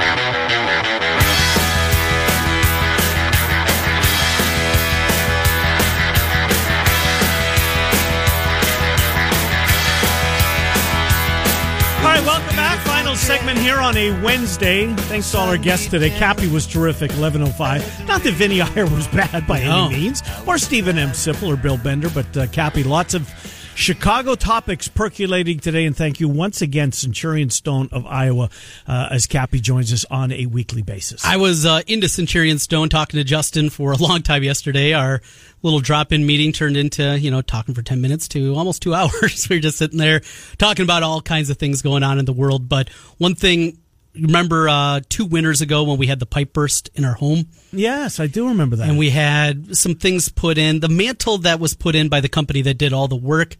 segment 13.16 13.59
here 13.59 13.79
on 13.79 13.96
a 13.96 14.11
Wednesday. 14.22 14.92
Thanks 14.94 15.31
to 15.31 15.38
all 15.38 15.48
our 15.48 15.57
guests 15.59 15.88
today. 15.88 16.11
Cappy 16.11 16.48
was 16.48 16.66
terrific, 16.66 17.11
11.05. 17.12 18.07
Not 18.07 18.22
that 18.22 18.33
Vinny 18.35 18.61
Iyer 18.62 18.87
was 18.87 19.07
bad 19.09 19.46
by 19.46 19.62
no. 19.62 19.87
any 19.87 19.96
means, 19.96 20.22
or 20.46 20.59
Steven 20.59 20.98
M. 20.98 21.11
Sipple 21.11 21.53
or 21.53 21.57
Bill 21.57 21.77
Bender, 21.77 22.11
but 22.11 22.37
uh, 22.37 22.46
Cappy, 22.48 22.83
lots 22.83 23.14
of 23.14 23.29
Chicago 23.74 24.34
topics 24.34 24.88
percolating 24.88 25.58
today, 25.58 25.84
and 25.84 25.96
thank 25.96 26.20
you 26.20 26.28
once 26.28 26.62
again, 26.62 26.92
Centurion 26.92 27.50
Stone 27.50 27.88
of 27.92 28.06
Iowa, 28.06 28.48
uh, 28.87 29.08
as 29.10 29.26
Cappy 29.26 29.60
joins 29.60 29.92
us 29.92 30.04
on 30.10 30.32
a 30.32 30.46
weekly 30.46 30.82
basis. 30.82 31.24
I 31.24 31.37
was 31.37 31.66
uh, 31.66 31.82
into 31.87 32.08
Centurion 32.08 32.58
Stone 32.58 32.88
talking 32.88 33.18
to 33.18 33.24
Justin 33.24 33.70
for 33.70 33.92
a 33.92 33.96
long 33.96 34.22
time 34.22 34.42
yesterday. 34.42 34.92
Our 34.92 35.20
little 35.62 35.80
drop-in 35.80 36.24
meeting 36.26 36.52
turned 36.52 36.76
into 36.76 37.18
you 37.18 37.30
know 37.30 37.40
talking 37.40 37.74
for 37.74 37.80
10 37.82 38.00
minutes 38.00 38.28
to 38.28 38.54
almost 38.54 38.82
two 38.82 38.94
hours 38.94 39.48
we 39.48 39.56
were 39.56 39.60
just 39.60 39.78
sitting 39.78 39.98
there 39.98 40.20
talking 40.58 40.82
about 40.82 41.02
all 41.02 41.22
kinds 41.22 41.48
of 41.48 41.56
things 41.56 41.80
going 41.80 42.02
on 42.02 42.18
in 42.18 42.26
the 42.26 42.34
world 42.34 42.68
but 42.68 42.90
one 43.16 43.34
thing 43.34 43.78
remember 44.14 44.68
uh, 44.68 45.00
two 45.09 45.24
winters 45.24 45.61
ago 45.61 45.85
when 45.85 45.98
we 45.98 46.07
had 46.07 46.18
the 46.18 46.27
pipe 46.27 46.53
burst 46.53 46.90
in 46.94 47.05
our 47.05 47.14
home? 47.14 47.46
Yes 47.72 48.20
i 48.20 48.27
do 48.27 48.48
remember 48.48 48.77
that. 48.77 48.88
And 48.88 48.98
we 48.98 49.11
had 49.11 49.77
some 49.77 49.94
things 49.94 50.29
put 50.29 50.59
in. 50.59 50.81
The 50.81 50.88
mantle 50.88 51.38
that 51.38 51.61
was 51.61 51.74
put 51.74 51.94
in 51.94 52.09
by 52.09 52.20
the 52.20 52.29
company 52.29 52.62
that 52.62 52.79
did 52.79 52.92
all 52.92 53.09
the 53.09 53.16
work 53.16 53.57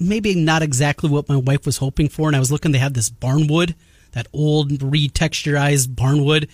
maybe 0.00 0.34
not 0.34 0.62
exactly 0.62 1.08
what 1.08 1.28
my 1.28 1.36
wife 1.36 1.64
was 1.66 1.76
hoping 1.78 2.08
for. 2.08 2.28
And 2.28 2.36
i 2.36 2.40
was 2.40 2.52
looking 2.52 2.72
they 2.72 2.78
had 2.78 2.94
this 2.94 3.10
barnwood 3.10 3.74
that 4.12 4.26
old 4.32 4.70
retexturized 4.70 5.88
barnwood 5.94 6.48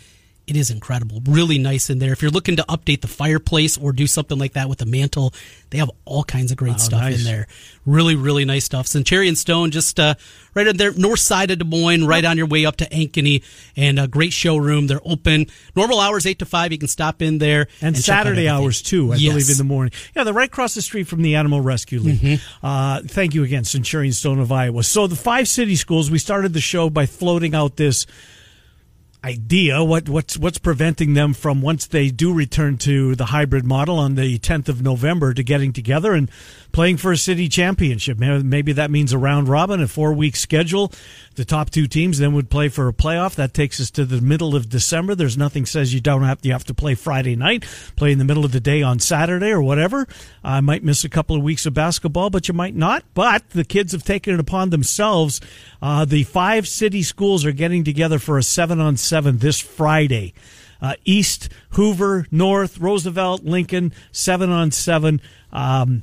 it 0.48 0.56
is 0.56 0.70
incredible. 0.70 1.20
Really 1.26 1.58
nice 1.58 1.90
in 1.90 1.98
there. 1.98 2.12
If 2.12 2.22
you're 2.22 2.30
looking 2.30 2.56
to 2.56 2.62
update 2.64 3.02
the 3.02 3.06
fireplace 3.08 3.76
or 3.76 3.92
do 3.92 4.06
something 4.06 4.38
like 4.38 4.54
that 4.54 4.68
with 4.68 4.78
the 4.78 4.86
mantle, 4.86 5.34
they 5.70 5.78
have 5.78 5.90
all 6.06 6.24
kinds 6.24 6.50
of 6.50 6.56
great 6.56 6.72
Wow, 6.72 6.76
stuff 6.78 7.00
nice. 7.02 7.18
in 7.18 7.24
there. 7.24 7.46
Really, 7.84 8.16
really 8.16 8.44
nice 8.44 8.64
stuff. 8.64 8.86
Centurion 8.86 9.36
Stone, 9.36 9.70
just 9.70 10.00
uh, 10.00 10.14
right 10.54 10.66
on 10.66 10.76
there, 10.78 10.92
north 10.94 11.20
side 11.20 11.50
of 11.50 11.58
Des 11.58 11.64
Moines, 11.64 12.06
right 12.06 12.24
on 12.24 12.36
your 12.38 12.46
way 12.46 12.64
up 12.66 12.76
to 12.76 12.86
Ankeny, 12.88 13.42
and 13.76 13.98
a 13.98 14.08
great 14.08 14.32
showroom. 14.32 14.86
They're 14.86 15.00
open 15.04 15.46
normal 15.76 16.00
hours 16.00 16.26
eight 16.26 16.38
to 16.40 16.46
five. 16.46 16.72
You 16.72 16.78
can 16.78 16.88
stop 16.88 17.20
in 17.22 17.38
there 17.38 17.68
and, 17.82 17.94
out 17.94 18.02
Saturday 18.02 18.48
hours 18.48 18.80
too. 18.82 19.12
I 19.12 19.16
Yes. 19.16 19.32
believe 19.34 19.50
in 19.50 19.56
the 19.58 19.64
morning. 19.64 19.92
Yeah, 20.16 20.24
they're 20.24 20.32
right 20.34 20.48
across 20.48 20.74
the 20.74 20.82
street 20.82 21.06
from 21.08 21.22
the 21.22 21.34
Animal 21.34 21.60
Rescue 21.60 22.00
League. 22.00 22.20
Mm-hmm. 22.20 22.66
Uh, 22.66 23.00
thank 23.06 23.34
you 23.34 23.44
again, 23.44 23.64
Centurion 23.64 24.12
Stone 24.14 24.38
of 24.40 24.50
Iowa. 24.50 24.82
So 24.82 25.06
the 25.06 25.16
five 25.16 25.46
city 25.46 25.76
schools. 25.76 26.10
We 26.10 26.18
started 26.18 26.52
the 26.54 26.60
show 26.60 26.88
by 26.90 27.04
floating 27.06 27.54
out 27.54 27.76
this 27.76 28.06
idea. 29.24 29.82
What 29.82 30.08
what's 30.08 30.38
what's 30.38 30.58
preventing 30.58 31.14
them 31.14 31.34
from 31.34 31.60
once 31.60 31.86
they 31.86 32.10
do 32.10 32.32
return 32.32 32.78
to 32.78 33.14
the 33.14 33.26
hybrid 33.26 33.64
model 33.64 33.98
on 33.98 34.14
the 34.14 34.38
10th 34.38 34.68
of 34.68 34.82
November 34.82 35.34
to 35.34 35.42
getting 35.42 35.72
together 35.72 36.12
and 36.12 36.30
playing 36.72 36.98
for 36.98 37.12
a 37.12 37.16
city 37.16 37.48
championship? 37.48 38.18
Maybe, 38.18 38.72
that 38.72 38.90
means 38.90 39.12
a 39.12 39.18
round 39.18 39.48
robin, 39.48 39.82
a 39.82 39.88
four 39.88 40.12
week 40.12 40.36
schedule. 40.36 40.92
The 41.34 41.44
top 41.44 41.70
two 41.70 41.86
teams 41.86 42.18
then 42.18 42.34
would 42.34 42.50
play 42.50 42.68
for 42.68 42.88
a 42.88 42.92
playoff. 42.92 43.34
That 43.34 43.54
takes 43.54 43.80
us 43.80 43.90
to 43.92 44.04
the 44.04 44.20
middle 44.20 44.54
of 44.56 44.68
December. 44.68 45.14
There's 45.14 45.38
nothing 45.38 45.66
says 45.66 45.94
you 45.94 46.00
don't 46.00 46.22
have 46.22 46.38
you 46.42 46.52
have 46.52 46.64
to 46.64 46.74
play 46.74 46.94
Friday 46.94 47.36
night, 47.36 47.64
play 47.96 48.12
in 48.12 48.18
the 48.18 48.24
middle 48.24 48.44
of 48.44 48.52
the 48.52 48.60
day 48.60 48.82
on 48.82 48.98
Saturday 48.98 49.50
or 49.50 49.62
whatever. 49.62 50.06
I 50.44 50.60
might 50.60 50.84
miss 50.84 51.04
a 51.04 51.08
couple 51.08 51.36
of 51.36 51.42
weeks 51.42 51.66
of 51.66 51.74
basketball, 51.74 52.30
but 52.30 52.48
you 52.48 52.54
might 52.54 52.74
not. 52.74 53.04
But 53.14 53.50
the 53.50 53.64
kids 53.64 53.92
have 53.92 54.04
taken 54.04 54.34
it 54.34 54.40
upon 54.40 54.70
themselves. 54.70 55.40
Uh, 55.80 56.04
the 56.04 56.24
five 56.24 56.66
city 56.66 57.02
schools 57.02 57.44
are 57.44 57.52
getting 57.52 57.84
together 57.84 58.18
for 58.18 58.38
a 58.38 58.42
seven 58.42 58.80
on 58.80 58.96
seven 59.08 59.38
this 59.38 59.58
Friday. 59.58 60.34
Uh, 60.80 60.94
East, 61.04 61.48
Hoover, 61.70 62.26
North, 62.30 62.78
Roosevelt, 62.78 63.42
Lincoln, 63.42 63.92
seven 64.12 64.50
on 64.50 64.70
seven. 64.70 65.20
Um, 65.52 66.02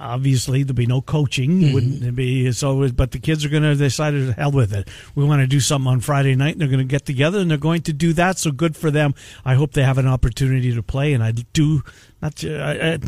obviously 0.00 0.62
there'll 0.62 0.76
be 0.76 0.86
no 0.86 1.00
coaching 1.00 1.72
wouldn't 1.72 2.04
it 2.04 2.14
be 2.14 2.52
so 2.52 2.88
but 2.90 3.10
the 3.10 3.18
kids 3.18 3.44
are 3.44 3.48
going 3.48 3.64
to 3.64 3.74
decide 3.74 4.12
to 4.12 4.32
hell 4.32 4.52
with 4.52 4.72
it 4.72 4.88
we 5.16 5.24
want 5.24 5.40
to 5.40 5.46
do 5.48 5.58
something 5.58 5.88
on 5.90 5.98
friday 5.98 6.36
night 6.36 6.52
and 6.52 6.60
they're 6.60 6.68
going 6.68 6.78
to 6.78 6.84
get 6.84 7.04
together 7.04 7.40
and 7.40 7.50
they're 7.50 7.58
going 7.58 7.82
to 7.82 7.92
do 7.92 8.12
that 8.12 8.38
so 8.38 8.52
good 8.52 8.76
for 8.76 8.92
them 8.92 9.12
i 9.44 9.54
hope 9.54 9.72
they 9.72 9.82
have 9.82 9.98
an 9.98 10.06
opportunity 10.06 10.72
to 10.72 10.82
play 10.84 11.12
and 11.12 11.24
i 11.24 11.32
do 11.32 11.82
not 12.22 12.36
to, 12.36 12.56
I, 12.60 12.92
I, 12.92 12.98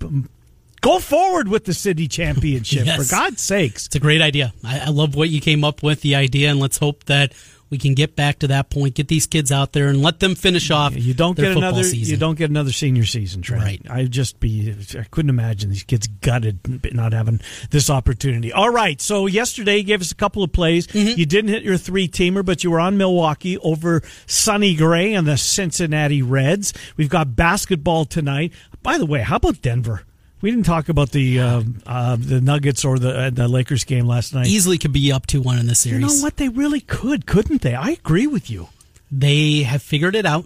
go 0.80 0.98
forward 0.98 1.46
with 1.46 1.64
the 1.64 1.74
city 1.74 2.08
championship 2.08 2.86
Yes. 2.86 2.96
for 3.08 3.14
god's 3.14 3.40
sakes 3.40 3.86
It's 3.86 3.94
a 3.94 4.00
great 4.00 4.20
idea. 4.20 4.52
I, 4.64 4.80
I 4.80 4.88
love 4.88 5.14
what 5.14 5.28
you 5.28 5.40
came 5.40 5.62
up 5.62 5.84
with, 5.84 6.00
the 6.00 6.16
idea, 6.16 6.50
and 6.50 6.58
let's 6.58 6.78
hope 6.78 7.04
that 7.04 7.34
we 7.70 7.78
can 7.78 7.94
get 7.94 8.16
back 8.16 8.40
to 8.40 8.48
that 8.48 8.68
point, 8.68 8.94
get 8.96 9.08
these 9.08 9.26
kids 9.26 9.50
out 9.52 9.72
there, 9.72 9.88
and 9.88 10.02
let 10.02 10.18
them 10.20 10.34
finish 10.34 10.70
off. 10.70 10.94
you 10.96 11.14
don't 11.14 11.36
get 11.36 11.46
football 11.54 11.62
another 11.62 11.84
season. 11.84 12.10
you 12.12 12.16
don't 12.18 12.36
get 12.36 12.50
another 12.50 12.72
senior 12.72 13.04
season 13.06 13.42
Trent. 13.42 13.62
Right. 13.62 13.80
i'd 13.90 14.10
just 14.10 14.40
be 14.40 14.74
i 14.98 15.04
couldn't 15.10 15.30
imagine 15.30 15.70
these 15.70 15.82
kids 15.84 16.06
gutted 16.08 16.58
not 16.94 17.12
having 17.12 17.40
this 17.70 17.88
opportunity 17.88 18.52
all 18.52 18.70
right 18.70 19.00
so 19.00 19.26
yesterday 19.26 19.76
you 19.78 19.84
gave 19.84 20.00
us 20.00 20.10
a 20.12 20.16
couple 20.16 20.42
of 20.42 20.52
plays 20.52 20.86
Mm-hmm. 20.88 21.18
you 21.18 21.26
didn't 21.26 21.50
hit 21.50 21.62
your 21.62 21.76
three 21.76 22.08
teamer 22.08 22.44
but 22.44 22.64
you 22.64 22.70
were 22.70 22.80
on 22.80 22.96
milwaukee 22.98 23.56
over 23.58 24.02
Sonny 24.26 24.74
Gray 24.74 25.14
and 25.14 25.26
the 25.26 25.36
cincinnati 25.36 26.22
reds 26.22 26.72
we've 26.96 27.08
got 27.08 27.36
basketball 27.36 28.04
tonight 28.04 28.52
by 28.82 28.98
the 28.98 29.06
way 29.06 29.20
how 29.20 29.36
about 29.36 29.62
denver 29.62 30.02
we 30.42 30.50
didn't 30.50 30.66
talk 30.66 30.88
about 30.88 31.10
the 31.10 31.40
uh, 31.40 31.62
uh, 31.86 32.16
the 32.18 32.40
Nuggets 32.40 32.84
or 32.84 32.98
the 32.98 33.18
uh, 33.18 33.30
the 33.30 33.48
Lakers 33.48 33.84
game 33.84 34.06
last 34.06 34.34
night. 34.34 34.46
Easily 34.46 34.78
could 34.78 34.92
be 34.92 35.12
up 35.12 35.26
to 35.28 35.40
one 35.40 35.58
in 35.58 35.66
the 35.66 35.74
series. 35.74 36.00
You 36.00 36.06
know 36.06 36.22
what? 36.22 36.36
They 36.36 36.48
really 36.48 36.80
could, 36.80 37.26
couldn't 37.26 37.62
they? 37.62 37.74
I 37.74 37.90
agree 37.90 38.26
with 38.26 38.50
you. 38.50 38.68
They 39.10 39.62
have 39.62 39.82
figured 39.82 40.14
it 40.14 40.24
out. 40.24 40.44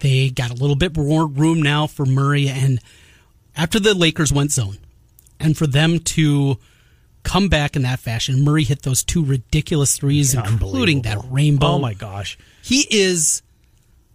They 0.00 0.30
got 0.30 0.50
a 0.50 0.54
little 0.54 0.76
bit 0.76 0.96
more 0.96 1.26
room 1.26 1.62
now 1.62 1.86
for 1.86 2.04
Murray, 2.04 2.48
and 2.48 2.80
after 3.56 3.80
the 3.80 3.94
Lakers 3.94 4.32
went 4.32 4.52
zone, 4.52 4.78
and 5.40 5.56
for 5.56 5.66
them 5.66 5.98
to 6.00 6.58
come 7.24 7.48
back 7.48 7.76
in 7.76 7.82
that 7.82 7.98
fashion, 7.98 8.44
Murray 8.44 8.64
hit 8.64 8.82
those 8.82 9.02
two 9.02 9.24
ridiculous 9.24 9.96
threes, 9.96 10.34
including 10.34 11.02
that 11.02 11.18
rainbow. 11.30 11.66
Oh 11.66 11.78
my 11.78 11.94
gosh! 11.94 12.38
He 12.62 12.86
is. 12.90 13.42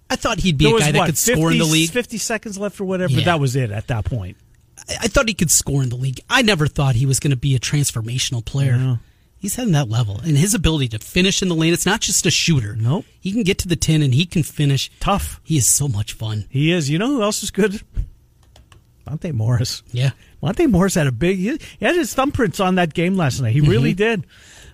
I 0.10 0.16
thought 0.16 0.40
he'd 0.40 0.58
be 0.58 0.66
There 0.66 0.74
a 0.74 0.76
was 0.76 0.84
guy 0.84 0.92
that 0.92 0.98
what, 1.00 1.06
could 1.08 1.18
score 1.18 1.52
in 1.52 1.58
the 1.58 1.64
50 1.64 1.74
league. 1.74 1.90
Fifty 1.90 2.18
seconds 2.18 2.58
left 2.58 2.80
or 2.80 2.86
whatever. 2.86 3.14
Yeah. 3.14 3.26
That 3.26 3.40
was 3.40 3.56
it 3.56 3.72
at 3.72 3.88
that 3.88 4.06
point. 4.06 4.38
I 4.90 5.08
thought 5.08 5.28
he 5.28 5.34
could 5.34 5.52
score 5.52 5.82
in 5.84 5.90
the 5.90 5.96
league. 5.96 6.20
I 6.30 6.42
never 6.42 6.68
thought 6.68 6.96
he 6.96 7.06
was 7.06 7.20
going 7.20 7.32
to 7.32 7.38
be 7.38 7.56
a 7.56 7.60
transformational 7.60 8.44
player. 8.44 9.00
He's 9.38 9.56
heading 9.56 9.74
that 9.74 9.90
level, 9.90 10.20
and 10.24 10.38
his 10.38 10.54
ability 10.54 10.88
to 10.90 11.00
finish 11.00 11.42
in 11.42 11.50
the 11.50 11.56
lane. 11.56 11.74
It's 11.74 11.86
not 11.86 12.00
just 12.00 12.26
a 12.26 12.32
shooter. 12.32 12.76
Nope. 12.78 13.04
he 13.20 13.32
can 13.34 13.44
get 13.44 13.58
to 13.60 13.68
the 13.68 13.76
10 13.76 14.02
and 14.02 14.14
he 14.14 14.26
can 14.26 14.42
finish. 14.44 14.90
Tough. 15.02 15.42
He 15.44 15.58
is 15.58 15.68
so 15.68 15.90
much 15.90 16.14
fun. 16.14 16.46
He 16.50 16.72
is. 16.72 16.90
You 16.90 16.98
know 16.98 17.08
who 17.08 17.22
else 17.22 17.44
is 17.44 17.52
good? 17.52 17.82
Monte 19.06 19.32
Morris. 19.34 19.84
Yeah, 19.92 20.12
Monte 20.42 20.66
Morris 20.68 20.96
had 20.96 21.08
a 21.08 21.12
big. 21.12 21.38
He 21.38 21.48
had 21.82 21.96
his 21.96 22.16
thumbprints 22.16 22.64
on 22.64 22.76
that 22.76 22.94
game 22.94 23.18
last 23.18 23.42
night. 23.42 23.52
He 23.54 23.60
Mm-hmm. 23.60 23.70
really 23.70 23.94
did. 23.94 24.26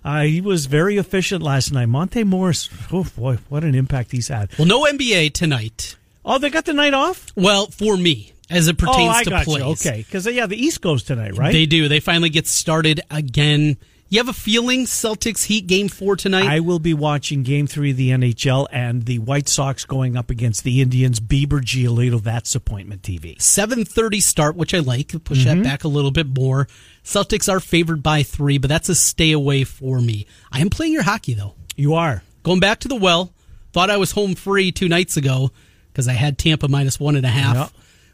Uh, 0.05 0.21
he 0.21 0.39
was 0.39 0.67
very 0.67 0.97
efficient 0.97 1.41
last 1.43 1.71
night. 1.73 1.87
Monte 1.87 2.23
Morris. 2.23 2.69
Oh 2.91 3.05
boy, 3.17 3.37
what 3.49 3.63
an 3.63 3.73
impact 3.75 4.11
he's 4.11 4.27
had. 4.27 4.49
Well, 4.57 4.67
no 4.67 4.83
NBA 4.85 5.33
tonight. 5.33 5.95
Oh, 6.23 6.37
they 6.37 6.49
got 6.51 6.65
the 6.65 6.73
night 6.73 6.93
off. 6.93 7.31
Well, 7.35 7.67
for 7.67 7.97
me, 7.97 8.33
as 8.49 8.67
it 8.67 8.77
pertains 8.77 8.97
oh, 8.97 9.17
I 9.19 9.23
to 9.23 9.29
got 9.29 9.45
plays, 9.45 9.63
you. 9.63 9.71
Okay, 9.91 10.03
because 10.05 10.25
yeah, 10.27 10.45
the 10.45 10.55
East 10.57 10.81
goes 10.81 11.03
tonight, 11.03 11.37
right? 11.37 11.51
They 11.51 11.65
do. 11.65 11.87
They 11.87 11.99
finally 11.99 12.29
get 12.29 12.47
started 12.47 13.01
again. 13.11 13.77
You 14.11 14.17
have 14.17 14.27
a 14.27 14.33
feeling 14.33 14.85
Celtics 14.85 15.43
Heat 15.43 15.67
game 15.67 15.87
four 15.87 16.15
tonight? 16.15 16.47
I 16.47 16.61
will 16.61 16.79
be 16.79 16.95
watching 16.95 17.43
Game 17.43 17.67
Three 17.67 17.91
of 17.91 17.97
the 17.97 18.09
NHL 18.09 18.65
and 18.71 19.05
the 19.05 19.19
White 19.19 19.47
Sox 19.47 19.85
going 19.85 20.17
up 20.17 20.31
against 20.31 20.63
the 20.63 20.81
Indians. 20.81 21.19
Bieber 21.19 21.61
Giolito. 21.61 22.19
That's 22.19 22.55
appointment 22.55 23.03
TV. 23.03 23.39
Seven 23.39 23.85
thirty 23.85 24.19
start, 24.19 24.55
which 24.55 24.73
I 24.73 24.79
like. 24.79 25.09
Push 25.23 25.45
Mm-hmm. 25.45 25.61
that 25.61 25.63
back 25.63 25.83
a 25.83 25.87
little 25.87 26.09
bit 26.09 26.25
more. 26.35 26.67
Celtics 27.03 27.47
are 27.51 27.59
favored 27.59 28.01
by 28.01 28.23
three, 28.23 28.57
but 28.57 28.67
that's 28.67 28.89
a 28.89 28.95
stay 28.95 29.31
away 29.31 29.63
for 29.63 30.01
me. 30.01 30.25
I 30.51 30.61
am 30.61 30.71
playing 30.71 30.93
your 30.93 31.03
hockey 31.03 31.35
though. 31.35 31.53
You 31.75 31.93
are. 31.93 32.23
Going 32.41 32.59
back 32.59 32.79
to 32.79 32.87
the 32.87 32.95
well. 32.95 33.31
Thought 33.73 33.91
I 33.91 33.97
was 33.97 34.13
home 34.13 34.33
free 34.33 34.71
two 34.71 34.89
nights 34.89 35.17
ago 35.17 35.51
because 35.91 36.07
I 36.07 36.13
had 36.13 36.39
Tampa 36.39 36.67
minus 36.67 36.99
one 36.99 37.15
and 37.15 37.27
a 37.27 37.29
half. 37.29 37.55
Yep. 37.55 37.69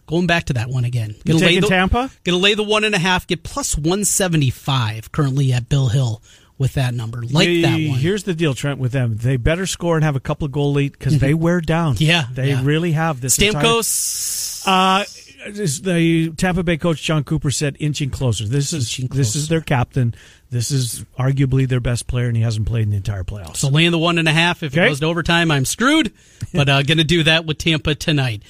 Going 0.08 0.28
back 0.28 0.46
to 0.46 0.54
that 0.54 0.70
one 0.70 0.86
again. 0.86 1.16
You 1.26 1.40
taking 1.40 1.62
the, 1.62 1.68
Tampa? 1.68 2.12
Gonna 2.24 2.38
lay 2.38 2.54
the 2.54 2.64
one 2.64 2.84
and 2.84 2.94
a 2.94 3.00
half. 3.00 3.26
Get 3.26 3.44
plus 3.44 3.78
one 3.78 4.06
seventy 4.06 4.50
five 4.50 5.12
currently 5.12 5.52
at 5.52 5.68
Bill 5.68 5.88
Hill 5.88 6.22
with 6.58 6.74
that 6.76 6.94
number. 6.94 7.22
Like 7.24 7.48
that 7.64 7.72
one. 7.74 8.00
Here's 8.00 8.24
the 8.24 8.34
deal, 8.34 8.54
Trent. 8.54 8.80
With 8.80 8.92
them, 8.92 9.18
they 9.18 9.38
better 9.38 9.66
score 9.66 9.96
and 9.96 10.04
have 10.04 10.16
a 10.16 10.20
couple 10.20 10.46
of 10.46 10.52
goal 10.52 10.74
lead 10.74 10.92
because 10.94 11.18
they 11.20 11.34
wear 11.34 11.60
down. 11.60 11.96
Mm-hmm. 11.96 12.04
Yeah, 12.04 12.26
they 12.32 12.50
yeah. 12.50 12.62
really 12.64 12.92
have 12.92 13.20
this. 13.22 13.38
entire- 13.40 13.64
Stamkos. 13.64 14.64
Uh, 14.68 15.06
the 15.52 16.34
Tampa 16.38 16.64
Bay 16.64 16.78
coach 16.78 17.02
Jon 17.04 17.24
Cooper 17.24 17.52
said 17.52 17.76
inching 17.80 18.10
closer. 18.10 18.46
This 18.48 18.74
is 18.74 18.86
Inching 19.00 19.08
this 19.16 19.36
is 19.36 19.48
their 19.48 19.62
captain. 19.62 20.16
This 20.50 20.72
is 20.72 21.04
arguably 21.20 21.68
their 21.68 21.80
best 21.80 22.08
player, 22.08 22.28
and 22.28 22.36
he 22.38 22.42
hasn't 22.44 22.66
played 22.68 22.84
in 22.84 22.92
the 22.92 22.98
entire 22.98 23.24
playoffs. 23.24 23.58
So 23.58 23.70
laying 23.70 23.92
the 23.92 24.00
one 24.00 24.18
and 24.18 24.28
a 24.28 24.32
half. 24.32 24.64
If 24.64 24.74
Okay. 24.74 24.86
it 24.86 24.90
goes 24.90 25.00
to 25.02 25.06
overtime, 25.08 25.52
I'm 25.52 25.66
screwed. 25.66 26.14
But 26.54 26.70
uh, 26.70 26.84
going 26.84 27.00
to 27.00 27.04
do 27.04 27.24
that 27.24 27.46
with 27.46 27.58
Tampa 27.58 27.96
tonight. 27.96 28.42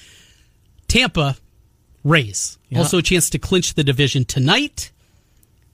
Tampa 0.87 1.35
Rays 2.05 2.57
Yeah. 2.69 2.77
also 2.79 2.99
a 2.99 3.01
chance 3.01 3.29
to 3.31 3.39
clinch 3.39 3.73
the 3.73 3.83
division 3.83 4.23
tonight. 4.23 4.91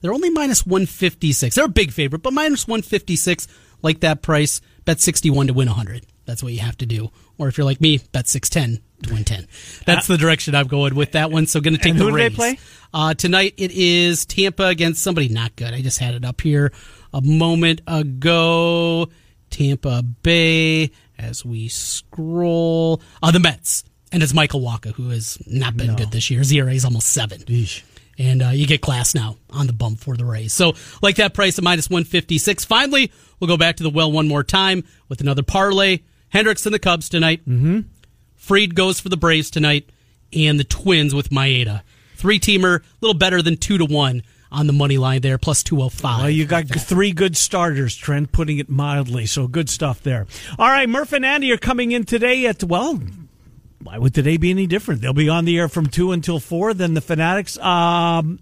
They're 0.00 0.12
only 0.14 0.30
minus 0.30 0.66
156. 0.66 1.54
They're 1.54 1.66
a 1.66 1.68
big 1.68 1.92
favorite, 1.92 2.22
but 2.22 2.32
minus 2.32 2.66
156, 2.66 3.46
like 3.82 4.00
that 4.00 4.20
price. 4.22 4.60
Bet 4.84 5.00
61 5.00 5.46
to 5.46 5.52
win 5.52 5.68
100. 5.68 6.04
That's 6.24 6.42
what 6.42 6.52
you 6.52 6.58
have 6.58 6.76
to 6.78 6.86
do. 6.86 7.10
Or 7.38 7.46
if 7.46 7.56
you're 7.56 7.64
like 7.64 7.80
me, 7.80 8.00
bet 8.10 8.26
610 8.26 8.82
to 9.04 9.14
win 9.14 9.22
10. 9.24 9.46
That's 9.86 10.08
the 10.08 10.16
direction 10.18 10.56
I'm 10.56 10.66
going 10.66 10.96
with 10.96 11.12
that 11.12 11.30
one. 11.30 11.46
So 11.46 11.60
going 11.60 11.74
to 11.74 11.80
take 11.80 11.92
And 11.92 12.00
the 12.00 12.04
who 12.06 12.10
they 12.12 12.24
Rays. 12.28 12.34
play? 12.34 12.58
Uh, 12.92 13.14
tonight 13.14 13.54
it 13.58 13.70
is 13.70 14.24
Tampa 14.26 14.64
against 14.66 15.02
somebody 15.04 15.28
not 15.28 15.54
good. 15.54 15.72
I 15.72 15.82
just 15.82 15.98
had 16.00 16.14
it 16.14 16.24
up 16.24 16.40
here 16.40 16.72
a 17.14 17.20
moment 17.20 17.80
ago. 17.86 19.08
Tampa 19.50 20.02
Bay 20.02 20.90
as 21.18 21.44
we 21.44 21.68
scroll. 21.68 23.00
Uh, 23.22 23.30
the 23.30 23.38
Mets. 23.40 23.84
And 24.12 24.22
it's 24.22 24.34
Michael 24.34 24.60
Wacha, 24.60 24.92
who 24.92 25.08
has 25.08 25.38
not 25.46 25.74
been 25.76 25.96
good 25.96 26.10
this 26.10 26.30
year. 26.30 26.40
His 26.40 26.52
ERA 26.52 26.72
is 26.72 26.84
almost 26.84 27.08
seven. 27.08 27.42
And 28.18 28.42
uh, 28.42 28.48
you 28.50 28.66
get 28.66 28.82
Glasnow 28.82 29.38
on 29.50 29.66
the 29.66 29.72
bump 29.72 30.00
for 30.00 30.16
the 30.16 30.26
Rays. 30.26 30.52
So, 30.52 30.74
like 31.00 31.16
that 31.16 31.32
price 31.32 31.56
at 31.56 31.64
minus 31.64 31.88
156. 31.88 32.66
Finally, 32.66 33.10
we'll 33.40 33.48
go 33.48 33.56
back 33.56 33.76
to 33.76 33.82
the 33.82 33.90
well 33.90 34.12
one 34.12 34.28
more 34.28 34.44
time 34.44 34.84
with 35.08 35.22
another 35.22 35.42
parlay. 35.42 36.00
Hendricks 36.28 36.66
and 36.66 36.74
the 36.74 36.78
Cubs 36.78 37.08
tonight. 37.08 37.40
Mm-hmm. 37.48 37.80
Fried 38.36 38.74
goes 38.74 39.00
for 39.00 39.08
the 39.08 39.16
Braves 39.16 39.50
tonight. 39.50 39.88
And 40.34 40.60
the 40.60 40.64
Twins 40.64 41.14
with 41.14 41.30
Maeda. 41.30 41.82
Three 42.16 42.38
teamer, 42.38 42.80
a 42.80 42.82
little 43.00 43.18
better 43.18 43.40
than 43.42 43.56
two 43.56 43.78
to 43.78 43.84
one 43.86 44.22
on 44.50 44.66
the 44.66 44.72
money 44.72 44.98
line 44.98 45.22
there, 45.22 45.38
plus 45.38 45.62
205. 45.62 46.20
Well, 46.20 46.30
you 46.30 46.44
got 46.44 46.68
three 46.68 47.12
good 47.12 47.36
starters, 47.36 47.96
Trent, 47.96 48.32
putting 48.32 48.58
it 48.58 48.68
mildly. 48.68 49.26
So 49.26 49.48
good 49.48 49.70
stuff 49.70 50.02
there. 50.02 50.26
All 50.58 50.68
right, 50.68 50.88
Murph 50.88 51.12
and 51.12 51.24
Andy 51.24 51.50
are 51.52 51.58
coming 51.58 51.92
in 51.92 52.04
today 52.04 52.46
at, 52.46 52.62
well, 52.62 53.00
why 53.84 53.98
would 53.98 54.14
today 54.14 54.36
be 54.36 54.50
any 54.50 54.66
different? 54.66 55.00
They'll 55.00 55.12
be 55.12 55.28
on 55.28 55.44
the 55.44 55.58
air 55.58 55.68
from 55.68 55.86
2 55.86 56.12
until 56.12 56.38
4. 56.40 56.74
Then 56.74 56.94
the 56.94 57.00
Fanatics. 57.00 57.58
Um, 57.58 58.38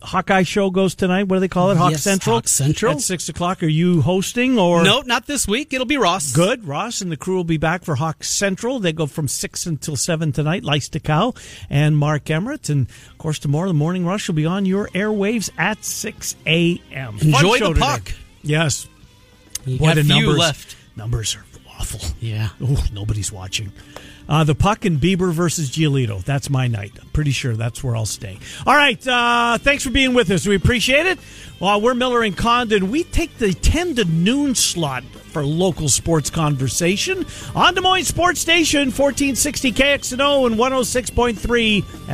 Hawkeye 0.00 0.44
show 0.44 0.70
goes 0.70 0.94
tonight. 0.94 1.24
What 1.26 1.36
do 1.36 1.40
they 1.40 1.48
call 1.48 1.72
it? 1.72 1.76
Hawk 1.76 1.90
Yes, 1.90 2.02
Central. 2.04 2.36
Hawk 2.36 2.46
Central. 2.46 2.92
at 2.92 3.00
six 3.00 3.28
o'clock. 3.28 3.64
Are 3.64 3.66
you 3.66 4.00
hosting 4.00 4.56
or 4.56 4.84
No, 4.84 5.00
not 5.00 5.26
this 5.26 5.48
week. 5.48 5.72
It'll 5.72 5.86
be 5.88 5.96
Ross. 5.96 6.32
Good. 6.32 6.66
Ross 6.68 7.00
and 7.00 7.10
the 7.10 7.16
crew 7.16 7.34
will 7.34 7.42
be 7.42 7.56
back 7.56 7.82
for 7.82 7.96
Hawk 7.96 8.22
Central. 8.22 8.78
They 8.78 8.92
go 8.92 9.06
from 9.06 9.26
6 9.26 9.66
until 9.66 9.96
7 9.96 10.30
tonight. 10.30 10.62
Lice 10.62 10.88
Cow 11.02 11.34
and 11.68 11.98
Mark 11.98 12.30
Emmert. 12.30 12.68
And, 12.68 12.88
of 13.10 13.18
course, 13.18 13.40
tomorrow 13.40 13.66
the 13.66 13.74
Morning 13.74 14.06
Rush 14.06 14.28
will 14.28 14.36
be 14.36 14.46
on 14.46 14.66
your 14.66 14.86
airwaves 14.90 15.50
at 15.58 15.84
6 15.84 16.36
a.m. 16.46 17.18
Enjoy 17.20 17.58
the 17.58 17.68
today. 17.68 17.80
puck. 17.80 18.12
Yes. 18.42 18.86
You 19.66 19.80
got 19.80 19.98
a 19.98 20.04
few 20.04 20.14
numbers, 20.14 20.38
left. 20.38 20.76
Numbers 20.94 21.34
are 21.34 21.44
awful. 21.78 22.00
Yeah. 22.20 22.50
Oh, 22.62 22.84
nobody's 22.92 23.32
watching. 23.32 23.72
Uh, 24.28 24.44
the 24.44 24.54
puck 24.54 24.84
and 24.84 24.98
Bieber 24.98 25.32
versus 25.32 25.70
Giolito. 25.70 26.22
That's 26.22 26.50
my 26.50 26.68
night. 26.68 26.92
I'm 27.00 27.08
pretty 27.08 27.30
sure 27.30 27.56
that's 27.56 27.82
where 27.82 27.96
I'll 27.96 28.06
stay. 28.06 28.38
All 28.66 28.76
right. 28.76 29.06
Uh, 29.06 29.58
thanks 29.58 29.82
for 29.84 29.90
being 29.90 30.14
with 30.14 30.30
us. 30.30 30.46
We 30.46 30.54
appreciate 30.54 31.06
it. 31.06 31.18
While 31.58 31.80
we're 31.80 31.94
Miller 31.94 32.22
and 32.22 32.36
Condon, 32.36 32.90
we 32.90 33.04
take 33.04 33.38
the 33.38 33.52
10 33.52 33.96
to 33.96 34.04
noon 34.04 34.54
slot 34.54 35.02
for 35.04 35.44
local 35.44 35.88
sports 35.88 36.30
conversation 36.30 37.26
on 37.54 37.74
Des 37.74 37.80
Moines 37.80 38.04
Sports 38.04 38.40
Station, 38.40 38.90
1460 38.92 39.72
KXNO 39.72 40.46
and 40.46 40.56
106.3 40.56 41.82
FM. 41.82 42.08